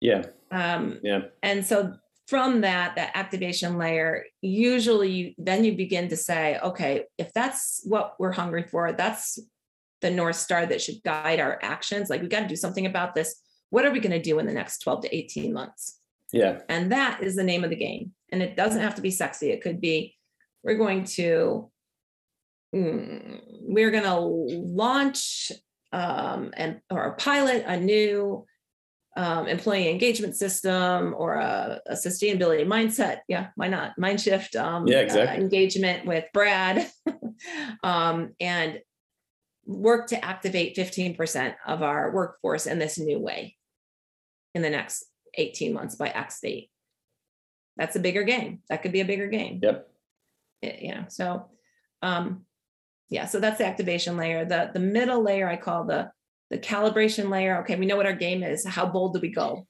Yeah. 0.00 0.24
um, 0.50 0.98
Yeah. 1.02 1.22
and 1.42 1.64
so 1.64 1.94
from 2.26 2.60
that 2.60 2.94
that 2.96 3.10
activation 3.14 3.76
layer 3.76 4.24
usually 4.40 5.10
you, 5.10 5.34
then 5.36 5.64
you 5.64 5.76
begin 5.76 6.08
to 6.08 6.16
say 6.16 6.58
okay 6.62 7.04
if 7.18 7.32
that's 7.32 7.80
what 7.84 8.14
we're 8.20 8.30
hungry 8.32 8.62
for 8.62 8.92
that's 8.92 9.38
the 10.00 10.10
north 10.10 10.36
star 10.36 10.64
that 10.64 10.80
should 10.80 11.02
guide 11.04 11.40
our 11.40 11.58
actions 11.62 12.08
like 12.08 12.22
we 12.22 12.28
got 12.28 12.40
to 12.40 12.48
do 12.48 12.56
something 12.56 12.86
about 12.86 13.14
this 13.14 13.34
what 13.70 13.84
are 13.84 13.90
we 13.90 14.00
going 14.00 14.12
to 14.12 14.22
do 14.22 14.38
in 14.38 14.46
the 14.46 14.52
next 14.52 14.78
12 14.78 15.02
to 15.02 15.14
18 15.16 15.52
months 15.52 15.98
Yeah. 16.32 16.60
and 16.68 16.92
that 16.92 17.22
is 17.22 17.34
the 17.36 17.44
name 17.44 17.64
of 17.64 17.70
the 17.70 17.76
game 17.76 18.12
and 18.30 18.42
it 18.42 18.56
doesn't 18.56 18.80
have 18.80 18.94
to 18.94 19.02
be 19.02 19.10
sexy 19.10 19.50
it 19.50 19.60
could 19.60 19.80
be 19.80 20.16
we're 20.62 20.76
going 20.78 21.04
to 21.04 21.70
mm, 22.74 23.40
we're 23.62 23.90
going 23.90 24.04
to 24.04 24.18
launch 24.18 25.52
um, 25.92 26.52
and 26.56 26.80
or 26.90 27.16
pilot 27.16 27.64
a 27.66 27.76
new 27.78 28.46
um, 29.16 29.48
employee 29.48 29.88
engagement 29.88 30.36
system 30.36 31.14
or 31.16 31.34
a, 31.34 31.80
a 31.86 31.94
sustainability 31.94 32.66
mindset. 32.66 33.18
Yeah, 33.28 33.48
why 33.56 33.68
not? 33.68 33.98
Mind 33.98 34.20
shift 34.20 34.54
um, 34.56 34.86
Yeah, 34.86 34.98
uh, 34.98 35.02
exactly. 35.02 35.44
engagement 35.44 36.06
with 36.06 36.24
Brad 36.32 36.90
um, 37.82 38.34
and 38.40 38.80
work 39.66 40.08
to 40.08 40.24
activate 40.24 40.76
15% 40.76 41.54
of 41.66 41.82
our 41.82 42.12
workforce 42.12 42.66
in 42.66 42.78
this 42.78 42.98
new 42.98 43.18
way 43.18 43.56
in 44.54 44.62
the 44.62 44.70
next 44.70 45.04
18 45.34 45.72
months 45.72 45.94
by 45.96 46.08
X 46.08 46.40
date. 46.40 46.70
That's 47.76 47.96
a 47.96 48.00
bigger 48.00 48.22
game. 48.24 48.60
That 48.68 48.82
could 48.82 48.92
be 48.92 49.00
a 49.00 49.04
bigger 49.04 49.28
game 49.28 49.60
Yep. 49.62 49.88
it- 50.62 50.82
you 50.82 50.94
know 50.94 51.04
so 51.08 51.46
um 52.02 52.44
yeah 53.10 53.26
so 53.26 53.40
that's 53.40 53.58
the 53.58 53.66
activation 53.66 54.16
layer 54.16 54.44
the 54.44 54.70
the 54.72 54.80
middle 54.80 55.22
layer 55.22 55.48
i 55.48 55.56
call 55.56 55.84
the 55.84 56.10
the 56.50 56.58
calibration 56.58 57.30
layer 57.30 57.58
okay 57.58 57.76
we 57.76 57.86
know 57.86 57.96
what 57.96 58.06
our 58.06 58.12
game 58.12 58.42
is 58.42 58.66
how 58.66 58.86
bold 58.86 59.14
do 59.14 59.20
we 59.20 59.30
go 59.30 59.66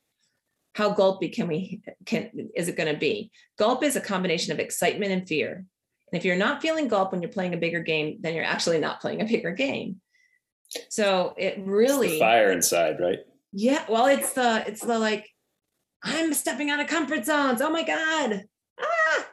how 0.75 0.91
gulpy 0.91 1.29
can 1.29 1.49
we 1.49 1.83
can 2.07 2.31
is 2.55 2.69
it 2.69 2.77
going 2.77 2.93
to 2.93 2.99
be 2.99 3.31
gulp 3.59 3.83
is 3.83 3.97
a 3.97 4.01
combination 4.01 4.53
of 4.53 4.59
excitement 4.59 5.13
and 5.13 5.29
fear 5.29 5.53
and 5.55 6.19
if 6.19 6.25
you're 6.25 6.37
not 6.37 6.63
feeling 6.63 6.89
gulp 6.89 7.13
when 7.13 7.23
you're 7.23 7.31
playing 7.31 7.55
a 7.55 7.59
bigger 7.59 7.81
game 7.81 8.19
then 8.21 8.35
you're 8.35 8.45
actually 8.45 8.79
not 8.79 9.01
playing 9.01 9.21
a 9.21 9.27
bigger 9.27 9.53
game 9.53 10.01
so 10.89 11.35
it 11.37 11.59
really 11.65 12.19
fire 12.19 12.53
inside, 12.53 13.01
right? 13.01 13.19
yeah, 13.53 13.85
well, 13.89 14.07
it's 14.07 14.33
the 14.33 14.65
it's 14.67 14.85
the 14.85 14.99
like 14.99 15.29
I'm 16.03 16.33
stepping 16.35 16.71
out 16.71 16.81
of 16.81 16.87
comfort 16.87 17.25
zones. 17.25 17.61
Oh 17.61 17.71
my 17.71 17.83
god. 17.83 18.45
Ah. 18.81 19.27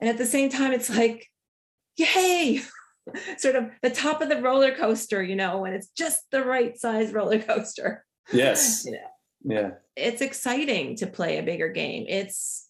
And 0.00 0.08
at 0.08 0.18
the 0.18 0.26
same 0.26 0.48
time 0.48 0.72
it's 0.72 0.90
like 0.90 1.26
yay. 1.96 2.62
sort 3.38 3.56
of 3.56 3.70
the 3.82 3.90
top 3.90 4.20
of 4.20 4.28
the 4.28 4.40
roller 4.42 4.74
coaster, 4.74 5.22
you 5.22 5.36
know, 5.36 5.58
when 5.58 5.72
it's 5.72 5.88
just 5.88 6.22
the 6.30 6.44
right 6.44 6.78
size 6.78 7.12
roller 7.12 7.38
coaster. 7.40 8.04
Yes. 8.32 8.86
You 8.90 8.92
know, 8.92 8.98
Yeah. 9.54 9.70
it's 9.96 10.20
exciting 10.20 10.96
to 10.96 11.06
play 11.06 11.38
a 11.38 11.42
bigger 11.42 11.68
game. 11.68 12.06
It's 12.08 12.68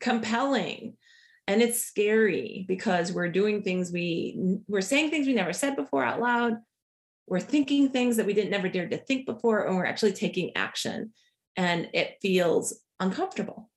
compelling 0.00 0.96
and 1.46 1.62
it's 1.62 1.82
scary 1.82 2.64
because 2.68 3.12
we're 3.12 3.28
doing 3.30 3.62
things 3.62 3.90
we 3.90 4.38
we're 4.68 4.80
saying 4.80 5.10
things 5.10 5.26
we 5.26 5.32
never 5.34 5.52
said 5.52 5.76
before 5.76 6.04
out 6.04 6.20
loud. 6.20 6.54
We're 7.26 7.40
thinking 7.40 7.88
things 7.88 8.16
that 8.16 8.26
we 8.26 8.34
didn't 8.34 8.50
never 8.50 8.68
dared 8.68 8.90
to 8.90 8.98
think 8.98 9.24
before, 9.24 9.66
and 9.66 9.76
we're 9.76 9.86
actually 9.86 10.12
taking 10.12 10.56
action. 10.56 11.12
And 11.56 11.88
it 11.94 12.16
feels 12.20 12.80
uncomfortable. 12.98 13.70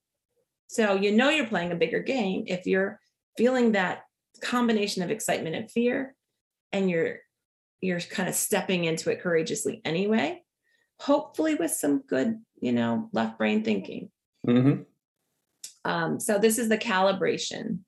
So 0.68 0.96
you 0.96 1.12
know 1.12 1.30
you're 1.30 1.48
playing 1.48 1.72
a 1.72 1.76
bigger 1.76 2.00
game 2.00 2.46
if 2.48 2.66
you're 2.66 3.00
feeling 3.38 3.74
that 3.74 4.04
combination 4.42 5.04
of 5.04 5.12
excitement 5.12 5.56
and 5.56 5.70
fear, 5.70 6.16
and 6.72 6.90
you're 6.90 7.20
you're 7.82 8.00
kind 8.00 8.30
of 8.30 8.36
stepping 8.36 8.86
into 8.86 9.12
it 9.12 9.22
courageously 9.22 9.82
anyway 9.84 10.44
hopefully 11.00 11.56
with 11.56 11.72
some 11.72 12.00
good, 12.08 12.40
you 12.62 12.72
know, 12.72 13.10
left 13.12 13.38
brain 13.38 13.64
thinking. 13.64 14.10
hmm 14.46 14.84
Um, 15.86 16.20
so 16.20 16.40
this 16.40 16.58
is 16.58 16.70
the 16.70 16.78
calibration 16.78 17.80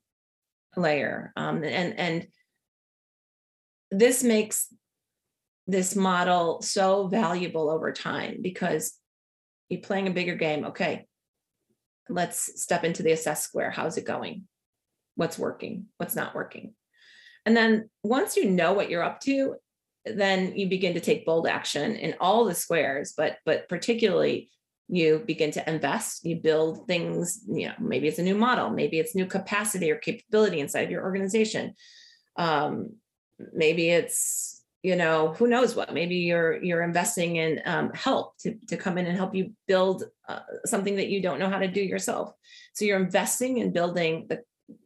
layer, 0.76 1.32
um, 1.36 1.64
and 1.64 1.98
and 1.98 2.26
this 3.90 4.22
makes 4.22 4.68
this 5.66 5.96
model 5.96 6.60
so 6.60 7.08
valuable 7.08 7.70
over 7.70 7.92
time 7.92 8.38
because 8.42 8.92
you're 9.70 9.80
playing 9.80 10.08
a 10.08 10.12
bigger 10.18 10.34
game. 10.34 10.66
Okay, 10.66 11.06
let's 12.10 12.60
step 12.60 12.84
into 12.84 13.02
the 13.02 13.12
assess 13.12 13.42
square. 13.42 13.70
How's 13.70 13.96
it 13.96 14.04
going? 14.04 14.46
What's 15.16 15.38
working? 15.38 15.86
What's 15.96 16.14
not 16.14 16.34
working? 16.34 16.74
And 17.44 17.56
then 17.56 17.90
once 18.02 18.36
you 18.36 18.50
know 18.50 18.72
what 18.72 18.90
you're 18.90 19.02
up 19.02 19.20
to, 19.20 19.56
then 20.04 20.56
you 20.56 20.68
begin 20.68 20.94
to 20.94 21.00
take 21.00 21.26
bold 21.26 21.46
action 21.46 21.96
in 21.96 22.14
all 22.20 22.44
the 22.44 22.54
squares, 22.54 23.14
but 23.16 23.38
but 23.44 23.68
particularly 23.68 24.50
you 24.88 25.22
begin 25.26 25.50
to 25.50 25.68
invest, 25.68 26.24
you 26.24 26.36
build 26.36 26.86
things, 26.86 27.40
you 27.48 27.66
know, 27.66 27.74
maybe 27.80 28.06
it's 28.06 28.20
a 28.20 28.22
new 28.22 28.36
model, 28.36 28.70
maybe 28.70 29.00
it's 29.00 29.16
new 29.16 29.26
capacity 29.26 29.90
or 29.90 29.96
capability 29.96 30.60
inside 30.60 30.82
of 30.82 30.90
your 30.90 31.02
organization. 31.02 31.74
Um, 32.36 32.94
maybe 33.52 33.90
it's, 33.90 34.62
you 34.82 34.94
know, 34.94 35.34
who 35.36 35.48
knows 35.48 35.74
what, 35.74 35.92
maybe 35.92 36.16
you're 36.16 36.62
you're 36.62 36.84
investing 36.84 37.36
in 37.36 37.60
um, 37.64 37.90
help 37.94 38.38
to, 38.38 38.54
to 38.68 38.76
come 38.76 38.96
in 38.98 39.06
and 39.06 39.16
help 39.16 39.34
you 39.34 39.52
build 39.66 40.04
uh, 40.28 40.40
something 40.64 40.96
that 40.96 41.08
you 41.08 41.20
don't 41.20 41.40
know 41.40 41.50
how 41.50 41.58
to 41.58 41.66
do 41.68 41.80
yourself. 41.80 42.32
So 42.74 42.84
you're 42.84 43.00
investing 43.00 43.58
in 43.58 43.72
building 43.72 44.26
the 44.28 44.42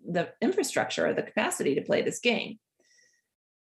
the 0.08 0.30
infrastructure 0.40 1.06
or 1.06 1.14
the 1.14 1.22
capacity 1.22 1.74
to 1.74 1.82
play 1.82 2.02
this 2.02 2.20
game. 2.20 2.58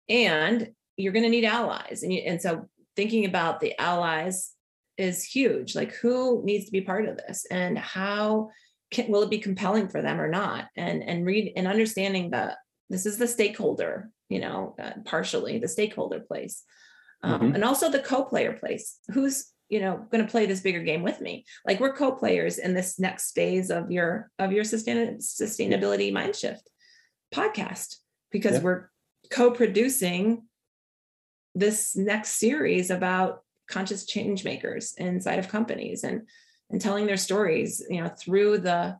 And 0.08 0.72
you're 0.96 1.12
going 1.12 1.24
to 1.24 1.30
need 1.30 1.44
allies. 1.44 2.02
And, 2.02 2.12
you, 2.12 2.20
and 2.20 2.40
so 2.40 2.68
thinking 2.96 3.24
about 3.24 3.60
the 3.60 3.78
allies 3.80 4.52
is 4.96 5.24
huge. 5.24 5.74
Like 5.74 5.92
who 5.92 6.42
needs 6.44 6.66
to 6.66 6.72
be 6.72 6.82
part 6.82 7.08
of 7.08 7.16
this 7.16 7.46
and 7.50 7.76
how 7.78 8.50
can, 8.90 9.10
will 9.10 9.22
it 9.22 9.30
be 9.30 9.38
compelling 9.38 9.88
for 9.88 10.02
them 10.02 10.20
or 10.20 10.28
not? 10.28 10.68
And, 10.76 11.02
and 11.02 11.26
read 11.26 11.52
and 11.56 11.66
understanding 11.66 12.30
that 12.30 12.58
this 12.90 13.06
is 13.06 13.18
the 13.18 13.26
stakeholder, 13.26 14.10
you 14.28 14.38
know, 14.38 14.76
uh, 14.80 14.92
partially 15.04 15.58
the 15.58 15.68
stakeholder 15.68 16.20
place. 16.20 16.62
Um, 17.22 17.40
Mhm. 17.40 17.54
and 17.54 17.64
also 17.64 17.90
the 17.90 18.00
co-player 18.00 18.52
place. 18.52 18.98
Who's, 19.12 19.46
you 19.68 19.80
know, 19.80 20.06
going 20.10 20.24
to 20.24 20.30
play 20.30 20.46
this 20.46 20.60
bigger 20.60 20.82
game 20.82 21.02
with 21.02 21.20
me? 21.20 21.44
Like 21.66 21.80
we're 21.80 21.94
co-players 21.94 22.58
in 22.58 22.74
this 22.74 22.98
next 22.98 23.32
phase 23.32 23.70
of 23.70 23.90
your, 23.90 24.30
of 24.38 24.52
your 24.52 24.64
sustain, 24.64 25.18
sustainability 25.18 26.12
mind 26.12 26.36
shift 26.36 26.68
podcast 27.34 27.96
because 28.30 28.54
Yeah. 28.54 28.60
we're 28.62 28.90
co-producing 29.30 30.42
this 31.54 31.96
next 31.96 32.30
series 32.38 32.90
about 32.90 33.42
conscious 33.68 34.04
change 34.04 34.44
makers 34.44 34.94
inside 34.98 35.38
of 35.38 35.48
companies 35.48 36.04
and 36.04 36.28
and 36.70 36.80
telling 36.80 37.06
their 37.06 37.16
stories 37.16 37.82
you 37.88 38.02
know 38.02 38.08
through 38.08 38.58
the 38.58 38.96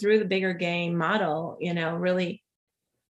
through 0.00 0.18
the 0.18 0.24
bigger 0.24 0.52
game 0.54 0.96
model 0.96 1.56
you 1.60 1.74
know 1.74 1.94
really 1.94 2.42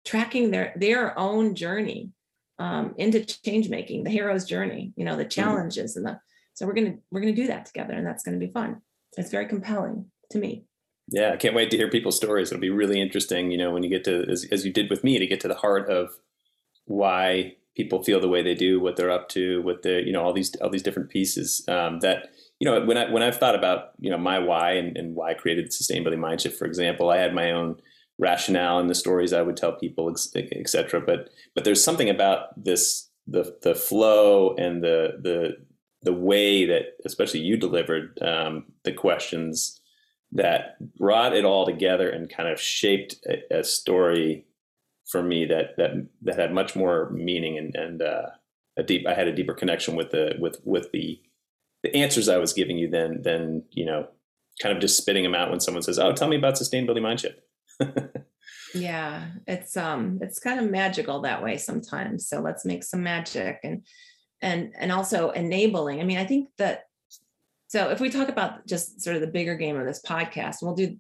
tracking 0.05 0.51
their 0.51 0.75
their 0.77 1.19
own 1.19 1.55
journey 1.55 2.11
um, 2.59 2.95
into 2.97 3.25
change 3.25 3.69
making 3.69 4.05
the 4.05 4.11
hero's 4.11 4.45
journey 4.45 4.93
you 4.97 5.05
know 5.05 5.17
the 5.17 5.23
mm-hmm. 5.23 5.29
challenges 5.29 5.93
mm-hmm. 5.93 6.07
and 6.07 6.17
the 6.17 6.21
so 6.55 6.67
we're 6.67 6.75
gonna 6.75 6.95
we're 7.11 7.21
gonna 7.21 7.35
do 7.35 7.47
that 7.47 7.67
together 7.67 7.95
and 7.95 8.07
that's 8.07 8.23
gonna 8.23 8.39
be 8.39 8.49
fun 8.49 8.81
it's 9.17 9.31
very 9.31 9.47
compelling 9.47 10.07
to 10.31 10.39
me 10.39 10.65
yeah 11.09 11.33
i 11.33 11.37
can't 11.37 11.55
wait 11.55 11.71
to 11.71 11.77
hear 11.77 11.91
people's 11.91 12.17
stories 12.17 12.51
it'll 12.51 12.61
be 12.61 12.71
really 12.71 13.01
interesting 13.01 13.51
you 13.51 13.59
know 13.59 13.71
when 13.71 13.83
you 13.83 13.91
get 13.91 14.05
to 14.05 14.25
as, 14.31 14.47
as 14.51 14.65
you 14.65 14.73
did 14.73 14.91
with 14.91 15.05
me 15.05 15.19
to 15.19 15.27
get 15.27 15.41
to 15.41 15.49
the 15.49 15.55
heart 15.55 15.89
of 15.91 16.11
why 16.87 17.57
people 17.77 18.03
feel 18.03 18.19
the 18.19 18.29
way 18.29 18.43
they 18.43 18.55
do, 18.55 18.81
what 18.81 18.97
they're 18.97 19.11
up 19.11 19.29
to, 19.29 19.63
what 19.63 19.83
the 19.83 20.03
you 20.05 20.13
know 20.13 20.23
all 20.23 20.33
these 20.33 20.57
all 20.57 20.71
these 20.71 20.83
different 20.83 21.11
pieces 21.11 21.63
um, 21.69 22.01
that 22.01 22.31
you 22.59 22.69
know 22.69 22.85
when 22.85 22.97
I 22.97 23.11
when 23.11 23.23
I've 23.23 23.37
thought 23.37 23.55
about 23.55 23.91
you 24.01 24.11
know 24.11 24.19
my 24.19 24.39
why 24.39 24.73
and, 24.73 24.97
and 24.97 25.15
why 25.15 25.31
I 25.31 25.35
created 25.35 25.67
the 25.67 25.71
sustainability 25.71 26.19
mindshift, 26.19 26.57
for 26.57 26.65
example, 26.65 27.11
I 27.11 27.19
had 27.19 27.35
my 27.35 27.53
own 27.53 27.77
rationale 28.19 28.79
and 28.79 28.89
the 28.89 28.95
stories 28.95 29.33
I 29.33 29.43
would 29.43 29.57
tell 29.57 29.73
people, 29.73 30.11
etc. 30.11 31.01
But 31.01 31.31
but 31.55 31.65
there's 31.65 31.83
something 31.83 32.11
about 32.11 32.63
this 32.63 33.09
the 33.27 33.57
the 33.63 33.75
flow 33.75 34.55
and 34.57 34.83
the 34.83 35.19
the 35.23 35.57
the 36.03 36.13
way 36.13 36.65
that 36.67 36.97
especially 37.05 37.41
you 37.41 37.57
delivered 37.57 38.19
um, 38.23 38.67
the 38.85 38.93
questions 38.93 39.81
that 40.33 40.77
brought 40.97 41.35
it 41.35 41.45
all 41.45 41.67
together 41.67 42.09
and 42.09 42.31
kind 42.31 42.49
of 42.49 42.61
shaped 42.61 43.17
a, 43.27 43.59
a 43.59 43.65
story 43.65 44.47
for 45.07 45.23
me 45.23 45.45
that 45.47 45.77
that 45.77 45.91
that 46.23 46.39
had 46.39 46.53
much 46.53 46.77
more 46.77 47.11
meaning 47.11 47.59
and 47.59 47.75
and 47.75 48.03
uh, 48.03 48.27
a 48.77 48.83
deep. 48.83 49.07
I 49.07 49.15
had 49.15 49.29
a 49.29 49.35
deeper 49.35 49.55
connection 49.55 49.97
with 49.97 50.11
the 50.11 50.37
with 50.39 50.61
with 50.65 50.91
the 50.93 51.21
the 51.83 51.95
answers 51.95 52.29
I 52.29 52.39
was 52.39 52.53
giving 52.53 52.79
you 52.79 52.89
than 52.89 53.23
than 53.23 53.65
you 53.71 53.85
know 53.85 54.09
kind 54.61 54.75
of 54.75 54.81
just 54.81 54.97
spitting 54.97 55.23
them 55.23 55.35
out 55.35 55.51
when 55.51 55.61
someone 55.61 55.83
says, 55.83 55.99
"Oh, 55.99 56.13
tell 56.13 56.29
me 56.29 56.37
about 56.37 56.55
sustainability 56.55 57.01
mindshift." 57.01 57.37
yeah, 58.75 59.29
it's 59.47 59.77
um 59.77 60.19
it's 60.23 60.39
kind 60.39 60.61
of 60.61 60.71
magical 60.71 61.21
that 61.23 61.43
way 61.43 61.57
sometimes. 61.57 62.29
So 62.29 62.41
let's 62.41 62.65
make 62.65 62.85
some 62.85 63.03
magic 63.03 63.61
and 63.63 63.87
and 64.43 64.73
and 64.79 64.93
also 64.93 65.31
enabling. 65.31 66.01
I 66.01 66.05
mean, 66.05 66.19
I 66.19 66.25
think 66.25 66.49
that 66.59 66.85
so 67.69 67.91
if 67.91 68.01
we 68.01 68.11
talk 68.11 68.29
about 68.29 68.67
just 68.67 69.01
sort 69.01 69.17
of 69.17 69.23
the 69.23 69.29
bigger 69.29 69.57
game 69.57 69.77
of 69.77 69.87
this 69.87 70.03
podcast, 70.03 70.57
we'll 70.63 70.75
do 70.75 70.97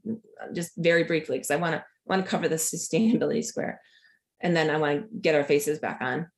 just 0.53 0.73
very 0.77 1.05
briefly 1.05 1.37
because 1.37 1.51
I 1.51 1.57
want 1.57 1.75
to 1.75 1.85
want 2.07 2.25
to 2.25 2.31
cover 2.31 2.49
the 2.49 2.57
sustainability 2.57 3.45
square 3.45 3.81
and 4.41 4.57
then 4.57 4.71
I 4.71 4.77
want 4.77 5.03
to 5.03 5.19
get 5.21 5.35
our 5.35 5.45
faces 5.45 5.79
back 5.79 5.99
on. 6.01 6.29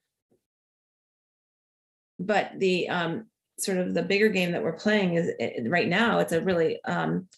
But 2.18 2.52
the 2.58 2.88
um, 2.88 3.26
sort 3.58 3.78
of 3.78 3.94
the 3.94 4.02
bigger 4.02 4.28
game 4.28 4.52
that 4.52 4.62
we're 4.62 4.72
playing 4.72 5.14
is 5.14 5.30
it, 5.38 5.68
right 5.68 5.88
now. 5.88 6.18
It's 6.18 6.32
a 6.32 6.40
really 6.40 6.82
um, 6.84 7.28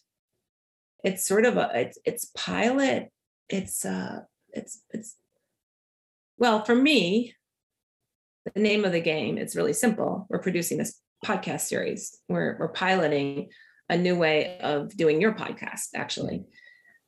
it's 1.04 1.26
sort 1.26 1.44
of 1.44 1.56
a 1.56 1.70
it's 1.74 1.98
it's 2.04 2.30
pilot. 2.36 3.10
It's 3.48 3.84
uh 3.84 4.20
it's 4.50 4.82
it's 4.90 5.16
well 6.38 6.64
for 6.64 6.74
me. 6.74 7.34
The 8.54 8.60
name 8.60 8.84
of 8.84 8.92
the 8.92 9.00
game 9.00 9.38
it's 9.38 9.56
really 9.56 9.72
simple. 9.72 10.26
We're 10.28 10.40
producing 10.40 10.78
this 10.78 11.00
podcast 11.24 11.62
series. 11.62 12.18
We're 12.28 12.56
we're 12.58 12.68
piloting 12.68 13.48
a 13.88 13.96
new 13.96 14.16
way 14.16 14.58
of 14.60 14.96
doing 14.96 15.20
your 15.20 15.32
podcast 15.32 15.88
actually. 15.94 16.44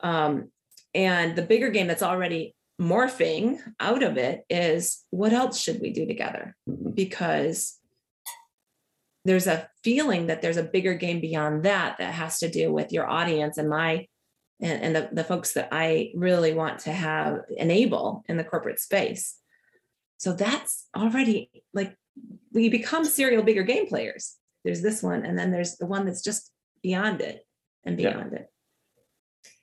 Um, 0.00 0.50
and 0.94 1.36
the 1.36 1.42
bigger 1.42 1.70
game 1.70 1.86
that's 1.86 2.02
already 2.02 2.54
morphing 2.80 3.58
out 3.78 4.02
of 4.02 4.16
it 4.16 4.44
is 4.50 5.04
what 5.10 5.32
else 5.32 5.58
should 5.60 5.80
we 5.80 5.92
do 5.92 6.06
together? 6.06 6.56
Mm-hmm. 6.68 6.90
Because 6.90 7.78
there's 9.24 9.46
a 9.46 9.68
feeling 9.84 10.26
that 10.26 10.42
there's 10.42 10.56
a 10.56 10.62
bigger 10.62 10.94
game 10.94 11.20
beyond 11.20 11.64
that 11.64 11.98
that 11.98 12.14
has 12.14 12.38
to 12.40 12.50
do 12.50 12.72
with 12.72 12.92
your 12.92 13.08
audience 13.08 13.58
and 13.58 13.68
my 13.68 14.06
and, 14.60 14.82
and 14.82 14.96
the, 14.96 15.08
the 15.12 15.24
folks 15.24 15.54
that 15.54 15.68
I 15.72 16.12
really 16.14 16.54
want 16.54 16.80
to 16.80 16.92
have 16.92 17.40
enable 17.56 18.24
in 18.28 18.36
the 18.36 18.44
corporate 18.44 18.78
space. 18.78 19.36
So 20.18 20.32
that's 20.32 20.86
already 20.96 21.50
like 21.74 21.96
we 22.52 22.68
become 22.68 23.04
serial 23.04 23.42
bigger 23.42 23.64
game 23.64 23.86
players. 23.86 24.36
There's 24.64 24.80
this 24.80 25.02
one, 25.02 25.24
and 25.24 25.36
then 25.36 25.50
there's 25.50 25.76
the 25.76 25.86
one 25.86 26.06
that's 26.06 26.22
just 26.22 26.50
beyond 26.82 27.20
it 27.20 27.44
and 27.84 27.96
beyond 27.96 28.30
yeah. 28.32 28.38
it. 28.38 28.48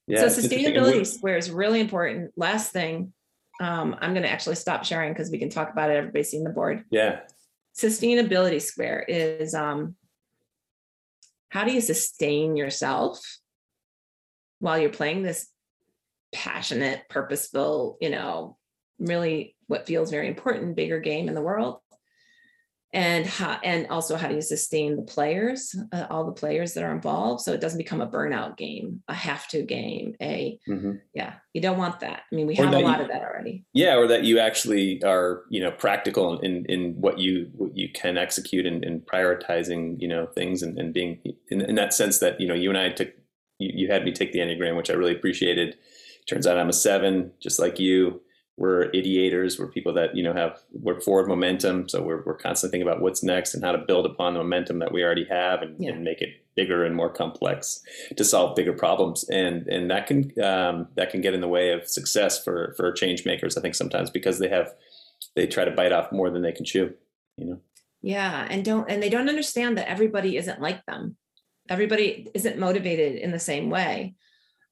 Yeah, 0.08 0.28
so 0.28 0.42
sustainability 0.42 1.06
square 1.06 1.38
is 1.38 1.52
really 1.52 1.80
important. 1.80 2.32
Last 2.36 2.72
thing, 2.72 3.14
um, 3.62 3.96
I'm 4.02 4.14
going 4.14 4.24
to 4.24 4.30
actually 4.30 4.56
stop 4.56 4.84
sharing 4.84 5.14
because 5.14 5.30
we 5.30 5.38
can 5.38 5.50
talk 5.50 5.72
about 5.72 5.92
it. 5.92 5.98
Everybody's 5.98 6.30
seen 6.30 6.44
the 6.44 6.50
board. 6.50 6.84
Yeah. 6.90 7.20
Sustainability 7.80 8.62
square 8.62 9.06
is 9.08 9.54
um, 9.54 9.96
how 11.48 11.64
do 11.64 11.72
you 11.72 11.80
sustain 11.80 12.58
yourself 12.58 13.22
while 14.60 14.78
you're 14.78 14.90
playing 14.90 15.24
this 15.24 15.48
passionate, 16.34 17.04
purposeful, 17.10 17.98
you 18.02 18.10
know, 18.10 18.58
really 19.00 19.56
what 19.68 19.88
feels 19.88 20.12
very 20.12 20.28
important, 20.28 20.76
bigger 20.76 21.00
game 21.00 21.30
in 21.30 21.36
the 21.36 21.42
world? 21.42 21.80
And 22.92 23.26
how 23.26 23.60
and 23.64 23.86
also 23.88 24.16
how 24.16 24.28
do 24.28 24.34
you 24.34 24.42
sustain 24.42 24.96
the 24.96 25.04
players 25.04 25.76
uh, 25.92 26.08
all 26.10 26.26
the 26.26 26.32
players 26.32 26.74
that 26.74 26.84
are 26.84 26.92
involved? 26.92 27.42
So 27.42 27.54
it 27.54 27.62
doesn't 27.62 27.78
become 27.78 28.02
a 28.02 28.08
burnout 28.08 28.58
game 28.58 29.04
a 29.08 29.14
have 29.14 29.48
to 29.50 29.62
game 29.62 30.16
a 30.22 30.60
mm-hmm. 30.68 30.94
yeah 31.14 31.36
you 31.54 31.62
don't 31.62 31.78
want 31.78 32.00
that. 32.00 32.24
I 32.32 32.36
mean 32.36 32.48
we 32.48 32.58
or 32.58 32.66
have 32.66 32.74
a 32.74 32.80
lot 32.80 32.98
you, 32.98 33.04
of 33.04 33.12
that 33.12 33.22
already. 33.22 33.66
Yeah 33.74 33.96
or 33.96 34.08
that 34.08 34.24
you 34.24 34.40
actually 34.40 35.04
are 35.04 35.44
you 35.50 35.62
know 35.62 35.72
practical 35.72 36.40
in 36.40 36.66
in 36.66 36.96
what 37.00 37.20
you 37.20 37.52
what 37.54 37.78
you 37.78 37.90
can 37.90 38.18
execute 38.18 38.66
and, 38.66 38.84
and 38.84 39.06
prioritizing 39.06 40.02
you 40.02 40.08
know 40.08 40.26
things 40.26 40.64
and, 40.64 40.78
and 40.80 40.94
being 40.94 41.20
in, 41.50 41.62
in, 41.62 41.76
that 41.76 41.94
sense 41.94 42.20
that 42.20 42.42
you 42.42 42.48
know 42.48 42.56
you 42.56 42.70
and 42.70 42.78
i 42.78 42.90
took 42.90 43.10
you, 43.60 43.72
you 43.74 43.92
had 43.92 44.04
me 44.04 44.12
take 44.12 44.32
the 44.32 44.40
enneagram 44.40 44.76
which 44.76 44.90
i 44.90 44.94
really 44.94 45.16
appreciated. 45.16 45.78
Turns 46.28 46.48
out 46.48 46.58
i'm 46.58 46.70
a 46.70 46.74
seven 46.74 47.32
just 47.40 47.60
like 47.60 47.80
you 47.80 48.22
we're 48.60 48.92
ideators. 48.92 49.58
We're 49.58 49.68
people 49.68 49.94
that 49.94 50.16
you 50.16 50.22
know 50.22 50.34
have 50.34 50.60
we're 50.74 51.00
forward 51.00 51.30
momentum. 51.30 51.88
So 51.88 52.02
we're 52.02 52.22
we're 52.26 52.36
constantly 52.36 52.78
thinking 52.78 52.88
about 52.88 53.02
what's 53.02 53.24
next 53.24 53.54
and 53.54 53.64
how 53.64 53.72
to 53.72 53.78
build 53.78 54.06
upon 54.06 54.34
the 54.34 54.40
momentum 54.40 54.80
that 54.80 54.92
we 54.92 55.02
already 55.02 55.26
have 55.30 55.62
and, 55.62 55.76
yeah. 55.80 55.92
and 55.92 56.04
make 56.04 56.22
it 56.22 56.30
bigger 56.56 56.84
and 56.84 56.94
more 56.94 57.10
complex 57.10 57.82
to 58.18 58.24
solve 58.26 58.58
bigger 58.58 58.74
problems. 58.74 59.24
And 59.30 59.66
and 59.68 59.90
that 59.90 60.08
can 60.08 60.32
um, 60.44 60.90
that 60.96 61.10
can 61.10 61.22
get 61.22 61.34
in 61.34 61.40
the 61.40 61.48
way 61.48 61.72
of 61.72 61.88
success 61.88 62.44
for 62.44 62.74
for 62.76 62.92
change 62.92 63.26
makers. 63.26 63.58
I 63.58 63.62
think 63.62 63.76
sometimes 63.76 64.10
because 64.10 64.40
they 64.40 64.50
have 64.50 64.74
they 65.36 65.48
try 65.48 65.64
to 65.64 65.72
bite 65.72 65.94
off 65.94 66.12
more 66.12 66.30
than 66.30 66.42
they 66.42 66.52
can 66.52 66.66
chew. 66.66 66.94
You 67.38 67.46
know. 67.46 67.60
Yeah, 68.02 68.46
and 68.50 68.64
don't 68.66 68.90
and 68.92 69.02
they 69.02 69.10
don't 69.10 69.30
understand 69.30 69.78
that 69.78 69.90
everybody 69.90 70.36
isn't 70.36 70.62
like 70.62 70.86
them. 70.86 71.16
Everybody 71.70 72.28
isn't 72.34 72.60
motivated 72.60 73.16
in 73.16 73.32
the 73.32 73.40
same 73.40 73.70
way. 73.70 74.16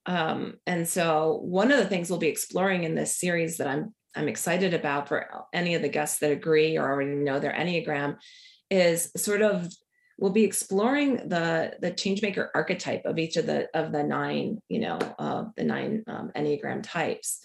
Um, 0.08 0.56
and 0.66 0.88
so 0.88 1.40
one 1.44 1.72
of 1.72 1.78
the 1.78 1.86
things 1.86 2.10
we'll 2.10 2.20
be 2.20 2.28
exploring 2.28 2.86
in 2.86 2.96
this 2.96 3.18
series 3.18 3.58
that 3.58 3.68
I'm 3.68 3.94
I'm 4.16 4.30
excited 4.30 4.74
about 4.74 5.08
for 5.08 5.46
any 5.54 5.76
of 5.76 5.84
the 5.84 5.90
guests 5.90 6.20
that 6.20 6.32
agree 6.32 6.76
or 6.76 6.90
already 6.90 7.12
know 7.12 7.40
their 7.40 7.54
Enneagram 7.54 8.18
is 8.72 9.12
sort 9.16 9.44
of 9.44 9.72
we'll 10.18 10.32
be 10.32 10.44
exploring 10.44 11.18
the 11.30 11.74
the 11.80 11.92
changemaker 11.92 12.48
archetype 12.56 13.04
of 13.06 13.20
each 13.20 13.38
of 13.38 13.46
the 13.46 13.68
of 13.76 13.92
the 13.92 14.04
nine, 14.04 14.60
you 14.70 14.80
know, 14.80 14.98
uh, 15.20 15.46
the 15.56 15.64
nine 15.64 16.04
um, 16.08 16.32
Enneagram 16.36 16.82
types. 16.82 17.42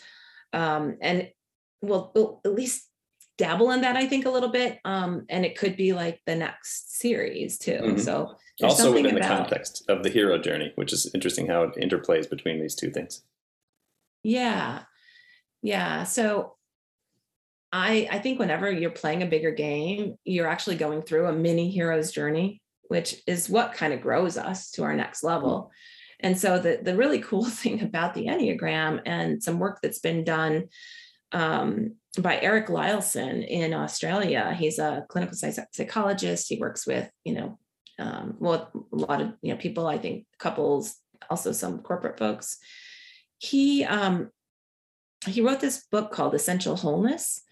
Um, 0.55 0.96
and 1.01 1.29
we'll, 1.83 2.12
we'll 2.14 2.40
at 2.44 2.55
least 2.55 2.88
dabble 3.38 3.71
in 3.71 3.81
that, 3.83 3.97
I 3.97 4.07
think, 4.07 4.27
a 4.27 4.31
little 4.31 4.51
bit. 4.51 4.79
Um, 4.85 5.25
and 5.29 5.45
it 5.45 5.59
could 5.59 5.77
be 5.77 5.92
like 5.92 6.21
the 6.27 6.37
next 6.37 6.99
series 6.99 7.59
too. 7.59 7.81
Mm-hmm. 7.83 7.99
So 7.99 8.37
also 8.62 8.92
within 8.92 9.16
about, 9.16 9.23
the 9.23 9.29
context 9.29 9.85
of 9.88 10.03
the 10.03 10.11
hero 10.11 10.38
journey, 10.38 10.73
which 10.77 10.92
is 10.92 11.11
interesting 11.14 11.47
how 11.47 11.62
it 11.64 11.75
interplays 11.77 12.29
between 12.29 12.61
these 12.61 12.75
two 12.75 12.90
things. 12.90 13.23
Yeah. 14.23 14.83
Yeah. 15.62 16.05
So 16.05 16.57
I 17.73 18.09
I 18.11 18.18
think 18.18 18.38
whenever 18.38 18.71
you're 18.71 18.90
playing 18.90 19.23
a 19.23 19.27
bigger 19.27 19.51
game, 19.51 20.16
you're 20.25 20.47
actually 20.47 20.77
going 20.77 21.03
through 21.03 21.27
a 21.27 21.33
mini 21.33 21.71
hero's 21.71 22.12
journey, 22.12 22.61
which 22.83 23.23
is 23.27 23.49
what 23.49 23.73
kind 23.73 23.92
of 23.92 24.03
grows 24.03 24.37
us 24.37 24.71
to 24.73 24.85
our 24.85 24.95
next 24.95 25.23
level. 25.23 25.62
Mm-hmm. 25.62 26.27
And 26.27 26.38
so 26.38 26.59
the 26.59 26.81
the 26.83 26.97
really 26.97 27.21
cool 27.21 27.45
thing 27.61 27.83
about 27.83 28.14
the 28.14 28.27
Enneagram 28.27 29.01
and 29.07 29.42
some 29.42 29.59
work 29.59 29.81
that's 29.83 30.01
been 30.01 30.25
done 30.25 30.68
um, 31.33 31.97
by 32.20 32.38
Eric 32.40 32.66
Lyleson 32.66 33.46
in 33.46 33.72
Australia. 33.72 34.55
He's 34.59 34.79
a 34.79 35.05
clinical 35.09 35.37
psychologist. 35.37 36.48
He 36.48 36.59
works 36.59 36.87
with, 36.87 37.09
you 37.25 37.35
know, 37.35 37.59
um, 37.98 38.37
well, 38.38 38.70
a 38.92 38.96
lot 38.96 39.20
of 39.20 39.33
you 39.42 39.53
know 39.53 39.59
people. 39.59 39.87
I 39.87 39.98
think 39.98 40.27
couples, 40.38 40.96
also 41.31 41.53
some 41.53 41.81
corporate 41.81 42.18
folks. 42.18 42.59
He 43.38 43.85
um, 43.85 44.31
he 45.27 45.40
wrote 45.40 45.61
this 45.61 45.87
book 45.90 46.12
called 46.12 46.35
Essential 46.35 46.77
Wholeness, 46.77 47.42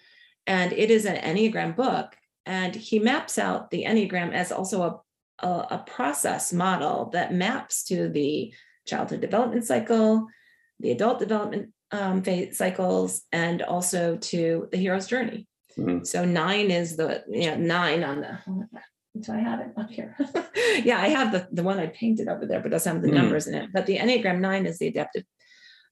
and 0.46 0.72
it 0.72 0.90
is 0.90 1.04
an 1.04 1.16
Enneagram 1.16 1.76
book. 1.76 2.16
And 2.46 2.74
he 2.74 2.98
maps 2.98 3.38
out 3.38 3.70
the 3.70 3.84
Enneagram 3.84 4.32
as 4.32 4.50
also 4.50 4.82
a, 4.82 5.46
a, 5.46 5.66
a 5.70 5.84
process 5.86 6.52
model 6.52 7.10
that 7.12 7.34
maps 7.34 7.84
to 7.84 8.08
the 8.08 8.52
childhood 8.86 9.20
development 9.20 9.66
cycle, 9.66 10.26
the 10.80 10.90
adult 10.90 11.18
development 11.18 11.70
um, 11.92 12.22
phase 12.22 12.56
cycles, 12.56 13.22
and 13.32 13.62
also 13.62 14.16
to 14.16 14.68
the 14.70 14.78
hero's 14.78 15.06
journey. 15.06 15.46
Mm-hmm. 15.78 16.04
So 16.04 16.24
nine 16.24 16.70
is 16.70 16.96
the 16.96 17.24
yeah 17.28 17.56
nine 17.56 18.04
on 18.04 18.20
the. 18.20 18.38
So 19.22 19.34
I 19.34 19.38
have 19.38 19.60
it 19.60 19.72
up 19.76 19.90
here. 19.90 20.16
yeah, 20.84 21.00
I 21.00 21.08
have 21.08 21.32
the 21.32 21.48
the 21.50 21.62
one 21.62 21.78
I 21.78 21.86
painted 21.86 22.28
over 22.28 22.46
there, 22.46 22.60
but 22.60 22.70
doesn't 22.70 22.92
have 22.92 23.02
the 23.02 23.08
mm-hmm. 23.08 23.16
numbers 23.16 23.46
in 23.46 23.54
it. 23.54 23.70
But 23.72 23.86
the 23.86 23.98
Enneagram 23.98 24.40
nine 24.40 24.66
is 24.66 24.78
the 24.78 24.88
adaptive 24.88 25.24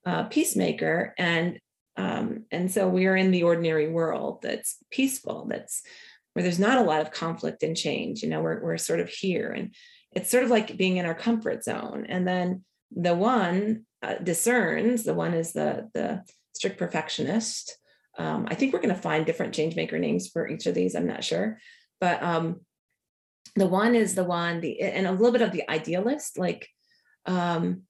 uh, 0.06 0.24
peacemaker, 0.24 1.14
and 1.18 1.58
um, 1.98 2.44
and 2.52 2.70
so 2.70 2.88
we 2.88 3.06
are 3.06 3.16
in 3.16 3.32
the 3.32 3.42
ordinary 3.42 3.90
world 3.90 4.40
that's 4.42 4.76
peaceful, 4.90 5.46
that's 5.50 5.82
where 6.32 6.44
there's 6.44 6.60
not 6.60 6.78
a 6.78 6.82
lot 6.82 7.00
of 7.00 7.10
conflict 7.10 7.64
and 7.64 7.76
change. 7.76 8.22
You 8.22 8.28
know, 8.28 8.40
we're 8.40 8.62
we're 8.62 8.78
sort 8.78 9.00
of 9.00 9.08
here, 9.08 9.50
and 9.50 9.74
it's 10.12 10.30
sort 10.30 10.44
of 10.44 10.50
like 10.50 10.76
being 10.76 10.96
in 10.96 11.06
our 11.06 11.14
comfort 11.14 11.64
zone. 11.64 12.06
And 12.08 12.26
then 12.26 12.64
the 12.92 13.14
one 13.14 13.86
uh, 14.02 14.14
discerns. 14.16 15.04
The 15.04 15.14
one 15.14 15.34
is 15.34 15.52
the 15.52 15.88
the 15.94 16.22
strict 16.54 16.78
perfectionist. 16.78 17.76
Um, 18.18 18.46
I 18.50 18.54
think 18.54 18.72
we're 18.72 18.80
going 18.80 18.94
to 18.94 19.00
find 19.00 19.24
different 19.24 19.54
change 19.54 19.76
maker 19.76 19.98
names 19.98 20.28
for 20.28 20.48
each 20.48 20.66
of 20.66 20.74
these. 20.74 20.94
I'm 20.96 21.06
not 21.06 21.22
sure, 21.22 21.58
but 22.00 22.22
um, 22.22 22.60
the 23.54 23.66
one 23.66 23.94
is 23.94 24.14
the 24.14 24.24
one 24.24 24.60
the 24.60 24.80
and 24.80 25.06
a 25.06 25.12
little 25.12 25.32
bit 25.32 25.42
of 25.42 25.52
the 25.52 25.68
idealist, 25.70 26.38
like 26.38 26.68
um, 27.26 27.82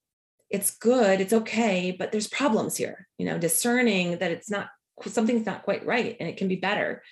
it's 0.51 0.77
good, 0.77 1.21
it's 1.21 1.33
okay, 1.33 1.95
but 1.99 2.13
there's 2.13 2.29
problems 2.29 2.77
here. 2.77 3.07
You 3.19 3.27
know, 3.27 3.39
discerning 3.39 4.19
that 4.19 4.31
it's 4.31 4.51
not 4.51 4.69
something's 5.07 5.47
not 5.47 5.63
quite 5.63 5.87
right 5.87 6.17
and 6.19 6.29
it 6.29 6.37
can 6.37 6.49
be 6.49 6.57
better. 6.57 7.03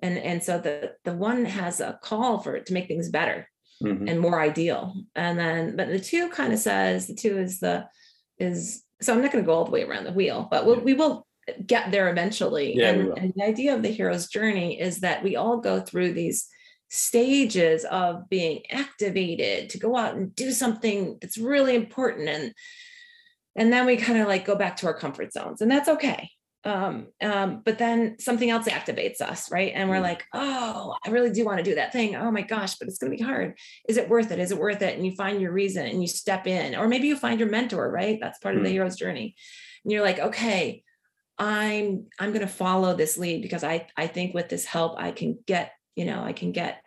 And 0.00 0.18
and 0.18 0.42
so 0.42 0.58
the 0.58 0.92
the 1.04 1.14
one 1.14 1.44
has 1.44 1.80
a 1.80 1.98
call 2.02 2.38
for 2.38 2.56
it 2.56 2.66
to 2.66 2.72
make 2.72 2.86
things 2.86 3.08
better 3.08 3.48
mm-hmm. 3.82 4.08
and 4.08 4.20
more 4.20 4.40
ideal. 4.40 4.94
And 5.14 5.38
then 5.38 5.76
but 5.76 5.88
the 5.88 6.00
two 6.00 6.28
kind 6.30 6.52
of 6.52 6.58
says 6.58 7.06
the 7.06 7.14
two 7.14 7.38
is 7.38 7.60
the 7.60 7.86
is 8.38 8.82
so 9.00 9.12
I'm 9.12 9.22
not 9.22 9.32
going 9.32 9.44
to 9.44 9.46
go 9.46 9.54
all 9.54 9.64
the 9.64 9.70
way 9.70 9.84
around 9.84 10.04
the 10.04 10.12
wheel, 10.12 10.48
but 10.50 10.66
we'll, 10.66 10.80
we 10.80 10.94
will 10.94 11.26
get 11.64 11.90
there 11.90 12.08
eventually. 12.10 12.76
Yeah, 12.76 12.90
and, 12.90 13.18
and 13.18 13.32
the 13.34 13.44
idea 13.44 13.74
of 13.74 13.82
the 13.82 13.90
hero's 13.90 14.28
journey 14.28 14.80
is 14.80 15.00
that 15.00 15.22
we 15.22 15.36
all 15.36 15.58
go 15.58 15.80
through 15.80 16.12
these 16.14 16.48
stages 16.90 17.84
of 17.84 18.28
being 18.28 18.62
activated 18.70 19.70
to 19.70 19.78
go 19.78 19.96
out 19.96 20.14
and 20.16 20.34
do 20.34 20.50
something 20.50 21.18
that's 21.20 21.38
really 21.38 21.74
important. 21.74 22.28
And 22.28 22.52
and 23.56 23.72
then 23.72 23.86
we 23.86 23.96
kind 23.96 24.20
of 24.20 24.28
like 24.28 24.44
go 24.44 24.56
back 24.56 24.76
to 24.76 24.86
our 24.86 24.94
comfort 24.94 25.32
zones 25.32 25.60
and 25.60 25.70
that's 25.70 25.88
okay 25.88 26.30
um, 26.64 27.06
um, 27.22 27.62
but 27.64 27.78
then 27.78 28.18
something 28.18 28.50
else 28.50 28.68
activates 28.68 29.20
us 29.20 29.50
right? 29.50 29.72
And 29.74 29.88
we're 29.88 29.96
mm. 29.96 30.02
like 30.02 30.24
oh 30.34 30.94
i 31.04 31.10
really 31.10 31.30
do 31.30 31.44
want 31.44 31.58
to 31.58 31.64
do 31.64 31.76
that 31.76 31.92
thing. 31.92 32.16
Oh 32.16 32.30
my 32.30 32.42
gosh 32.42 32.76
but 32.76 32.88
it's 32.88 32.98
going 32.98 33.12
to 33.12 33.16
be 33.16 33.22
hard. 33.22 33.58
Is 33.88 33.96
it 33.96 34.08
worth 34.08 34.30
it? 34.30 34.38
Is 34.38 34.50
it 34.50 34.58
worth 34.58 34.82
it? 34.82 34.96
And 34.96 35.06
you 35.06 35.14
find 35.14 35.40
your 35.40 35.52
reason 35.52 35.86
and 35.86 36.02
you 36.02 36.08
step 36.08 36.46
in. 36.46 36.74
Or 36.74 36.88
maybe 36.88 37.08
you 37.08 37.16
find 37.16 37.40
your 37.40 37.50
mentor 37.50 37.90
right? 37.90 38.18
That's 38.20 38.38
part 38.38 38.56
of 38.56 38.62
the 38.62 38.68
mm. 38.68 38.72
hero's 38.72 38.96
journey. 38.96 39.36
And 39.84 39.92
you're 39.92 40.04
like 40.04 40.18
okay 40.18 40.82
i'm 41.40 42.06
i'm 42.18 42.32
going 42.32 42.40
to 42.40 42.48
follow 42.48 42.96
this 42.96 43.16
lead 43.16 43.42
because 43.42 43.62
i 43.62 43.86
i 43.96 44.08
think 44.08 44.34
with 44.34 44.48
this 44.48 44.64
help 44.64 44.98
i 44.98 45.12
can 45.12 45.38
get 45.46 45.70
you 45.94 46.04
know 46.04 46.20
i 46.20 46.32
can 46.32 46.50
get 46.50 46.82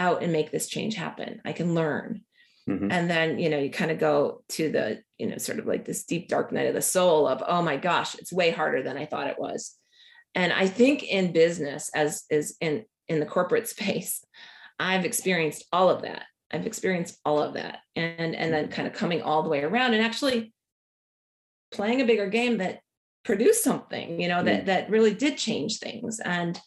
out 0.00 0.22
and 0.22 0.32
make 0.32 0.50
this 0.50 0.66
change 0.66 0.94
happen. 0.94 1.40
I 1.44 1.52
can 1.52 1.74
learn 1.74 2.22
Mm-hmm. 2.68 2.90
And 2.90 3.10
then, 3.10 3.38
you 3.38 3.48
know, 3.48 3.58
you 3.58 3.70
kind 3.70 3.90
of 3.90 3.98
go 3.98 4.42
to 4.50 4.70
the, 4.70 5.02
you 5.18 5.26
know, 5.26 5.38
sort 5.38 5.58
of 5.58 5.66
like 5.66 5.84
this 5.84 6.04
deep 6.04 6.28
dark 6.28 6.52
night 6.52 6.66
of 6.66 6.74
the 6.74 6.82
soul 6.82 7.26
of, 7.26 7.42
oh 7.46 7.62
my 7.62 7.76
gosh, 7.76 8.14
it's 8.14 8.32
way 8.32 8.50
harder 8.50 8.82
than 8.82 8.96
I 8.96 9.06
thought 9.06 9.28
it 9.28 9.38
was. 9.38 9.74
And 10.34 10.52
I 10.52 10.66
think 10.68 11.02
in 11.02 11.32
business, 11.32 11.90
as 11.94 12.24
is 12.30 12.56
in 12.60 12.84
in 13.08 13.20
the 13.20 13.26
corporate 13.26 13.68
space, 13.76 14.24
I've 14.78 15.04
experienced 15.04 15.64
all 15.72 15.90
of 15.90 16.02
that. 16.02 16.24
I've 16.52 16.66
experienced 16.66 17.18
all 17.24 17.42
of 17.42 17.54
that. 17.54 17.78
And 17.96 18.34
and 18.34 18.52
then 18.52 18.68
kind 18.68 18.86
of 18.86 18.94
coming 18.94 19.22
all 19.22 19.42
the 19.42 19.48
way 19.48 19.62
around 19.62 19.94
and 19.94 20.04
actually 20.04 20.52
playing 21.72 22.00
a 22.00 22.06
bigger 22.06 22.28
game 22.28 22.58
that 22.58 22.80
produced 23.24 23.64
something, 23.64 24.20
you 24.20 24.28
know, 24.28 24.42
that 24.42 24.58
mm-hmm. 24.58 24.66
that 24.66 24.90
really 24.90 25.14
did 25.14 25.38
change 25.38 25.78
things. 25.78 26.20
And 26.20 26.60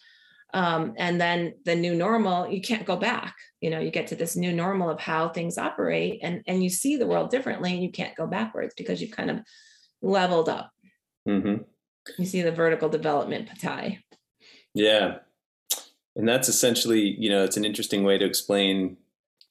um, 0.54 0.94
and 0.98 1.20
then 1.20 1.56
the 1.66 1.76
new 1.76 1.96
normal 1.96 2.48
you 2.48 2.62
can't 2.62 2.86
go 2.86 2.96
back. 2.96 3.36
You 3.62 3.70
know 3.70 3.80
you 3.80 3.92
get 3.92 4.08
to 4.08 4.16
this 4.16 4.36
new 4.36 4.52
normal 4.52 4.90
of 4.90 5.00
how 5.00 5.30
things 5.30 5.58
operate 5.58 6.20
and 6.22 6.42
and 6.48 6.64
you 6.64 6.70
see 6.70 6.98
the 6.98 7.08
world 7.08 7.30
differently 7.30 7.74
and 7.74 7.84
you 7.84 7.92
can't 7.92 8.16
go 8.16 8.28
backwards 8.28 8.74
because 8.76 9.02
you've 9.02 9.16
kind 9.16 9.32
of 9.32 9.40
leveled 10.02 10.50
up. 10.50 10.70
Mm-hmm. 11.28 11.64
you 12.18 12.26
see 12.26 12.42
the 12.42 12.52
vertical 12.52 12.90
development 12.90 13.48
patai 13.48 14.00
yeah. 14.74 15.20
And 16.16 16.28
that's 16.28 16.50
essentially 16.50 17.16
you 17.20 17.30
know 17.30 17.44
it's 17.44 17.58
an 17.58 17.66
interesting 17.66 18.04
way 18.04 18.18
to 18.18 18.26
explain 18.26 18.98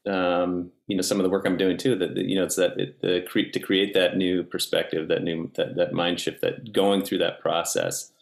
um, 0.07 0.71
you 0.87 0.97
know 0.97 1.03
some 1.03 1.19
of 1.19 1.25
the 1.25 1.31
work 1.31 1.47
i'm 1.47 1.57
doing 1.57 1.77
too 1.77 1.95
that 1.97 2.17
you 2.17 2.35
know 2.35 2.45
it's 2.45 2.57
that 2.57 2.79
it, 2.79 3.01
the 3.01 3.21
to 3.53 3.61
create 3.61 3.95
that 3.95 4.17
new 4.17 4.43
perspective 4.43 5.09
that 5.09 5.23
new 5.23 5.51
that, 5.55 5.77
that 5.77 5.93
mind 5.93 6.19
shift 6.19 6.41
that 6.41 6.73
going 6.73 7.03
through 7.03 7.19
that 7.19 7.41
process 7.41 8.13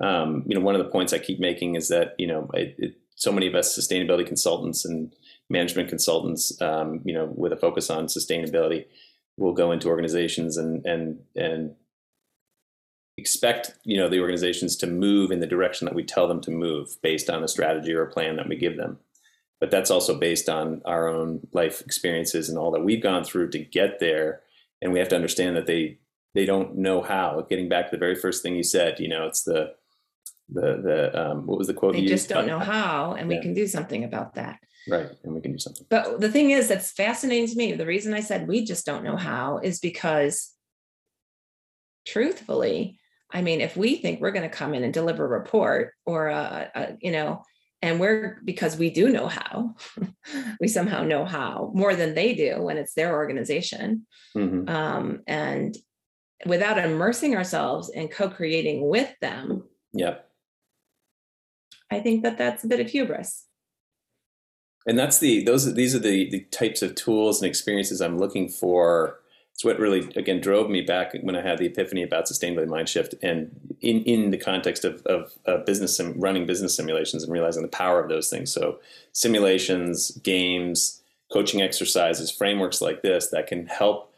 um, 0.00 0.44
you 0.46 0.54
know, 0.54 0.60
one 0.60 0.74
of 0.74 0.82
the 0.84 0.90
points 0.90 1.12
I 1.12 1.18
keep 1.18 1.40
making 1.40 1.74
is 1.74 1.88
that 1.88 2.14
you 2.18 2.26
know, 2.26 2.48
it, 2.54 2.74
it, 2.78 2.94
so 3.14 3.32
many 3.32 3.46
of 3.46 3.54
us 3.54 3.78
sustainability 3.78 4.26
consultants 4.26 4.84
and 4.84 5.14
management 5.48 5.88
consultants, 5.88 6.60
um, 6.62 7.00
you 7.04 7.12
know, 7.12 7.26
with 7.36 7.52
a 7.52 7.56
focus 7.56 7.90
on 7.90 8.06
sustainability, 8.06 8.86
will 9.36 9.52
go 9.52 9.72
into 9.72 9.88
organizations 9.88 10.56
and 10.56 10.84
and 10.86 11.20
and 11.36 11.74
expect 13.20 13.72
you 13.84 13.98
know 13.98 14.08
the 14.08 14.20
organizations 14.20 14.76
to 14.76 14.86
move 14.86 15.30
in 15.30 15.40
the 15.40 15.46
direction 15.46 15.84
that 15.84 15.94
we 15.94 16.02
tell 16.02 16.26
them 16.26 16.40
to 16.40 16.50
move 16.50 16.96
based 17.02 17.28
on 17.28 17.44
a 17.44 17.48
strategy 17.48 17.92
or 17.92 18.02
a 18.02 18.10
plan 18.10 18.36
that 18.36 18.48
we 18.48 18.56
give 18.56 18.76
them. 18.76 18.98
But 19.60 19.70
that's 19.70 19.90
also 19.90 20.18
based 20.18 20.48
on 20.48 20.80
our 20.86 21.06
own 21.06 21.46
life 21.52 21.82
experiences 21.82 22.48
and 22.48 22.56
all 22.56 22.70
that 22.70 22.84
we've 22.84 23.02
gone 23.02 23.24
through 23.24 23.50
to 23.50 23.58
get 23.58 24.00
there. 24.00 24.40
And 24.80 24.90
we 24.90 24.98
have 24.98 25.08
to 25.08 25.16
understand 25.16 25.56
that 25.56 25.66
they 25.66 25.98
they 26.34 26.46
don't 26.46 26.76
know 26.76 27.02
how. 27.02 27.44
Getting 27.50 27.68
back 27.68 27.86
to 27.86 27.90
the 27.90 28.00
very 28.00 28.14
first 28.14 28.42
thing 28.42 28.56
you 28.56 28.62
said 28.62 28.98
you 28.98 29.08
know 29.08 29.26
it's 29.26 29.42
the 29.42 29.74
the 30.52 30.80
the 30.82 31.30
um, 31.30 31.46
what 31.46 31.58
was 31.58 31.66
the 31.66 31.74
quote? 31.74 31.94
They 31.94 32.04
just 32.04 32.28
don't 32.28 32.46
know 32.46 32.58
how, 32.58 33.12
and 33.12 33.30
yeah. 33.30 33.36
we 33.36 33.42
can 33.42 33.54
do 33.54 33.66
something 33.66 34.04
about 34.04 34.34
that. 34.34 34.58
Right, 34.88 35.10
and 35.24 35.34
we 35.34 35.40
can 35.40 35.52
do 35.52 35.58
something. 35.58 35.86
But 35.88 36.20
the 36.20 36.30
thing 36.30 36.50
is, 36.50 36.68
that's 36.68 36.92
fascinating 36.92 37.48
to 37.48 37.56
me. 37.56 37.72
The 37.72 37.86
reason 37.86 38.14
I 38.14 38.20
said 38.20 38.48
we 38.48 38.64
just 38.64 38.86
don't 38.86 39.04
know 39.04 39.16
how 39.16 39.58
is 39.58 39.78
because, 39.78 40.52
truthfully, 42.06 42.98
I 43.30 43.42
mean, 43.42 43.60
if 43.60 43.76
we 43.76 43.96
think 43.96 44.20
we're 44.20 44.32
going 44.32 44.48
to 44.48 44.56
come 44.56 44.74
in 44.74 44.84
and 44.84 44.92
deliver 44.92 45.24
a 45.24 45.40
report 45.40 45.92
or 46.06 46.28
a, 46.28 46.70
a 46.74 46.96
you 47.00 47.12
know, 47.12 47.42
and 47.82 48.00
we're 48.00 48.40
because 48.44 48.76
we 48.76 48.90
do 48.90 49.10
know 49.10 49.28
how, 49.28 49.74
we 50.60 50.68
somehow 50.68 51.04
know 51.04 51.24
how 51.24 51.70
more 51.74 51.94
than 51.94 52.14
they 52.14 52.34
do 52.34 52.60
when 52.62 52.76
it's 52.76 52.94
their 52.94 53.14
organization, 53.14 54.06
mm-hmm. 54.36 54.68
um, 54.68 55.20
and 55.26 55.76
without 56.46 56.78
immersing 56.78 57.36
ourselves 57.36 57.90
and 57.90 58.10
co-creating 58.10 58.88
with 58.88 59.12
them. 59.20 59.62
Yep 59.92 60.29
I 61.90 62.00
think 62.00 62.22
that 62.22 62.38
that's 62.38 62.64
a 62.64 62.68
bit 62.68 62.80
of 62.80 62.88
hubris. 62.88 63.46
And 64.86 64.98
that's 64.98 65.18
the 65.18 65.44
those 65.44 65.72
these 65.74 65.94
are 65.94 66.00
the 66.00 66.30
the 66.30 66.40
types 66.50 66.82
of 66.82 66.94
tools 66.94 67.40
and 67.40 67.48
experiences 67.48 68.00
I'm 68.00 68.18
looking 68.18 68.48
for. 68.48 69.20
It's 69.52 69.64
what 69.64 69.78
really 69.78 70.10
again 70.16 70.40
drove 70.40 70.70
me 70.70 70.80
back 70.80 71.14
when 71.22 71.36
I 71.36 71.42
had 71.42 71.58
the 71.58 71.66
epiphany 71.66 72.02
about 72.02 72.24
sustainability 72.24 72.68
mindshift, 72.68 73.14
and 73.22 73.76
in 73.80 74.02
in 74.04 74.30
the 74.30 74.38
context 74.38 74.84
of 74.84 75.04
of, 75.06 75.32
of 75.44 75.66
business 75.66 76.00
and 76.00 76.20
running 76.20 76.46
business 76.46 76.74
simulations 76.74 77.22
and 77.22 77.32
realizing 77.32 77.62
the 77.62 77.68
power 77.68 78.00
of 78.00 78.08
those 78.08 78.30
things. 78.30 78.52
So 78.52 78.78
simulations, 79.12 80.12
games, 80.22 81.02
coaching 81.30 81.60
exercises, 81.60 82.30
frameworks 82.30 82.80
like 82.80 83.02
this 83.02 83.28
that 83.28 83.48
can 83.48 83.66
help 83.66 84.12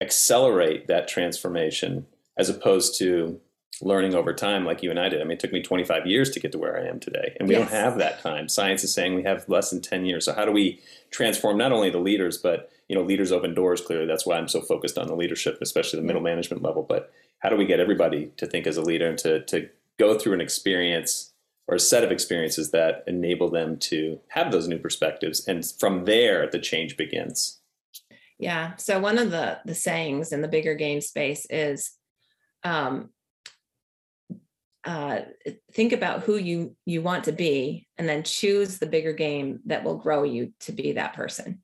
accelerate 0.00 0.86
that 0.86 1.08
transformation 1.08 2.06
as 2.38 2.48
opposed 2.48 2.98
to 2.98 3.38
learning 3.82 4.14
over 4.14 4.34
time 4.34 4.64
like 4.64 4.82
you 4.82 4.90
and 4.90 5.00
I 5.00 5.08
did. 5.08 5.20
I 5.20 5.24
mean, 5.24 5.32
it 5.32 5.40
took 5.40 5.52
me 5.52 5.62
25 5.62 6.06
years 6.06 6.30
to 6.30 6.40
get 6.40 6.52
to 6.52 6.58
where 6.58 6.78
I 6.78 6.86
am 6.86 7.00
today, 7.00 7.36
and 7.38 7.48
we 7.48 7.54
yes. 7.54 7.70
don't 7.70 7.80
have 7.80 7.98
that 7.98 8.22
time. 8.22 8.48
Science 8.48 8.84
is 8.84 8.92
saying 8.92 9.14
we 9.14 9.22
have 9.22 9.48
less 9.48 9.70
than 9.70 9.80
10 9.80 10.04
years. 10.04 10.24
So 10.24 10.34
how 10.34 10.44
do 10.44 10.52
we 10.52 10.80
transform 11.10 11.56
not 11.56 11.72
only 11.72 11.90
the 11.90 11.98
leaders, 11.98 12.38
but 12.38 12.70
you 12.90 12.96
know, 12.96 13.02
leaders 13.02 13.30
open 13.30 13.54
doors. 13.54 13.80
Clearly, 13.80 14.06
that's 14.06 14.26
why 14.26 14.36
I'm 14.36 14.48
so 14.48 14.60
focused 14.60 14.98
on 14.98 15.06
the 15.06 15.14
leadership, 15.14 15.58
especially 15.60 16.00
the 16.00 16.06
middle 16.06 16.20
management 16.20 16.60
level. 16.60 16.82
But 16.82 17.12
how 17.38 17.48
do 17.48 17.54
we 17.54 17.64
get 17.64 17.78
everybody 17.78 18.32
to 18.36 18.48
think 18.48 18.66
as 18.66 18.76
a 18.76 18.82
leader 18.82 19.08
and 19.08 19.16
to 19.18 19.44
to 19.44 19.68
go 19.96 20.18
through 20.18 20.32
an 20.32 20.40
experience 20.40 21.32
or 21.68 21.76
a 21.76 21.80
set 21.80 22.02
of 22.02 22.10
experiences 22.10 22.72
that 22.72 23.04
enable 23.06 23.48
them 23.48 23.76
to 23.76 24.18
have 24.30 24.50
those 24.50 24.66
new 24.66 24.78
perspectives, 24.78 25.46
and 25.46 25.64
from 25.78 26.04
there, 26.04 26.48
the 26.50 26.58
change 26.58 26.96
begins. 26.96 27.60
Yeah. 28.40 28.74
So 28.74 28.98
one 28.98 29.18
of 29.18 29.30
the 29.30 29.60
the 29.64 29.76
sayings 29.76 30.32
in 30.32 30.42
the 30.42 30.48
bigger 30.48 30.74
game 30.74 31.00
space 31.00 31.46
is 31.48 31.92
um, 32.64 33.10
uh, 34.90 35.20
think 35.72 35.92
about 35.92 36.24
who 36.24 36.36
you 36.36 36.74
you 36.84 37.00
want 37.00 37.22
to 37.22 37.32
be 37.32 37.86
and 37.96 38.08
then 38.08 38.24
choose 38.24 38.78
the 38.78 38.86
bigger 38.86 39.12
game 39.12 39.60
that 39.66 39.84
will 39.84 39.96
grow 39.96 40.24
you 40.24 40.52
to 40.58 40.72
be 40.72 40.92
that 40.92 41.14
person. 41.14 41.62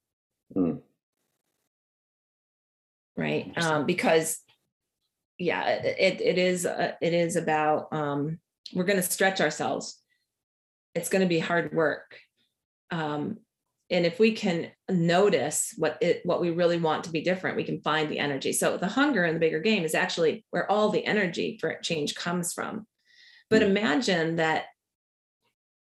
Mm. 0.57 0.81
right? 3.17 3.53
Um, 3.57 3.85
because 3.85 4.39
yeah 5.39 5.67
it, 5.69 6.21
it 6.21 6.39
is 6.39 6.67
uh, 6.67 6.93
it 7.03 7.13
is 7.13 7.35
about 7.35 7.93
um, 7.93 8.39
we're 8.73 8.85
going 8.85 9.03
to 9.03 9.03
stretch 9.03 9.41
ourselves. 9.41 10.01
It's 10.95 11.09
going 11.09 11.23
to 11.23 11.29
be 11.29 11.41
hard 11.41 11.75
work. 11.75 12.21
Um, 12.93 13.39
and 13.91 14.07
if 14.07 14.21
we 14.21 14.33
can 14.33 14.71
notice 14.89 15.75
what 15.77 15.99
it 16.01 16.21
what 16.25 16.41
we 16.41 16.51
really 16.51 16.79
want 16.79 17.03
to 17.05 17.11
be 17.11 17.23
different 17.23 17.57
we 17.57 17.65
can 17.65 17.81
find 17.81 18.09
the 18.09 18.21
energy. 18.21 18.53
So 18.53 18.77
the 18.77 18.87
hunger 18.87 19.25
in 19.25 19.35
the 19.35 19.41
bigger 19.41 19.61
game 19.61 19.83
is 19.83 19.97
actually 19.97 20.45
where 20.51 20.71
all 20.71 20.91
the 20.91 21.05
energy 21.05 21.59
for 21.61 21.75
change 21.83 22.15
comes 22.15 22.53
from 22.53 22.87
but 23.51 23.63
mm. 23.63 23.67
imagine 23.67 24.37
that 24.37 24.67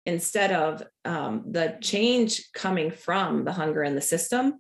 instead 0.05 0.51
of 0.51 0.83
um, 1.05 1.43
the 1.51 1.77
change 1.81 2.51
coming 2.53 2.91
from 2.91 3.45
the 3.45 3.51
hunger 3.51 3.83
in 3.83 3.95
the 3.95 4.01
system, 4.01 4.59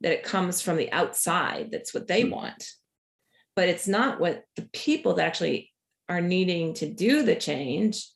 that 0.00 0.12
it 0.12 0.22
comes 0.22 0.60
from 0.60 0.76
the 0.76 0.92
outside. 0.92 1.70
That's 1.70 1.94
what 1.94 2.06
they 2.06 2.24
want. 2.24 2.68
But 3.54 3.68
it's 3.68 3.88
not 3.88 4.20
what 4.20 4.42
the 4.56 4.68
people 4.72 5.14
that 5.14 5.26
actually 5.26 5.72
are 6.08 6.20
needing 6.20 6.74
to 6.74 6.90
do 6.90 7.22
the 7.22 7.36
change 7.36 8.06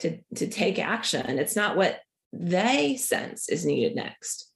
to, 0.00 0.18
to 0.36 0.48
take 0.48 0.78
action. 0.78 1.38
It's 1.38 1.56
not 1.56 1.76
what 1.76 2.00
they 2.32 2.96
sense 2.96 3.48
is 3.48 3.66
needed 3.66 3.94
next. 3.94 4.50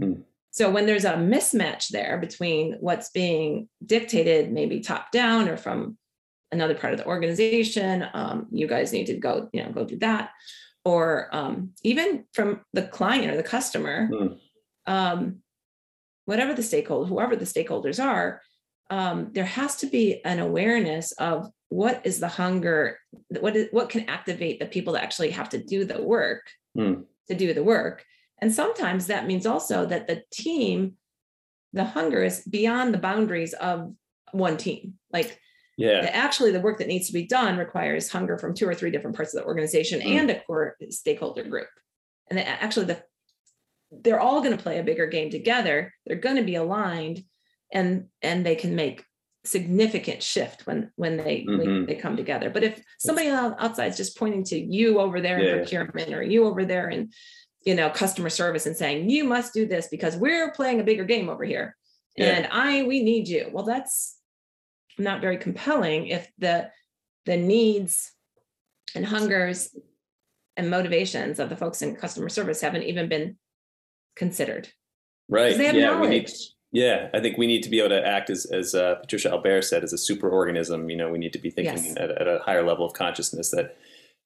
Hmm. 0.00 0.22
So 0.52 0.70
when 0.70 0.86
there's 0.86 1.04
a 1.04 1.14
mismatch 1.14 1.88
there 1.88 2.16
between 2.18 2.76
what's 2.80 3.10
being 3.10 3.68
dictated, 3.84 4.52
maybe 4.52 4.80
top 4.80 5.10
down 5.10 5.48
or 5.48 5.56
from 5.56 5.98
another 6.54 6.74
part 6.74 6.92
of 6.92 6.98
the 6.98 7.06
organization, 7.06 8.06
um, 8.14 8.46
you 8.50 8.66
guys 8.66 8.92
need 8.92 9.06
to 9.06 9.14
go, 9.14 9.48
you 9.52 9.62
know, 9.62 9.70
go 9.70 9.84
do 9.84 9.98
that, 9.98 10.30
or 10.84 11.28
um, 11.32 11.70
even 11.82 12.24
from 12.32 12.60
the 12.72 12.82
client 12.82 13.32
or 13.32 13.36
the 13.36 13.42
customer, 13.42 14.08
mm. 14.10 14.38
um, 14.86 15.40
whatever 16.24 16.54
the 16.54 16.62
stakeholder, 16.62 17.08
whoever 17.08 17.36
the 17.36 17.44
stakeholders 17.44 18.02
are, 18.02 18.40
um, 18.90 19.30
there 19.32 19.44
has 19.44 19.76
to 19.76 19.86
be 19.86 20.24
an 20.24 20.38
awareness 20.38 21.12
of 21.12 21.50
what 21.68 22.00
is 22.04 22.20
the 22.20 22.28
hunger, 22.28 22.98
what 23.40 23.56
is 23.56 23.68
what 23.72 23.88
can 23.88 24.08
activate 24.08 24.60
the 24.60 24.66
people 24.66 24.92
that 24.92 25.02
actually 25.02 25.30
have 25.30 25.48
to 25.48 25.62
do 25.62 25.84
the 25.84 26.02
work 26.02 26.42
mm. 26.76 27.04
to 27.28 27.34
do 27.34 27.52
the 27.52 27.64
work 27.64 28.04
and 28.44 28.52
sometimes 28.52 29.06
that 29.06 29.26
means 29.26 29.46
also 29.46 29.86
that 29.86 30.06
the 30.06 30.22
team, 30.30 30.94
the 31.72 31.84
hunger 31.84 32.22
is 32.22 32.42
beyond 32.42 32.92
the 32.92 32.98
boundaries 32.98 33.54
of 33.54 33.94
one 34.32 34.56
team. 34.56 34.98
Like, 35.12 35.40
yeah, 35.76 36.08
actually, 36.12 36.52
the 36.52 36.60
work 36.60 36.78
that 36.78 36.88
needs 36.88 37.06
to 37.08 37.12
be 37.12 37.26
done 37.26 37.56
requires 37.56 38.10
hunger 38.10 38.38
from 38.38 38.54
two 38.54 38.68
or 38.68 38.74
three 38.74 38.90
different 38.90 39.16
parts 39.16 39.34
of 39.34 39.42
the 39.42 39.46
organization 39.46 40.00
mm. 40.00 40.06
and 40.18 40.30
a 40.30 40.40
core 40.40 40.76
stakeholder 40.90 41.44
group. 41.44 41.68
And 42.30 42.38
actually, 42.38 42.86
the 42.86 43.02
they're 43.90 44.20
all 44.20 44.40
going 44.40 44.56
to 44.56 44.62
play 44.62 44.78
a 44.78 44.84
bigger 44.84 45.06
game 45.06 45.30
together. 45.30 45.92
They're 46.06 46.16
going 46.16 46.36
to 46.36 46.42
be 46.42 46.56
aligned, 46.56 47.24
and 47.72 48.06
and 48.22 48.44
they 48.44 48.56
can 48.56 48.74
make 48.74 49.04
significant 49.44 50.22
shift 50.22 50.66
when 50.66 50.90
when 50.96 51.16
they 51.16 51.44
mm-hmm. 51.46 51.58
when 51.58 51.86
they 51.86 51.94
come 51.94 52.16
together. 52.16 52.50
But 52.50 52.64
if 52.64 52.82
somebody 52.98 53.28
outside 53.28 53.88
is 53.88 53.96
just 53.96 54.18
pointing 54.18 54.44
to 54.44 54.58
you 54.58 55.00
over 55.00 55.20
there 55.20 55.40
yeah. 55.40 55.52
in 55.52 55.58
procurement 55.58 56.14
or 56.14 56.22
you 56.22 56.46
over 56.46 56.64
there 56.64 56.88
in 56.88 57.10
you 57.64 57.74
know 57.74 57.90
customer 57.90 58.30
service 58.30 58.66
and 58.66 58.76
saying 58.76 59.10
you 59.10 59.24
must 59.24 59.52
do 59.52 59.66
this 59.66 59.88
because 59.88 60.16
we're 60.16 60.52
playing 60.52 60.80
a 60.80 60.84
bigger 60.84 61.04
game 61.04 61.28
over 61.28 61.44
here 61.44 61.76
yeah. 62.16 62.26
and 62.26 62.48
i 62.52 62.82
we 62.82 63.02
need 63.02 63.26
you 63.26 63.48
well 63.52 63.64
that's 63.64 64.18
not 64.98 65.20
very 65.20 65.36
compelling 65.36 66.08
if 66.08 66.30
the 66.38 66.70
the 67.26 67.36
needs 67.36 68.12
and 68.94 69.04
hungers 69.04 69.74
and 70.56 70.70
motivations 70.70 71.38
of 71.38 71.48
the 71.48 71.56
folks 71.56 71.82
in 71.82 71.96
customer 71.96 72.28
service 72.28 72.60
haven't 72.60 72.82
even 72.82 73.08
been 73.08 73.36
considered 74.16 74.68
right 75.28 75.56
yeah 75.58 76.00
we 76.00 76.08
need 76.08 76.30
yeah 76.70 77.08
i 77.14 77.20
think 77.20 77.36
we 77.36 77.46
need 77.46 77.62
to 77.62 77.70
be 77.70 77.78
able 77.78 77.88
to 77.88 78.06
act 78.06 78.30
as 78.30 78.46
as 78.46 78.74
uh, 78.74 78.94
patricia 78.96 79.30
Albere 79.32 79.62
said 79.62 79.82
as 79.82 79.92
a 79.92 79.98
super 79.98 80.28
organism 80.28 80.88
you 80.88 80.96
know 80.96 81.10
we 81.10 81.18
need 81.18 81.32
to 81.32 81.38
be 81.38 81.50
thinking 81.50 81.84
yes. 81.84 81.96
at, 81.96 82.10
at 82.10 82.28
a 82.28 82.38
higher 82.44 82.64
level 82.64 82.86
of 82.86 82.92
consciousness 82.92 83.50
that 83.50 83.76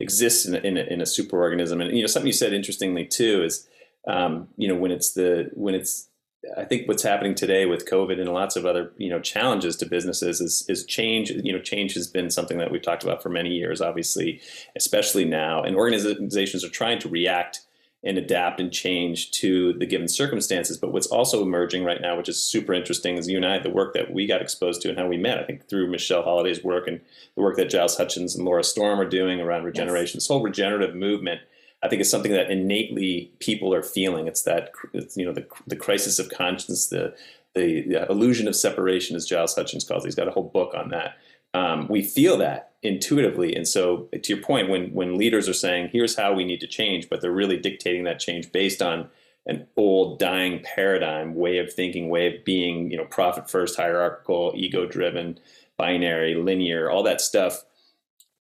exists 0.01 0.47
in 0.47 0.55
a, 0.55 0.59
in 0.59 0.77
a, 0.77 0.83
in 0.83 1.01
a 1.01 1.05
superorganism. 1.05 1.83
And 1.83 1.95
you 1.95 2.03
know, 2.03 2.07
something 2.07 2.27
you 2.27 2.33
said 2.33 2.53
interestingly 2.53 3.05
too 3.05 3.43
is, 3.45 3.69
um, 4.07 4.49
you 4.57 4.69
know, 4.69 4.77
when 4.77 4.91
it's 4.91 5.13
the 5.13 5.51
when 5.55 5.75
it's 5.75 6.09
I 6.57 6.65
think 6.65 6.87
what's 6.87 7.03
happening 7.03 7.35
today 7.35 7.67
with 7.67 7.89
COVID 7.89 8.21
and 8.21 8.33
lots 8.33 8.55
of 8.55 8.65
other 8.65 8.93
you 8.97 9.11
know 9.11 9.21
challenges 9.21 9.77
to 9.77 9.87
businesses 9.87 10.41
is 10.41 10.65
is 10.69 10.85
change. 10.85 11.31
You 11.31 11.53
know, 11.53 11.61
change 11.61 11.95
has 11.95 12.07
been 12.07 12.31
something 12.31 12.59
that 12.59 12.71
we've 12.71 12.83
talked 12.83 13.03
about 13.03 13.23
for 13.23 13.29
many 13.29 13.51
years, 13.51 13.81
obviously, 13.81 14.41
especially 14.77 15.25
now. 15.25 15.63
And 15.63 15.77
organizations 15.77 16.65
are 16.65 16.71
trying 16.71 17.01
to 17.01 17.09
react 17.09 17.63
and 18.05 18.17
adapt 18.17 18.61
and 18.61 18.73
change 18.73 19.33
to 19.33 19.73
the 19.75 19.87
given 19.87 20.07
circumstances. 20.07 20.79
But 20.79 20.93
what's 20.93 21.09
also 21.09 21.43
emerging 21.43 21.85
right 21.85 22.01
now, 22.01 22.17
which 22.17 22.29
is 22.29 22.41
super 22.41 22.73
interesting, 22.73 23.19
is 23.19 23.29
you 23.29 23.37
and 23.37 23.47
I, 23.47 23.59
the 23.59 23.71
work 23.71 23.93
that 23.95 24.13
we 24.13 24.27
got 24.27 24.41
exposed 24.41 24.83
to 24.83 24.89
and 24.89 24.97
how 24.97 25.09
we 25.09 25.17
met, 25.17 25.39
I 25.39 25.45
think 25.45 25.69
through 25.69 25.91
Michelle 25.91 26.23
Holliday's 26.23 26.63
work 26.63 26.87
and 26.87 27.01
the 27.35 27.43
work 27.43 27.57
that 27.57 27.71
Giles 27.71 27.97
Hutchins 27.97 28.37
and 28.37 28.45
Laura 28.45 28.63
Storm 28.63 29.01
are 29.01 29.09
doing 29.09 29.41
around 29.41 29.65
regeneration. 29.65 30.17
Yes. 30.19 30.25
This 30.25 30.29
whole 30.29 30.43
regenerative 30.43 30.95
movement, 30.95 31.41
I 31.83 31.89
think 31.89 32.01
is 32.01 32.11
something 32.11 32.33
that 32.33 32.51
innately 32.51 33.33
people 33.39 33.73
are 33.73 33.83
feeling. 33.83 34.27
It's 34.27 34.43
that, 34.43 34.73
it's, 34.93 35.17
you 35.17 35.25
know, 35.25 35.33
the, 35.33 35.47
the 35.67 35.77
crisis 35.77 36.19
of 36.19 36.29
conscience, 36.29 36.89
the, 36.89 37.15
the, 37.55 37.83
the 37.83 38.11
illusion 38.11 38.49
of 38.49 38.57
separation, 38.57 39.17
as 39.17 39.27
Giles 39.27 39.55
Hutchins 39.55 39.85
calls 39.85 40.05
it. 40.05 40.09
He's 40.09 40.15
got 40.15 40.29
a 40.29 40.33
whole 40.33 40.51
book 40.51 40.75
on 40.75 40.91
that. 40.91 41.17
Um, 41.55 41.89
we 41.89 42.03
feel 42.03 42.37
that 42.39 42.73
intuitively. 42.83 43.55
And 43.55 43.67
so, 43.67 44.09
to 44.13 44.35
your 44.35 44.43
point, 44.43 44.69
when 44.69 44.93
when 44.93 45.17
leaders 45.17 45.49
are 45.49 45.55
saying, 45.55 45.91
"Here's 45.93 46.17
how 46.17 46.35
we 46.35 46.45
need 46.45 46.61
to 46.61 46.67
change," 46.67 47.09
but 47.09 47.21
they're 47.21 47.33
really 47.33 47.57
dictating 47.57 48.05
that 48.05 48.21
change 48.21 48.53
based 48.53 48.83
on 48.83 49.09
an 49.47 49.67
old, 49.77 50.19
dying 50.19 50.61
paradigm, 50.63 51.35
way 51.35 51.59
of 51.59 51.73
thinking, 51.73 52.11
way 52.11 52.27
of 52.27 52.45
being, 52.45 52.91
you 52.91 52.99
know, 52.99 53.07
profit 53.07 53.51
first, 53.51 53.77
hierarchical, 53.77 54.53
ego 54.55 54.87
driven, 54.87 55.41
binary, 55.79 56.35
linear, 56.35 56.91
all 56.91 57.03
that 57.03 57.21
stuff. 57.21 57.65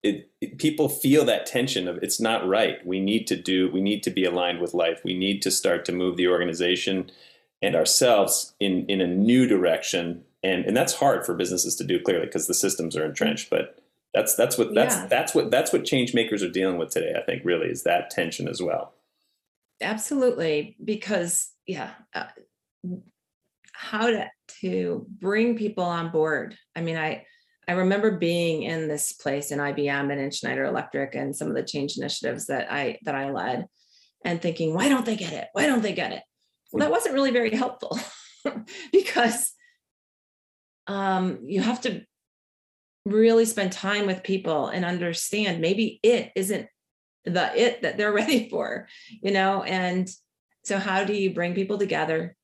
It, 0.02 0.30
it, 0.40 0.58
people 0.58 0.88
feel 0.88 1.24
that 1.24 1.46
tension 1.46 1.88
of 1.88 1.98
it's 2.02 2.20
not 2.20 2.46
right. 2.46 2.84
We 2.86 3.00
need 3.00 3.26
to 3.28 3.36
do. 3.36 3.70
We 3.70 3.80
need 3.80 4.02
to 4.04 4.10
be 4.10 4.24
aligned 4.24 4.60
with 4.60 4.74
life. 4.74 5.00
We 5.04 5.16
need 5.16 5.42
to 5.42 5.50
start 5.50 5.84
to 5.86 5.92
move 5.92 6.16
the 6.16 6.28
organization 6.28 7.10
and 7.60 7.74
ourselves 7.74 8.54
in 8.60 8.86
in 8.86 9.00
a 9.00 9.06
new 9.06 9.46
direction. 9.46 10.24
And 10.42 10.64
and 10.64 10.76
that's 10.76 10.94
hard 10.94 11.26
for 11.26 11.34
businesses 11.34 11.74
to 11.76 11.84
do 11.84 12.00
clearly 12.00 12.26
because 12.26 12.46
the 12.46 12.54
systems 12.54 12.96
are 12.96 13.04
entrenched. 13.04 13.50
But 13.50 13.78
that's 14.14 14.34
that's 14.36 14.56
what 14.56 14.74
that's 14.74 14.94
yeah. 14.94 15.06
that's 15.06 15.34
what 15.34 15.50
that's 15.50 15.72
what 15.72 15.84
change 15.84 16.14
makers 16.14 16.42
are 16.42 16.50
dealing 16.50 16.78
with 16.78 16.90
today. 16.90 17.14
I 17.16 17.22
think 17.22 17.44
really 17.44 17.68
is 17.68 17.82
that 17.82 18.10
tension 18.10 18.48
as 18.48 18.62
well. 18.62 18.92
Absolutely, 19.80 20.76
because 20.84 21.52
yeah, 21.66 21.90
uh, 22.14 22.24
how 23.72 24.06
to 24.06 24.28
to 24.60 25.06
bring 25.20 25.56
people 25.56 25.84
on 25.84 26.10
board. 26.10 26.56
I 26.74 26.80
mean, 26.80 26.96
I 26.96 27.24
I 27.68 27.72
remember 27.72 28.10
being 28.12 28.62
in 28.62 28.88
this 28.88 29.12
place 29.12 29.50
in 29.50 29.58
IBM 29.58 30.10
and 30.10 30.18
in 30.18 30.30
Schneider 30.30 30.64
Electric 30.64 31.14
and 31.14 31.36
some 31.36 31.48
of 31.48 31.54
the 31.54 31.62
change 31.62 31.98
initiatives 31.98 32.46
that 32.46 32.72
I 32.72 32.98
that 33.02 33.14
I 33.14 33.30
led, 33.30 33.66
and 34.24 34.40
thinking, 34.40 34.74
why 34.74 34.88
don't 34.88 35.04
they 35.04 35.16
get 35.16 35.34
it? 35.34 35.48
Why 35.52 35.66
don't 35.66 35.82
they 35.82 35.92
get 35.92 36.12
it? 36.12 36.22
Well, 36.72 36.80
that 36.80 36.90
wasn't 36.90 37.14
really 37.14 37.30
very 37.30 37.54
helpful 37.54 37.98
because 38.92 39.52
um, 40.86 41.40
you 41.44 41.60
have 41.60 41.82
to 41.82 42.02
really 43.04 43.44
spend 43.44 43.72
time 43.72 44.06
with 44.06 44.22
people 44.22 44.68
and 44.68 44.84
understand 44.84 45.60
maybe 45.60 46.00
it 46.02 46.32
isn't 46.36 46.68
the 47.24 47.54
it 47.54 47.82
that 47.82 47.98
they're 47.98 48.12
ready 48.24 48.48
for, 48.48 48.88
you 49.22 49.30
know? 49.30 49.62
And 49.62 50.08
so, 50.64 50.78
how 50.78 51.04
do 51.04 51.12
you 51.12 51.34
bring 51.34 51.54
people 51.54 51.76
together 51.76 52.34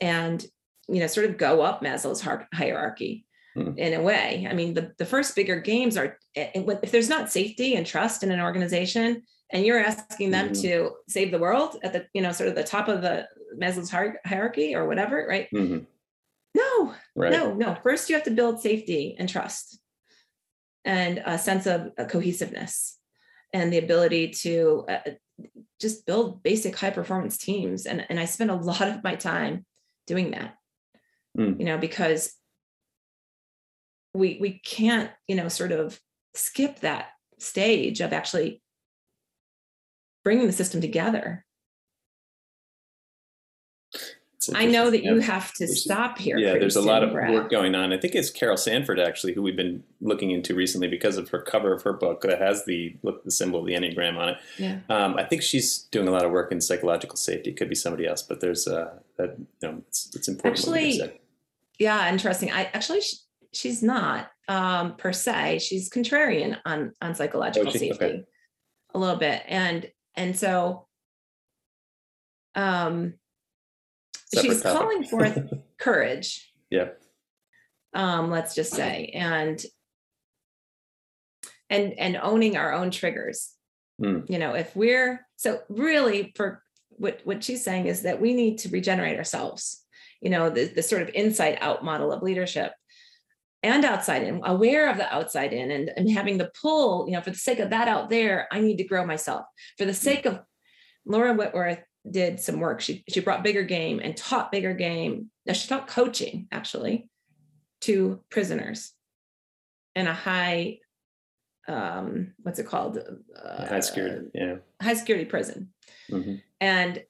and, 0.00 0.44
you 0.88 1.00
know, 1.00 1.06
sort 1.06 1.26
of 1.26 1.36
go 1.36 1.60
up 1.60 1.82
Maslow's 1.82 2.26
hierarchy? 2.54 3.26
Hmm. 3.54 3.76
in 3.76 3.94
a 3.94 4.02
way. 4.02 4.46
I 4.48 4.54
mean, 4.54 4.74
the, 4.74 4.92
the 4.98 5.04
first 5.04 5.34
bigger 5.34 5.60
games 5.60 5.96
are 5.96 6.18
if 6.34 6.92
there's 6.92 7.08
not 7.08 7.32
safety 7.32 7.74
and 7.74 7.84
trust 7.84 8.22
in 8.22 8.30
an 8.30 8.40
organization, 8.40 9.22
and 9.52 9.66
you're 9.66 9.80
asking 9.80 10.30
them 10.30 10.50
mm-hmm. 10.50 10.62
to 10.62 10.92
save 11.08 11.32
the 11.32 11.38
world 11.40 11.76
at 11.82 11.92
the 11.92 12.06
you 12.14 12.22
know 12.22 12.30
sort 12.30 12.48
of 12.48 12.54
the 12.54 12.62
top 12.62 12.86
of 12.88 13.02
the 13.02 13.26
Maslow's 13.60 13.90
hierarchy 13.90 14.76
or 14.76 14.86
whatever, 14.86 15.26
right? 15.28 15.48
Mm-hmm. 15.52 15.84
No, 16.54 16.94
right. 17.16 17.32
no, 17.32 17.54
no. 17.54 17.76
First, 17.82 18.08
you 18.08 18.14
have 18.14 18.24
to 18.24 18.30
build 18.30 18.60
safety 18.60 19.16
and 19.18 19.28
trust 19.28 19.80
and 20.84 21.22
a 21.24 21.38
sense 21.38 21.66
of 21.66 21.90
cohesiveness 22.08 22.98
and 23.52 23.72
the 23.72 23.78
ability 23.78 24.28
to 24.28 24.84
uh, 24.88 24.98
just 25.80 26.06
build 26.06 26.42
basic 26.42 26.76
high 26.76 26.90
performance 26.90 27.38
teams. 27.38 27.86
And, 27.86 28.04
and 28.08 28.18
I 28.18 28.24
spend 28.24 28.50
a 28.50 28.56
lot 28.56 28.88
of 28.88 29.02
my 29.04 29.16
time 29.16 29.64
doing 30.06 30.32
that, 30.32 30.54
mm. 31.38 31.58
you 31.58 31.64
know, 31.66 31.78
because 31.78 32.32
we, 34.14 34.38
we 34.40 34.60
can't, 34.64 35.10
you 35.28 35.36
know, 35.36 35.48
sort 35.48 35.72
of 35.72 36.00
skip 36.34 36.80
that 36.80 37.08
stage 37.38 38.00
of 38.00 38.12
actually 38.12 38.62
bringing 40.24 40.46
the 40.46 40.52
system 40.52 40.80
together 40.80 41.44
I 44.54 44.64
know 44.64 44.90
that 44.90 45.04
you 45.04 45.18
have 45.18 45.52
to 45.54 45.66
stop 45.66 46.16
here. 46.16 46.38
Yeah, 46.38 46.54
there's 46.54 46.76
a 46.76 46.80
lot 46.80 47.02
of 47.02 47.12
Brad. 47.12 47.32
work 47.32 47.50
going 47.50 47.74
on. 47.74 47.92
I 47.92 47.98
think 47.98 48.14
it's 48.14 48.30
Carol 48.30 48.56
Sanford 48.56 48.98
actually, 48.98 49.34
who 49.34 49.42
we've 49.42 49.56
been 49.56 49.82
looking 50.00 50.30
into 50.30 50.54
recently 50.54 50.88
because 50.88 51.18
of 51.18 51.28
her 51.28 51.42
cover 51.42 51.74
of 51.74 51.82
her 51.82 51.92
book 51.92 52.22
that 52.22 52.40
has 52.40 52.64
the 52.64 52.96
look 53.02 53.22
the 53.24 53.30
symbol 53.30 53.60
of 53.60 53.66
the 53.66 53.74
enneagram 53.74 54.16
on 54.16 54.30
it. 54.30 54.38
Yeah, 54.56 54.78
um, 54.88 55.16
I 55.16 55.24
think 55.24 55.42
she's 55.42 55.80
doing 55.90 56.08
a 56.08 56.10
lot 56.10 56.24
of 56.24 56.30
work 56.30 56.52
in 56.52 56.60
psychological 56.60 57.16
safety. 57.16 57.50
It 57.50 57.56
could 57.56 57.68
be 57.68 57.74
somebody 57.74 58.06
else, 58.06 58.22
but 58.22 58.40
there's 58.40 58.66
uh, 58.66 58.94
that 59.18 59.36
you 59.38 59.46
know 59.68 59.82
it's, 59.88 60.10
it's 60.14 60.28
important. 60.28 60.58
Actually, 60.58 61.20
yeah, 61.78 62.10
interesting. 62.10 62.50
I 62.50 62.64
actually 62.72 63.02
she's 63.52 63.82
not 63.82 64.30
um, 64.48 64.96
per 64.96 65.12
se. 65.12 65.60
She's 65.60 65.90
contrarian 65.90 66.58
on 66.64 66.92
on 67.00 67.14
psychological 67.14 67.68
oh, 67.68 67.72
she, 67.72 67.78
safety 67.78 68.04
okay. 68.04 68.24
a 68.94 68.98
little 68.98 69.16
bit, 69.16 69.42
and 69.46 69.90
and 70.16 70.36
so 70.36 70.86
um 72.54 73.14
she's 74.34 74.62
topic. 74.62 74.78
calling 74.78 75.04
forth 75.04 75.52
courage. 75.78 76.52
Yeah. 76.70 76.90
Um, 77.94 78.30
let's 78.30 78.54
just 78.54 78.72
say, 78.72 79.10
and 79.14 79.62
and 81.68 81.92
and 81.98 82.18
owning 82.22 82.56
our 82.56 82.72
own 82.72 82.90
triggers. 82.90 83.52
Mm. 84.00 84.28
You 84.30 84.38
know, 84.38 84.54
if 84.54 84.74
we're 84.74 85.26
so 85.36 85.60
really 85.68 86.32
for 86.36 86.62
what 86.90 87.20
what 87.24 87.42
she's 87.42 87.64
saying 87.64 87.86
is 87.86 88.02
that 88.02 88.20
we 88.20 88.34
need 88.34 88.58
to 88.58 88.68
regenerate 88.68 89.18
ourselves. 89.18 89.84
You 90.20 90.30
know, 90.30 90.50
the, 90.50 90.66
the 90.66 90.82
sort 90.82 91.02
of 91.02 91.10
inside 91.14 91.56
out 91.62 91.82
model 91.82 92.12
of 92.12 92.22
leadership 92.22 92.72
and 93.62 93.84
outside 93.84 94.22
in, 94.22 94.40
aware 94.44 94.88
of 94.88 94.96
the 94.96 95.12
outside 95.12 95.52
in 95.52 95.70
and, 95.70 95.90
and 95.96 96.10
having 96.10 96.38
the 96.38 96.50
pull, 96.60 97.06
you 97.06 97.12
know, 97.12 97.20
for 97.20 97.30
the 97.30 97.36
sake 97.36 97.58
of 97.58 97.70
that 97.70 97.88
out 97.88 98.08
there, 98.08 98.48
I 98.50 98.60
need 98.60 98.78
to 98.78 98.84
grow 98.84 99.04
myself. 99.04 99.44
For 99.76 99.84
the 99.84 99.94
sake 99.94 100.24
of 100.24 100.40
Laura 101.04 101.34
Whitworth 101.34 101.82
did 102.10 102.40
some 102.40 102.60
work. 102.60 102.80
She 102.80 103.04
she 103.08 103.20
brought 103.20 103.44
bigger 103.44 103.62
game 103.62 104.00
and 104.02 104.16
taught 104.16 104.52
bigger 104.52 104.72
game. 104.72 105.30
Now 105.44 105.52
she 105.52 105.68
taught 105.68 105.88
coaching 105.88 106.48
actually 106.50 107.08
to 107.82 108.20
prisoners 108.30 108.92
in 109.94 110.06
a 110.06 110.14
high 110.14 110.78
um 111.68 112.32
what's 112.42 112.58
it 112.58 112.66
called 112.66 112.98
uh, 112.98 113.66
high 113.66 113.80
security 113.80 114.26
yeah 114.34 114.56
high 114.80 114.94
security 114.94 115.26
prison 115.26 115.68
mm-hmm. 116.10 116.36
and 116.60 117.02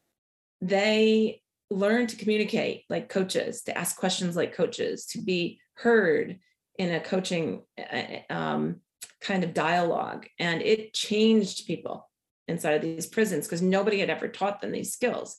they 0.61 1.41
learn 1.71 2.07
to 2.07 2.17
communicate 2.17 2.83
like 2.91 3.09
coaches 3.09 3.63
to 3.63 3.77
ask 3.79 3.97
questions 3.97 4.37
like 4.37 4.53
coaches 4.53 5.07
to 5.07 5.23
be 5.23 5.61
heard 5.81 6.39
in 6.79 6.95
a 6.95 7.01
coaching 7.01 7.63
uh, 7.79 8.33
um, 8.33 8.77
kind 9.21 9.45
of 9.45 9.55
dialogue 9.55 10.27
and 10.39 10.63
it 10.63 10.95
changed 10.95 11.67
people 11.67 12.09
inside 12.49 12.73
of 12.73 12.83
these 12.83 13.07
prisons 13.07 13.47
because 13.47 13.63
nobody 13.63 14.01
had 14.01 14.11
ever 14.11 14.29
taught 14.29 14.61
them 14.61 14.73
these 14.73 14.93
skills. 14.93 15.37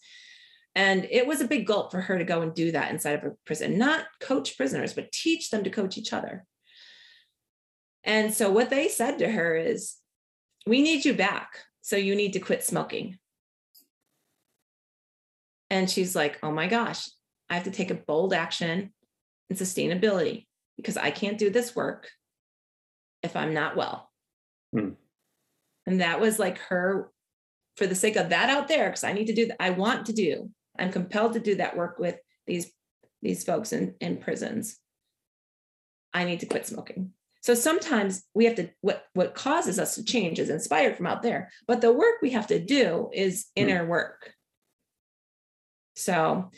And 0.74 1.08
it 1.12 1.28
was 1.28 1.42
a 1.42 1.48
big 1.48 1.68
gulp 1.68 1.92
for 1.92 2.00
her 2.00 2.18
to 2.18 2.24
go 2.24 2.42
and 2.42 2.54
do 2.54 2.72
that 2.72 2.92
inside 2.92 3.16
of 3.16 3.24
a 3.24 3.36
prison 3.46 3.78
not 3.78 4.06
coach 4.20 4.56
prisoners 4.56 4.94
but 4.94 5.12
teach 5.12 5.50
them 5.50 5.64
to 5.64 5.70
coach 5.70 5.98
each 5.98 6.14
other. 6.14 6.46
And 8.04 8.34
so 8.34 8.50
what 8.52 8.70
they 8.70 8.88
said 8.88 9.20
to 9.20 9.30
her 9.30 9.56
is 9.56 9.96
we 10.66 10.82
need 10.82 11.06
you 11.06 11.14
back 11.14 11.60
so 11.82 11.96
you 11.96 12.16
need 12.16 12.34
to 12.34 12.40
quit 12.40 12.64
smoking. 12.64 13.18
And 15.70 15.90
she's 15.90 16.16
like 16.16 16.40
oh 16.44 16.52
my 16.52 16.68
gosh 16.68 17.10
i 17.50 17.56
have 17.56 17.64
to 17.66 17.72
take 17.72 17.92
a 17.92 17.96
bold 17.96 18.34
action 18.34 18.94
and 19.52 19.60
sustainability 19.60 20.46
because 20.78 20.96
I 20.96 21.12
can't 21.12 21.38
do 21.38 21.50
this 21.50 21.76
work 21.76 22.10
if 23.22 23.36
I'm 23.36 23.54
not 23.54 23.76
well. 23.76 24.10
Hmm. 24.74 24.92
And 25.86 26.00
that 26.00 26.22
was 26.22 26.40
like 26.40 26.58
her, 26.60 27.12
for 27.76 27.86
the 27.86 27.96
sake 27.96 28.16
of 28.16 28.30
that 28.30 28.50
out 28.50 28.70
there, 28.70 28.88
because 28.88 29.04
I 29.04 29.14
need 29.14 29.28
to 29.28 29.34
do 29.34 29.48
that. 29.48 29.62
I 29.62 29.72
want 29.72 30.06
to 30.06 30.14
do, 30.14 30.50
I'm 30.80 30.92
compelled 30.92 31.34
to 31.34 31.40
do 31.40 31.56
that 31.56 31.76
work 31.76 32.00
with 32.00 32.18
these, 32.48 32.72
these 33.22 33.44
folks 33.44 33.74
in, 33.74 33.96
in 34.00 34.18
prisons. 34.18 34.78
I 36.14 36.24
need 36.24 36.40
to 36.40 36.46
quit 36.46 36.66
smoking. 36.66 37.12
So 37.42 37.54
sometimes 37.54 38.24
we 38.34 38.46
have 38.46 38.56
to, 38.56 38.70
what, 38.82 39.04
what 39.14 39.36
causes 39.36 39.80
us 39.80 39.96
to 39.96 40.06
change 40.06 40.40
is 40.40 40.50
inspired 40.50 40.96
from 40.96 41.08
out 41.08 41.24
there, 41.24 41.52
but 41.68 41.82
the 41.82 41.92
work 41.92 42.22
we 42.22 42.30
have 42.30 42.48
to 42.48 42.60
do 42.60 43.10
is 43.14 43.48
hmm. 43.58 43.64
inner 43.64 43.86
work. 43.86 44.34
So 45.96 46.52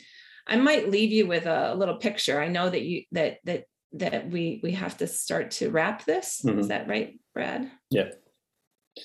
I 0.46 0.56
might 0.56 0.90
leave 0.90 1.10
you 1.10 1.26
with 1.26 1.46
a 1.46 1.74
little 1.74 1.96
picture. 1.96 2.40
I 2.40 2.48
know 2.48 2.68
that 2.68 2.82
you 2.82 3.04
that 3.12 3.38
that 3.44 3.64
that 3.94 4.30
we 4.30 4.60
we 4.62 4.72
have 4.72 4.96
to 4.98 5.06
start 5.06 5.52
to 5.52 5.70
wrap 5.70 6.04
this. 6.04 6.42
Mm-hmm. 6.44 6.58
Is 6.58 6.68
that 6.68 6.88
right, 6.88 7.18
Brad? 7.32 7.70
Yeah. 7.90 8.10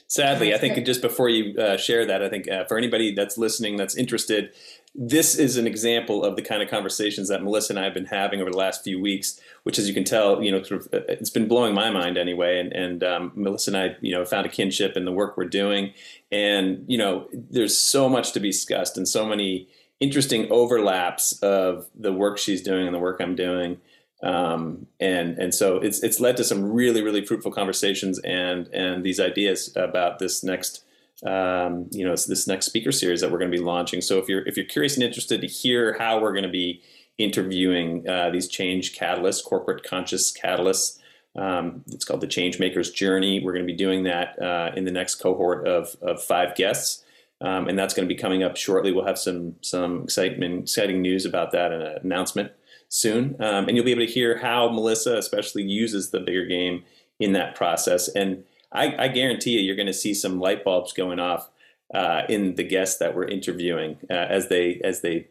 Sadly, 0.07 0.53
I 0.53 0.59
think 0.59 0.85
just 0.85 1.01
before 1.01 1.29
you 1.29 1.57
uh, 1.59 1.75
share 1.75 2.05
that, 2.05 2.21
I 2.21 2.29
think 2.29 2.47
uh, 2.47 2.65
for 2.65 2.77
anybody 2.77 3.15
that's 3.15 3.39
listening 3.39 3.75
that's 3.75 3.95
interested, 3.95 4.53
this 4.93 5.33
is 5.35 5.57
an 5.57 5.65
example 5.65 6.23
of 6.23 6.35
the 6.35 6.43
kind 6.43 6.61
of 6.61 6.69
conversations 6.69 7.27
that 7.29 7.41
Melissa 7.41 7.73
and 7.73 7.79
I 7.79 7.85
have 7.85 7.95
been 7.95 8.05
having 8.05 8.39
over 8.39 8.51
the 8.51 8.57
last 8.57 8.83
few 8.83 9.01
weeks. 9.01 9.39
Which, 9.63 9.79
as 9.79 9.87
you 9.87 9.95
can 9.95 10.03
tell, 10.03 10.43
you 10.43 10.51
know, 10.51 10.61
sort 10.61 10.81
of, 10.81 10.93
uh, 10.93 11.05
it's 11.07 11.31
been 11.31 11.47
blowing 11.47 11.73
my 11.73 11.89
mind 11.89 12.19
anyway. 12.19 12.59
And, 12.59 12.71
and 12.71 13.03
um, 13.03 13.31
Melissa 13.33 13.71
and 13.71 13.77
I, 13.77 13.97
you 13.99 14.11
know, 14.11 14.23
found 14.25 14.45
a 14.45 14.49
kinship 14.49 14.95
in 14.95 15.05
the 15.05 15.11
work 15.11 15.37
we're 15.37 15.45
doing, 15.45 15.93
and 16.31 16.85
you 16.87 16.97
know, 16.97 17.27
there's 17.33 17.75
so 17.75 18.07
much 18.09 18.31
to 18.33 18.39
be 18.39 18.51
discussed 18.51 18.95
and 18.95 19.07
so 19.07 19.25
many 19.25 19.67
interesting 19.99 20.49
overlaps 20.51 21.33
of 21.41 21.87
the 21.95 22.13
work 22.13 22.37
she's 22.37 22.61
doing 22.61 22.85
and 22.85 22.95
the 22.95 22.99
work 22.99 23.19
I'm 23.19 23.35
doing. 23.35 23.77
Um, 24.21 24.87
and 24.99 25.37
and 25.37 25.53
so 25.55 25.77
it's 25.77 26.03
it's 26.03 26.19
led 26.19 26.35
to 26.37 26.43
some 26.43 26.73
really 26.73 27.01
really 27.01 27.25
fruitful 27.25 27.51
conversations 27.51 28.19
and 28.19 28.67
and 28.73 29.03
these 29.03 29.19
ideas 29.19 29.73
about 29.77 30.19
this 30.19 30.43
next 30.43 30.83
um, 31.25 31.87
you 31.91 32.05
know 32.05 32.11
this 32.11 32.45
next 32.45 32.65
speaker 32.65 32.91
series 32.91 33.21
that 33.21 33.31
we're 33.31 33.39
going 33.39 33.51
to 33.51 33.57
be 33.57 33.63
launching. 33.63 34.01
So 34.01 34.17
if 34.17 34.27
you're 34.27 34.45
if 34.45 34.57
you're 34.57 34.65
curious 34.65 34.95
and 34.95 35.03
interested 35.03 35.39
to 35.41 35.47
hear 35.47 35.97
how 35.97 36.19
we're 36.19 36.33
going 36.33 36.43
to 36.43 36.49
be 36.49 36.81
interviewing 37.17 38.07
uh, 38.09 38.29
these 38.29 38.47
change 38.47 38.97
catalysts, 38.97 39.43
corporate 39.43 39.83
conscious 39.83 40.35
catalysts. 40.35 40.97
Um, 41.37 41.83
it's 41.87 42.05
called 42.05 42.21
the 42.21 42.27
Change 42.27 42.59
Makers 42.59 42.91
Journey. 42.91 43.39
We're 43.43 43.53
going 43.53 43.67
to 43.67 43.71
be 43.71 43.77
doing 43.77 44.03
that 44.03 44.41
uh, 44.41 44.71
in 44.75 44.85
the 44.85 44.91
next 44.91 45.15
cohort 45.15 45.67
of, 45.67 45.95
of 46.01 46.23
five 46.23 46.55
guests 46.55 47.03
um, 47.41 47.67
and 47.67 47.77
that's 47.77 47.93
going 47.93 48.07
to 48.07 48.13
be 48.13 48.19
coming 48.19 48.43
up 48.43 48.57
shortly. 48.57 48.91
We'll 48.91 49.05
have 49.05 49.19
some 49.19 49.55
some 49.61 50.03
excitement, 50.03 50.63
exciting 50.63 51.01
news 51.01 51.25
about 51.25 51.51
that 51.51 51.71
and 51.71 51.83
an 51.83 51.97
announcement 52.03 52.51
soon, 52.89 53.35
um, 53.39 53.67
and 53.67 53.75
you'll 53.75 53.85
be 53.85 53.91
able 53.91 54.05
to 54.05 54.11
hear 54.11 54.37
how 54.39 54.69
Melissa, 54.69 55.17
especially, 55.17 55.63
uses 55.63 56.09
the 56.09 56.19
bigger 56.19 56.45
game 56.45 56.83
in 57.19 57.33
that 57.33 57.55
process. 57.55 58.07
And 58.09 58.43
I, 58.71 59.05
I 59.05 59.07
guarantee 59.07 59.51
you, 59.51 59.61
you're 59.61 59.75
going 59.75 59.87
to 59.87 59.93
see 59.93 60.13
some 60.13 60.39
light 60.39 60.63
bulbs 60.63 60.93
going 60.93 61.19
off 61.19 61.49
uh, 61.93 62.23
in 62.29 62.55
the 62.55 62.63
guests 62.63 62.99
that 62.99 63.15
we're 63.15 63.25
interviewing 63.25 63.97
uh, 64.09 64.13
as 64.13 64.49
they 64.49 64.79
as 64.83 65.01
they 65.01 65.27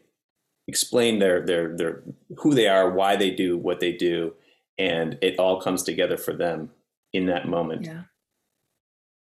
explain 0.67 1.19
their 1.19 1.45
their 1.45 1.75
their 1.75 2.03
who 2.37 2.53
they 2.53 2.67
are, 2.67 2.89
why 2.89 3.15
they 3.15 3.31
do 3.31 3.57
what 3.57 3.79
they 3.79 3.91
do, 3.91 4.33
and 4.77 5.17
it 5.21 5.39
all 5.39 5.61
comes 5.61 5.83
together 5.83 6.17
for 6.17 6.33
them 6.33 6.71
in 7.13 7.25
that 7.27 7.47
moment. 7.47 7.85
Yeah. 7.85 8.03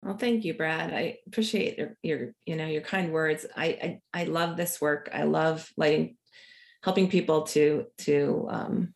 Well, 0.04 0.18
thank 0.18 0.43
you, 0.43 0.54
Brad. 0.54 0.93
I 0.93 1.20
appreciate 1.28 1.78
your, 1.78 1.97
your 2.04 2.34
you 2.45 2.58
know, 2.58 2.66
your 2.66 2.82
kind 2.82 3.14
words. 3.14 3.45
I, 3.56 3.99
I, 4.14 4.22
I 4.22 4.24
love 4.26 4.58
this 4.58 4.82
work. 4.82 5.10
I 5.14 5.24
love 5.24 5.70
lighting, 5.78 6.18
helping 6.84 7.10
people 7.10 7.43
to, 7.43 7.86
to 7.99 8.47
um, 8.49 8.93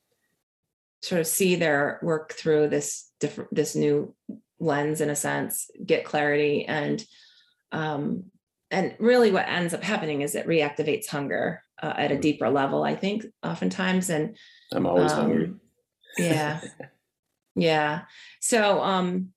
sort 1.01 1.21
of 1.21 1.27
see 1.27 1.55
their 1.55 1.99
work 2.01 2.33
through 2.33 2.67
this 2.67 3.09
different, 3.21 3.55
this 3.55 3.75
new 3.75 4.13
lens 4.59 4.99
in 4.99 5.09
a 5.09 5.15
sense, 5.15 5.69
get 5.85 6.03
clarity 6.03 6.65
and, 6.65 7.03
um, 7.71 8.25
and 8.69 8.95
really 8.99 9.31
what 9.31 9.47
ends 9.47 9.73
up 9.73 9.83
happening 9.83 10.21
is 10.21 10.35
it 10.35 10.45
reactivates 10.45 11.07
hunger 11.07 11.63
uh, 11.81 11.93
at 11.95 12.11
a 12.11 12.15
mm. 12.15 12.21
deeper 12.21 12.49
level, 12.49 12.83
I 12.83 12.95
think 12.95 13.25
oftentimes. 13.43 14.09
And 14.09 14.35
I'm 14.73 14.85
always 14.85 15.13
um, 15.13 15.19
hungry. 15.19 15.53
Yeah. 16.17 16.59
yeah. 17.55 18.01
So, 18.41 18.81
um, 18.81 19.29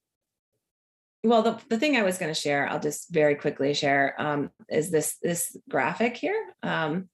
well 1.23 1.41
the, 1.41 1.59
the 1.69 1.77
thing 1.77 1.95
i 1.95 2.03
was 2.03 2.17
going 2.17 2.33
to 2.33 2.39
share 2.39 2.67
i'll 2.69 2.79
just 2.79 3.11
very 3.11 3.35
quickly 3.35 3.73
share 3.73 4.15
um, 4.19 4.49
is 4.69 4.91
this 4.91 5.17
this 5.21 5.55
graphic 5.69 6.17
here 6.17 6.53
um, 6.63 7.09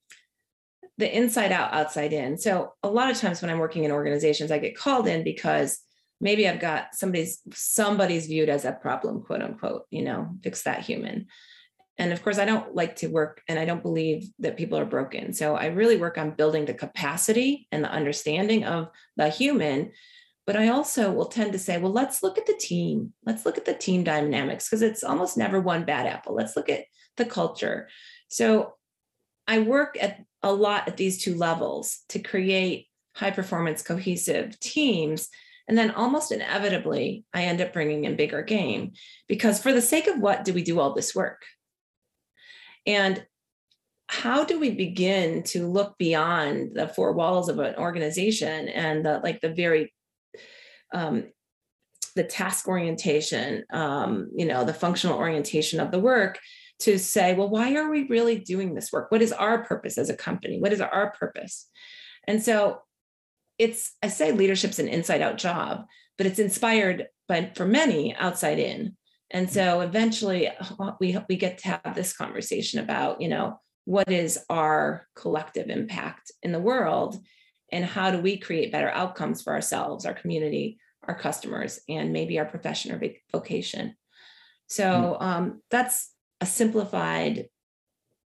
the 0.97 1.15
inside 1.15 1.51
out 1.51 1.73
outside 1.73 2.13
in. 2.13 2.37
So 2.37 2.73
a 2.83 2.89
lot 2.89 3.11
of 3.11 3.17
times 3.17 3.41
when 3.41 3.51
i'm 3.51 3.59
working 3.59 3.83
in 3.83 3.91
organizations 3.91 4.51
i 4.51 4.57
get 4.57 4.77
called 4.77 5.07
in 5.07 5.23
because 5.23 5.79
maybe 6.19 6.47
i've 6.47 6.59
got 6.59 6.95
somebody's 6.95 7.39
somebody's 7.53 8.27
viewed 8.27 8.49
as 8.49 8.65
a 8.65 8.71
problem 8.71 9.21
quote 9.21 9.41
unquote 9.41 9.83
you 9.89 10.03
know 10.03 10.29
fix 10.43 10.63
that 10.63 10.81
human. 10.81 11.27
And 11.99 12.13
of 12.13 12.23
course 12.23 12.39
i 12.39 12.45
don't 12.45 12.75
like 12.75 12.97
to 12.97 13.07
work 13.07 13.41
and 13.47 13.59
i 13.59 13.65
don't 13.65 13.83
believe 13.83 14.27
that 14.39 14.57
people 14.57 14.77
are 14.77 14.85
broken. 14.85 15.33
So 15.33 15.55
i 15.55 15.67
really 15.67 15.97
work 15.97 16.17
on 16.17 16.31
building 16.31 16.65
the 16.65 16.73
capacity 16.73 17.67
and 17.71 17.83
the 17.83 17.91
understanding 17.91 18.63
of 18.65 18.89
the 19.15 19.29
human 19.29 19.91
but 20.47 20.55
I 20.55 20.69
also 20.69 21.11
will 21.11 21.25
tend 21.25 21.51
to 21.51 21.59
say, 21.59 21.77
well, 21.77 21.91
let's 21.91 22.23
look 22.23 22.37
at 22.37 22.47
the 22.47 22.57
team. 22.57 23.13
Let's 23.25 23.45
look 23.45 23.57
at 23.57 23.65
the 23.65 23.73
team 23.73 24.03
dynamics 24.03 24.67
because 24.67 24.81
it's 24.81 25.03
almost 25.03 25.37
never 25.37 25.59
one 25.59 25.83
bad 25.83 26.07
apple. 26.07 26.33
Let's 26.33 26.55
look 26.55 26.69
at 26.69 26.85
the 27.17 27.25
culture. 27.25 27.89
So 28.29 28.73
I 29.45 29.59
work 29.59 29.97
at 30.01 30.23
a 30.41 30.51
lot 30.51 30.87
at 30.87 30.97
these 30.97 31.21
two 31.21 31.35
levels 31.35 31.99
to 32.09 32.19
create 32.19 32.87
high 33.13 33.31
performance 33.31 33.83
cohesive 33.83 34.59
teams 34.59 35.27
and 35.67 35.77
then 35.77 35.91
almost 35.91 36.31
inevitably 36.31 37.25
i 37.33 37.43
end 37.43 37.59
up 37.59 37.73
bringing 37.73 38.05
in 38.05 38.15
bigger 38.15 38.43
game 38.43 38.91
because 39.27 39.59
for 39.59 39.73
the 39.73 39.81
sake 39.81 40.05
of 40.05 40.19
what 40.19 40.45
do 40.45 40.53
we 40.53 40.63
do 40.63 40.79
all 40.79 40.93
this 40.93 41.15
work 41.15 41.43
and 42.85 43.25
how 44.07 44.45
do 44.45 44.59
we 44.59 44.69
begin 44.69 45.41
to 45.43 45.67
look 45.67 45.97
beyond 45.97 46.75
the 46.75 46.87
four 46.87 47.11
walls 47.13 47.49
of 47.49 47.57
an 47.57 47.75
organization 47.75 48.69
and 48.69 49.03
the 49.03 49.19
like 49.23 49.41
the 49.41 49.49
very 49.49 49.91
um, 50.93 51.25
the 52.15 52.23
task 52.23 52.67
orientation, 52.67 53.63
um, 53.71 54.29
you 54.35 54.45
know, 54.45 54.65
the 54.65 54.73
functional 54.73 55.17
orientation 55.17 55.79
of 55.79 55.91
the 55.91 55.99
work 55.99 56.39
to 56.79 56.99
say, 56.99 57.33
well, 57.33 57.49
why 57.49 57.75
are 57.75 57.89
we 57.89 58.07
really 58.07 58.37
doing 58.37 58.73
this 58.73 58.91
work? 58.91 59.11
What 59.11 59.21
is 59.21 59.31
our 59.31 59.63
purpose 59.63 59.97
as 59.97 60.09
a 60.09 60.17
company? 60.17 60.59
What 60.59 60.73
is 60.73 60.81
our 60.81 61.11
purpose? 61.11 61.69
And 62.27 62.41
so 62.41 62.81
it's, 63.57 63.95
I 64.03 64.09
say 64.09 64.31
leadership's 64.31 64.79
an 64.79 64.87
inside 64.87 65.21
out 65.21 65.37
job, 65.37 65.85
but 66.17 66.27
it's 66.27 66.39
inspired 66.39 67.07
by, 67.27 67.51
for 67.55 67.65
many, 67.65 68.15
outside 68.15 68.59
in. 68.59 68.95
And 69.31 69.49
so 69.49 69.81
eventually 69.81 70.49
uh, 70.49 70.91
we, 70.99 71.17
we 71.27 71.35
get 71.35 71.57
to 71.59 71.67
have 71.69 71.95
this 71.95 72.15
conversation 72.15 72.79
about, 72.79 73.21
you 73.21 73.27
know, 73.27 73.59
what 73.85 74.11
is 74.11 74.39
our 74.49 75.07
collective 75.15 75.69
impact 75.69 76.31
in 76.43 76.51
the 76.51 76.59
world? 76.59 77.17
And 77.71 77.85
how 77.85 78.11
do 78.11 78.19
we 78.19 78.37
create 78.37 78.71
better 78.71 78.89
outcomes 78.89 79.41
for 79.41 79.53
ourselves 79.53 80.05
our 80.05 80.13
community 80.13 80.79
our 81.03 81.17
customers 81.17 81.79
and 81.87 82.11
maybe 82.11 82.39
our 82.39 82.45
profession 82.45 82.91
or 82.91 83.01
vocation 83.31 83.95
So 84.67 85.17
um, 85.19 85.61
that's 85.71 86.11
a 86.41 86.45
simplified 86.45 87.47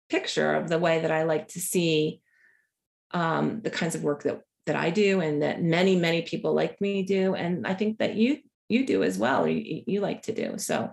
picture 0.08 0.54
of 0.54 0.68
the 0.68 0.78
way 0.78 1.00
that 1.00 1.10
I 1.10 1.22
like 1.22 1.48
to 1.48 1.60
see 1.60 2.20
um, 3.12 3.60
the 3.62 3.70
kinds 3.70 3.94
of 3.94 4.02
work 4.02 4.24
that 4.24 4.40
that 4.66 4.76
I 4.76 4.90
do 4.90 5.20
and 5.20 5.42
that 5.42 5.62
many 5.62 5.96
many 5.96 6.22
people 6.22 6.54
like 6.54 6.80
me 6.80 7.02
do, 7.02 7.34
and 7.34 7.66
I 7.66 7.74
think 7.74 7.98
that 7.98 8.16
you 8.16 8.38
you 8.68 8.86
do 8.86 9.02
as 9.02 9.18
well. 9.18 9.46
You, 9.46 9.82
you 9.86 10.00
like 10.00 10.22
to 10.22 10.32
do 10.32 10.58
so. 10.58 10.90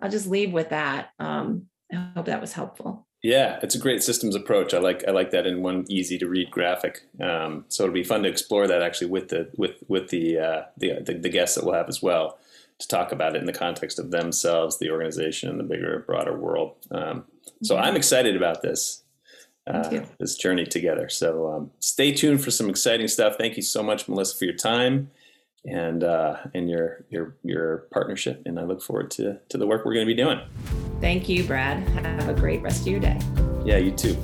I'll 0.00 0.10
just 0.10 0.26
leave 0.26 0.52
with 0.52 0.70
that. 0.70 1.10
Um, 1.18 1.66
I 1.92 2.12
hope 2.16 2.26
that 2.26 2.40
was 2.40 2.52
helpful. 2.52 3.06
Yeah, 3.22 3.58
it's 3.62 3.74
a 3.74 3.78
great 3.78 4.02
systems 4.02 4.34
approach. 4.34 4.72
I 4.72 4.78
like 4.78 5.04
I 5.06 5.10
like 5.10 5.30
that 5.32 5.46
in 5.46 5.62
one 5.62 5.84
easy 5.88 6.16
to 6.18 6.26
read 6.26 6.50
graphic. 6.50 7.02
Um, 7.20 7.66
so 7.68 7.84
it'll 7.84 7.94
be 7.94 8.02
fun 8.02 8.22
to 8.22 8.28
explore 8.28 8.66
that 8.66 8.82
actually 8.82 9.08
with 9.08 9.28
the 9.28 9.50
with 9.56 9.76
with 9.88 10.08
the, 10.08 10.38
uh, 10.38 10.62
the, 10.78 11.00
the 11.04 11.14
the 11.14 11.28
guests 11.28 11.56
that 11.56 11.64
we'll 11.64 11.74
have 11.74 11.88
as 11.88 12.02
well 12.02 12.38
to 12.78 12.88
talk 12.88 13.12
about 13.12 13.36
it 13.36 13.40
in 13.40 13.46
the 13.46 13.52
context 13.52 13.98
of 13.98 14.10
themselves, 14.10 14.78
the 14.78 14.90
organization, 14.90 15.50
and 15.50 15.60
the 15.60 15.64
bigger, 15.64 16.02
broader 16.06 16.34
world. 16.34 16.76
Um, 16.90 17.24
so 17.62 17.76
I'm 17.76 17.94
excited 17.94 18.36
about 18.36 18.62
this 18.62 19.02
uh, 19.66 20.00
this 20.18 20.36
journey 20.36 20.64
together. 20.64 21.10
So 21.10 21.52
um, 21.52 21.70
stay 21.78 22.12
tuned 22.12 22.42
for 22.42 22.50
some 22.50 22.70
exciting 22.70 23.08
stuff. 23.08 23.36
Thank 23.36 23.58
you 23.58 23.62
so 23.62 23.82
much, 23.82 24.08
Melissa, 24.08 24.38
for 24.38 24.46
your 24.46 24.54
time 24.54 25.10
and 25.64 26.04
uh, 26.04 26.36
and 26.54 26.70
your 26.70 27.04
your 27.10 27.36
your 27.42 27.88
partnership. 27.92 28.42
And 28.46 28.58
I 28.58 28.64
look 28.64 28.82
forward 28.82 29.10
to 29.12 29.38
to 29.48 29.58
the 29.58 29.66
work 29.66 29.84
we're 29.84 29.94
going 29.94 30.06
to 30.06 30.14
be 30.14 30.20
doing. 30.20 30.40
Thank 31.00 31.28
you, 31.28 31.44
Brad. 31.44 31.86
Have 31.88 32.28
a 32.28 32.34
great 32.34 32.62
rest 32.62 32.82
of 32.82 32.88
your 32.88 33.00
day. 33.00 33.18
Yeah, 33.64 33.78
you 33.78 33.90
too. 33.90 34.16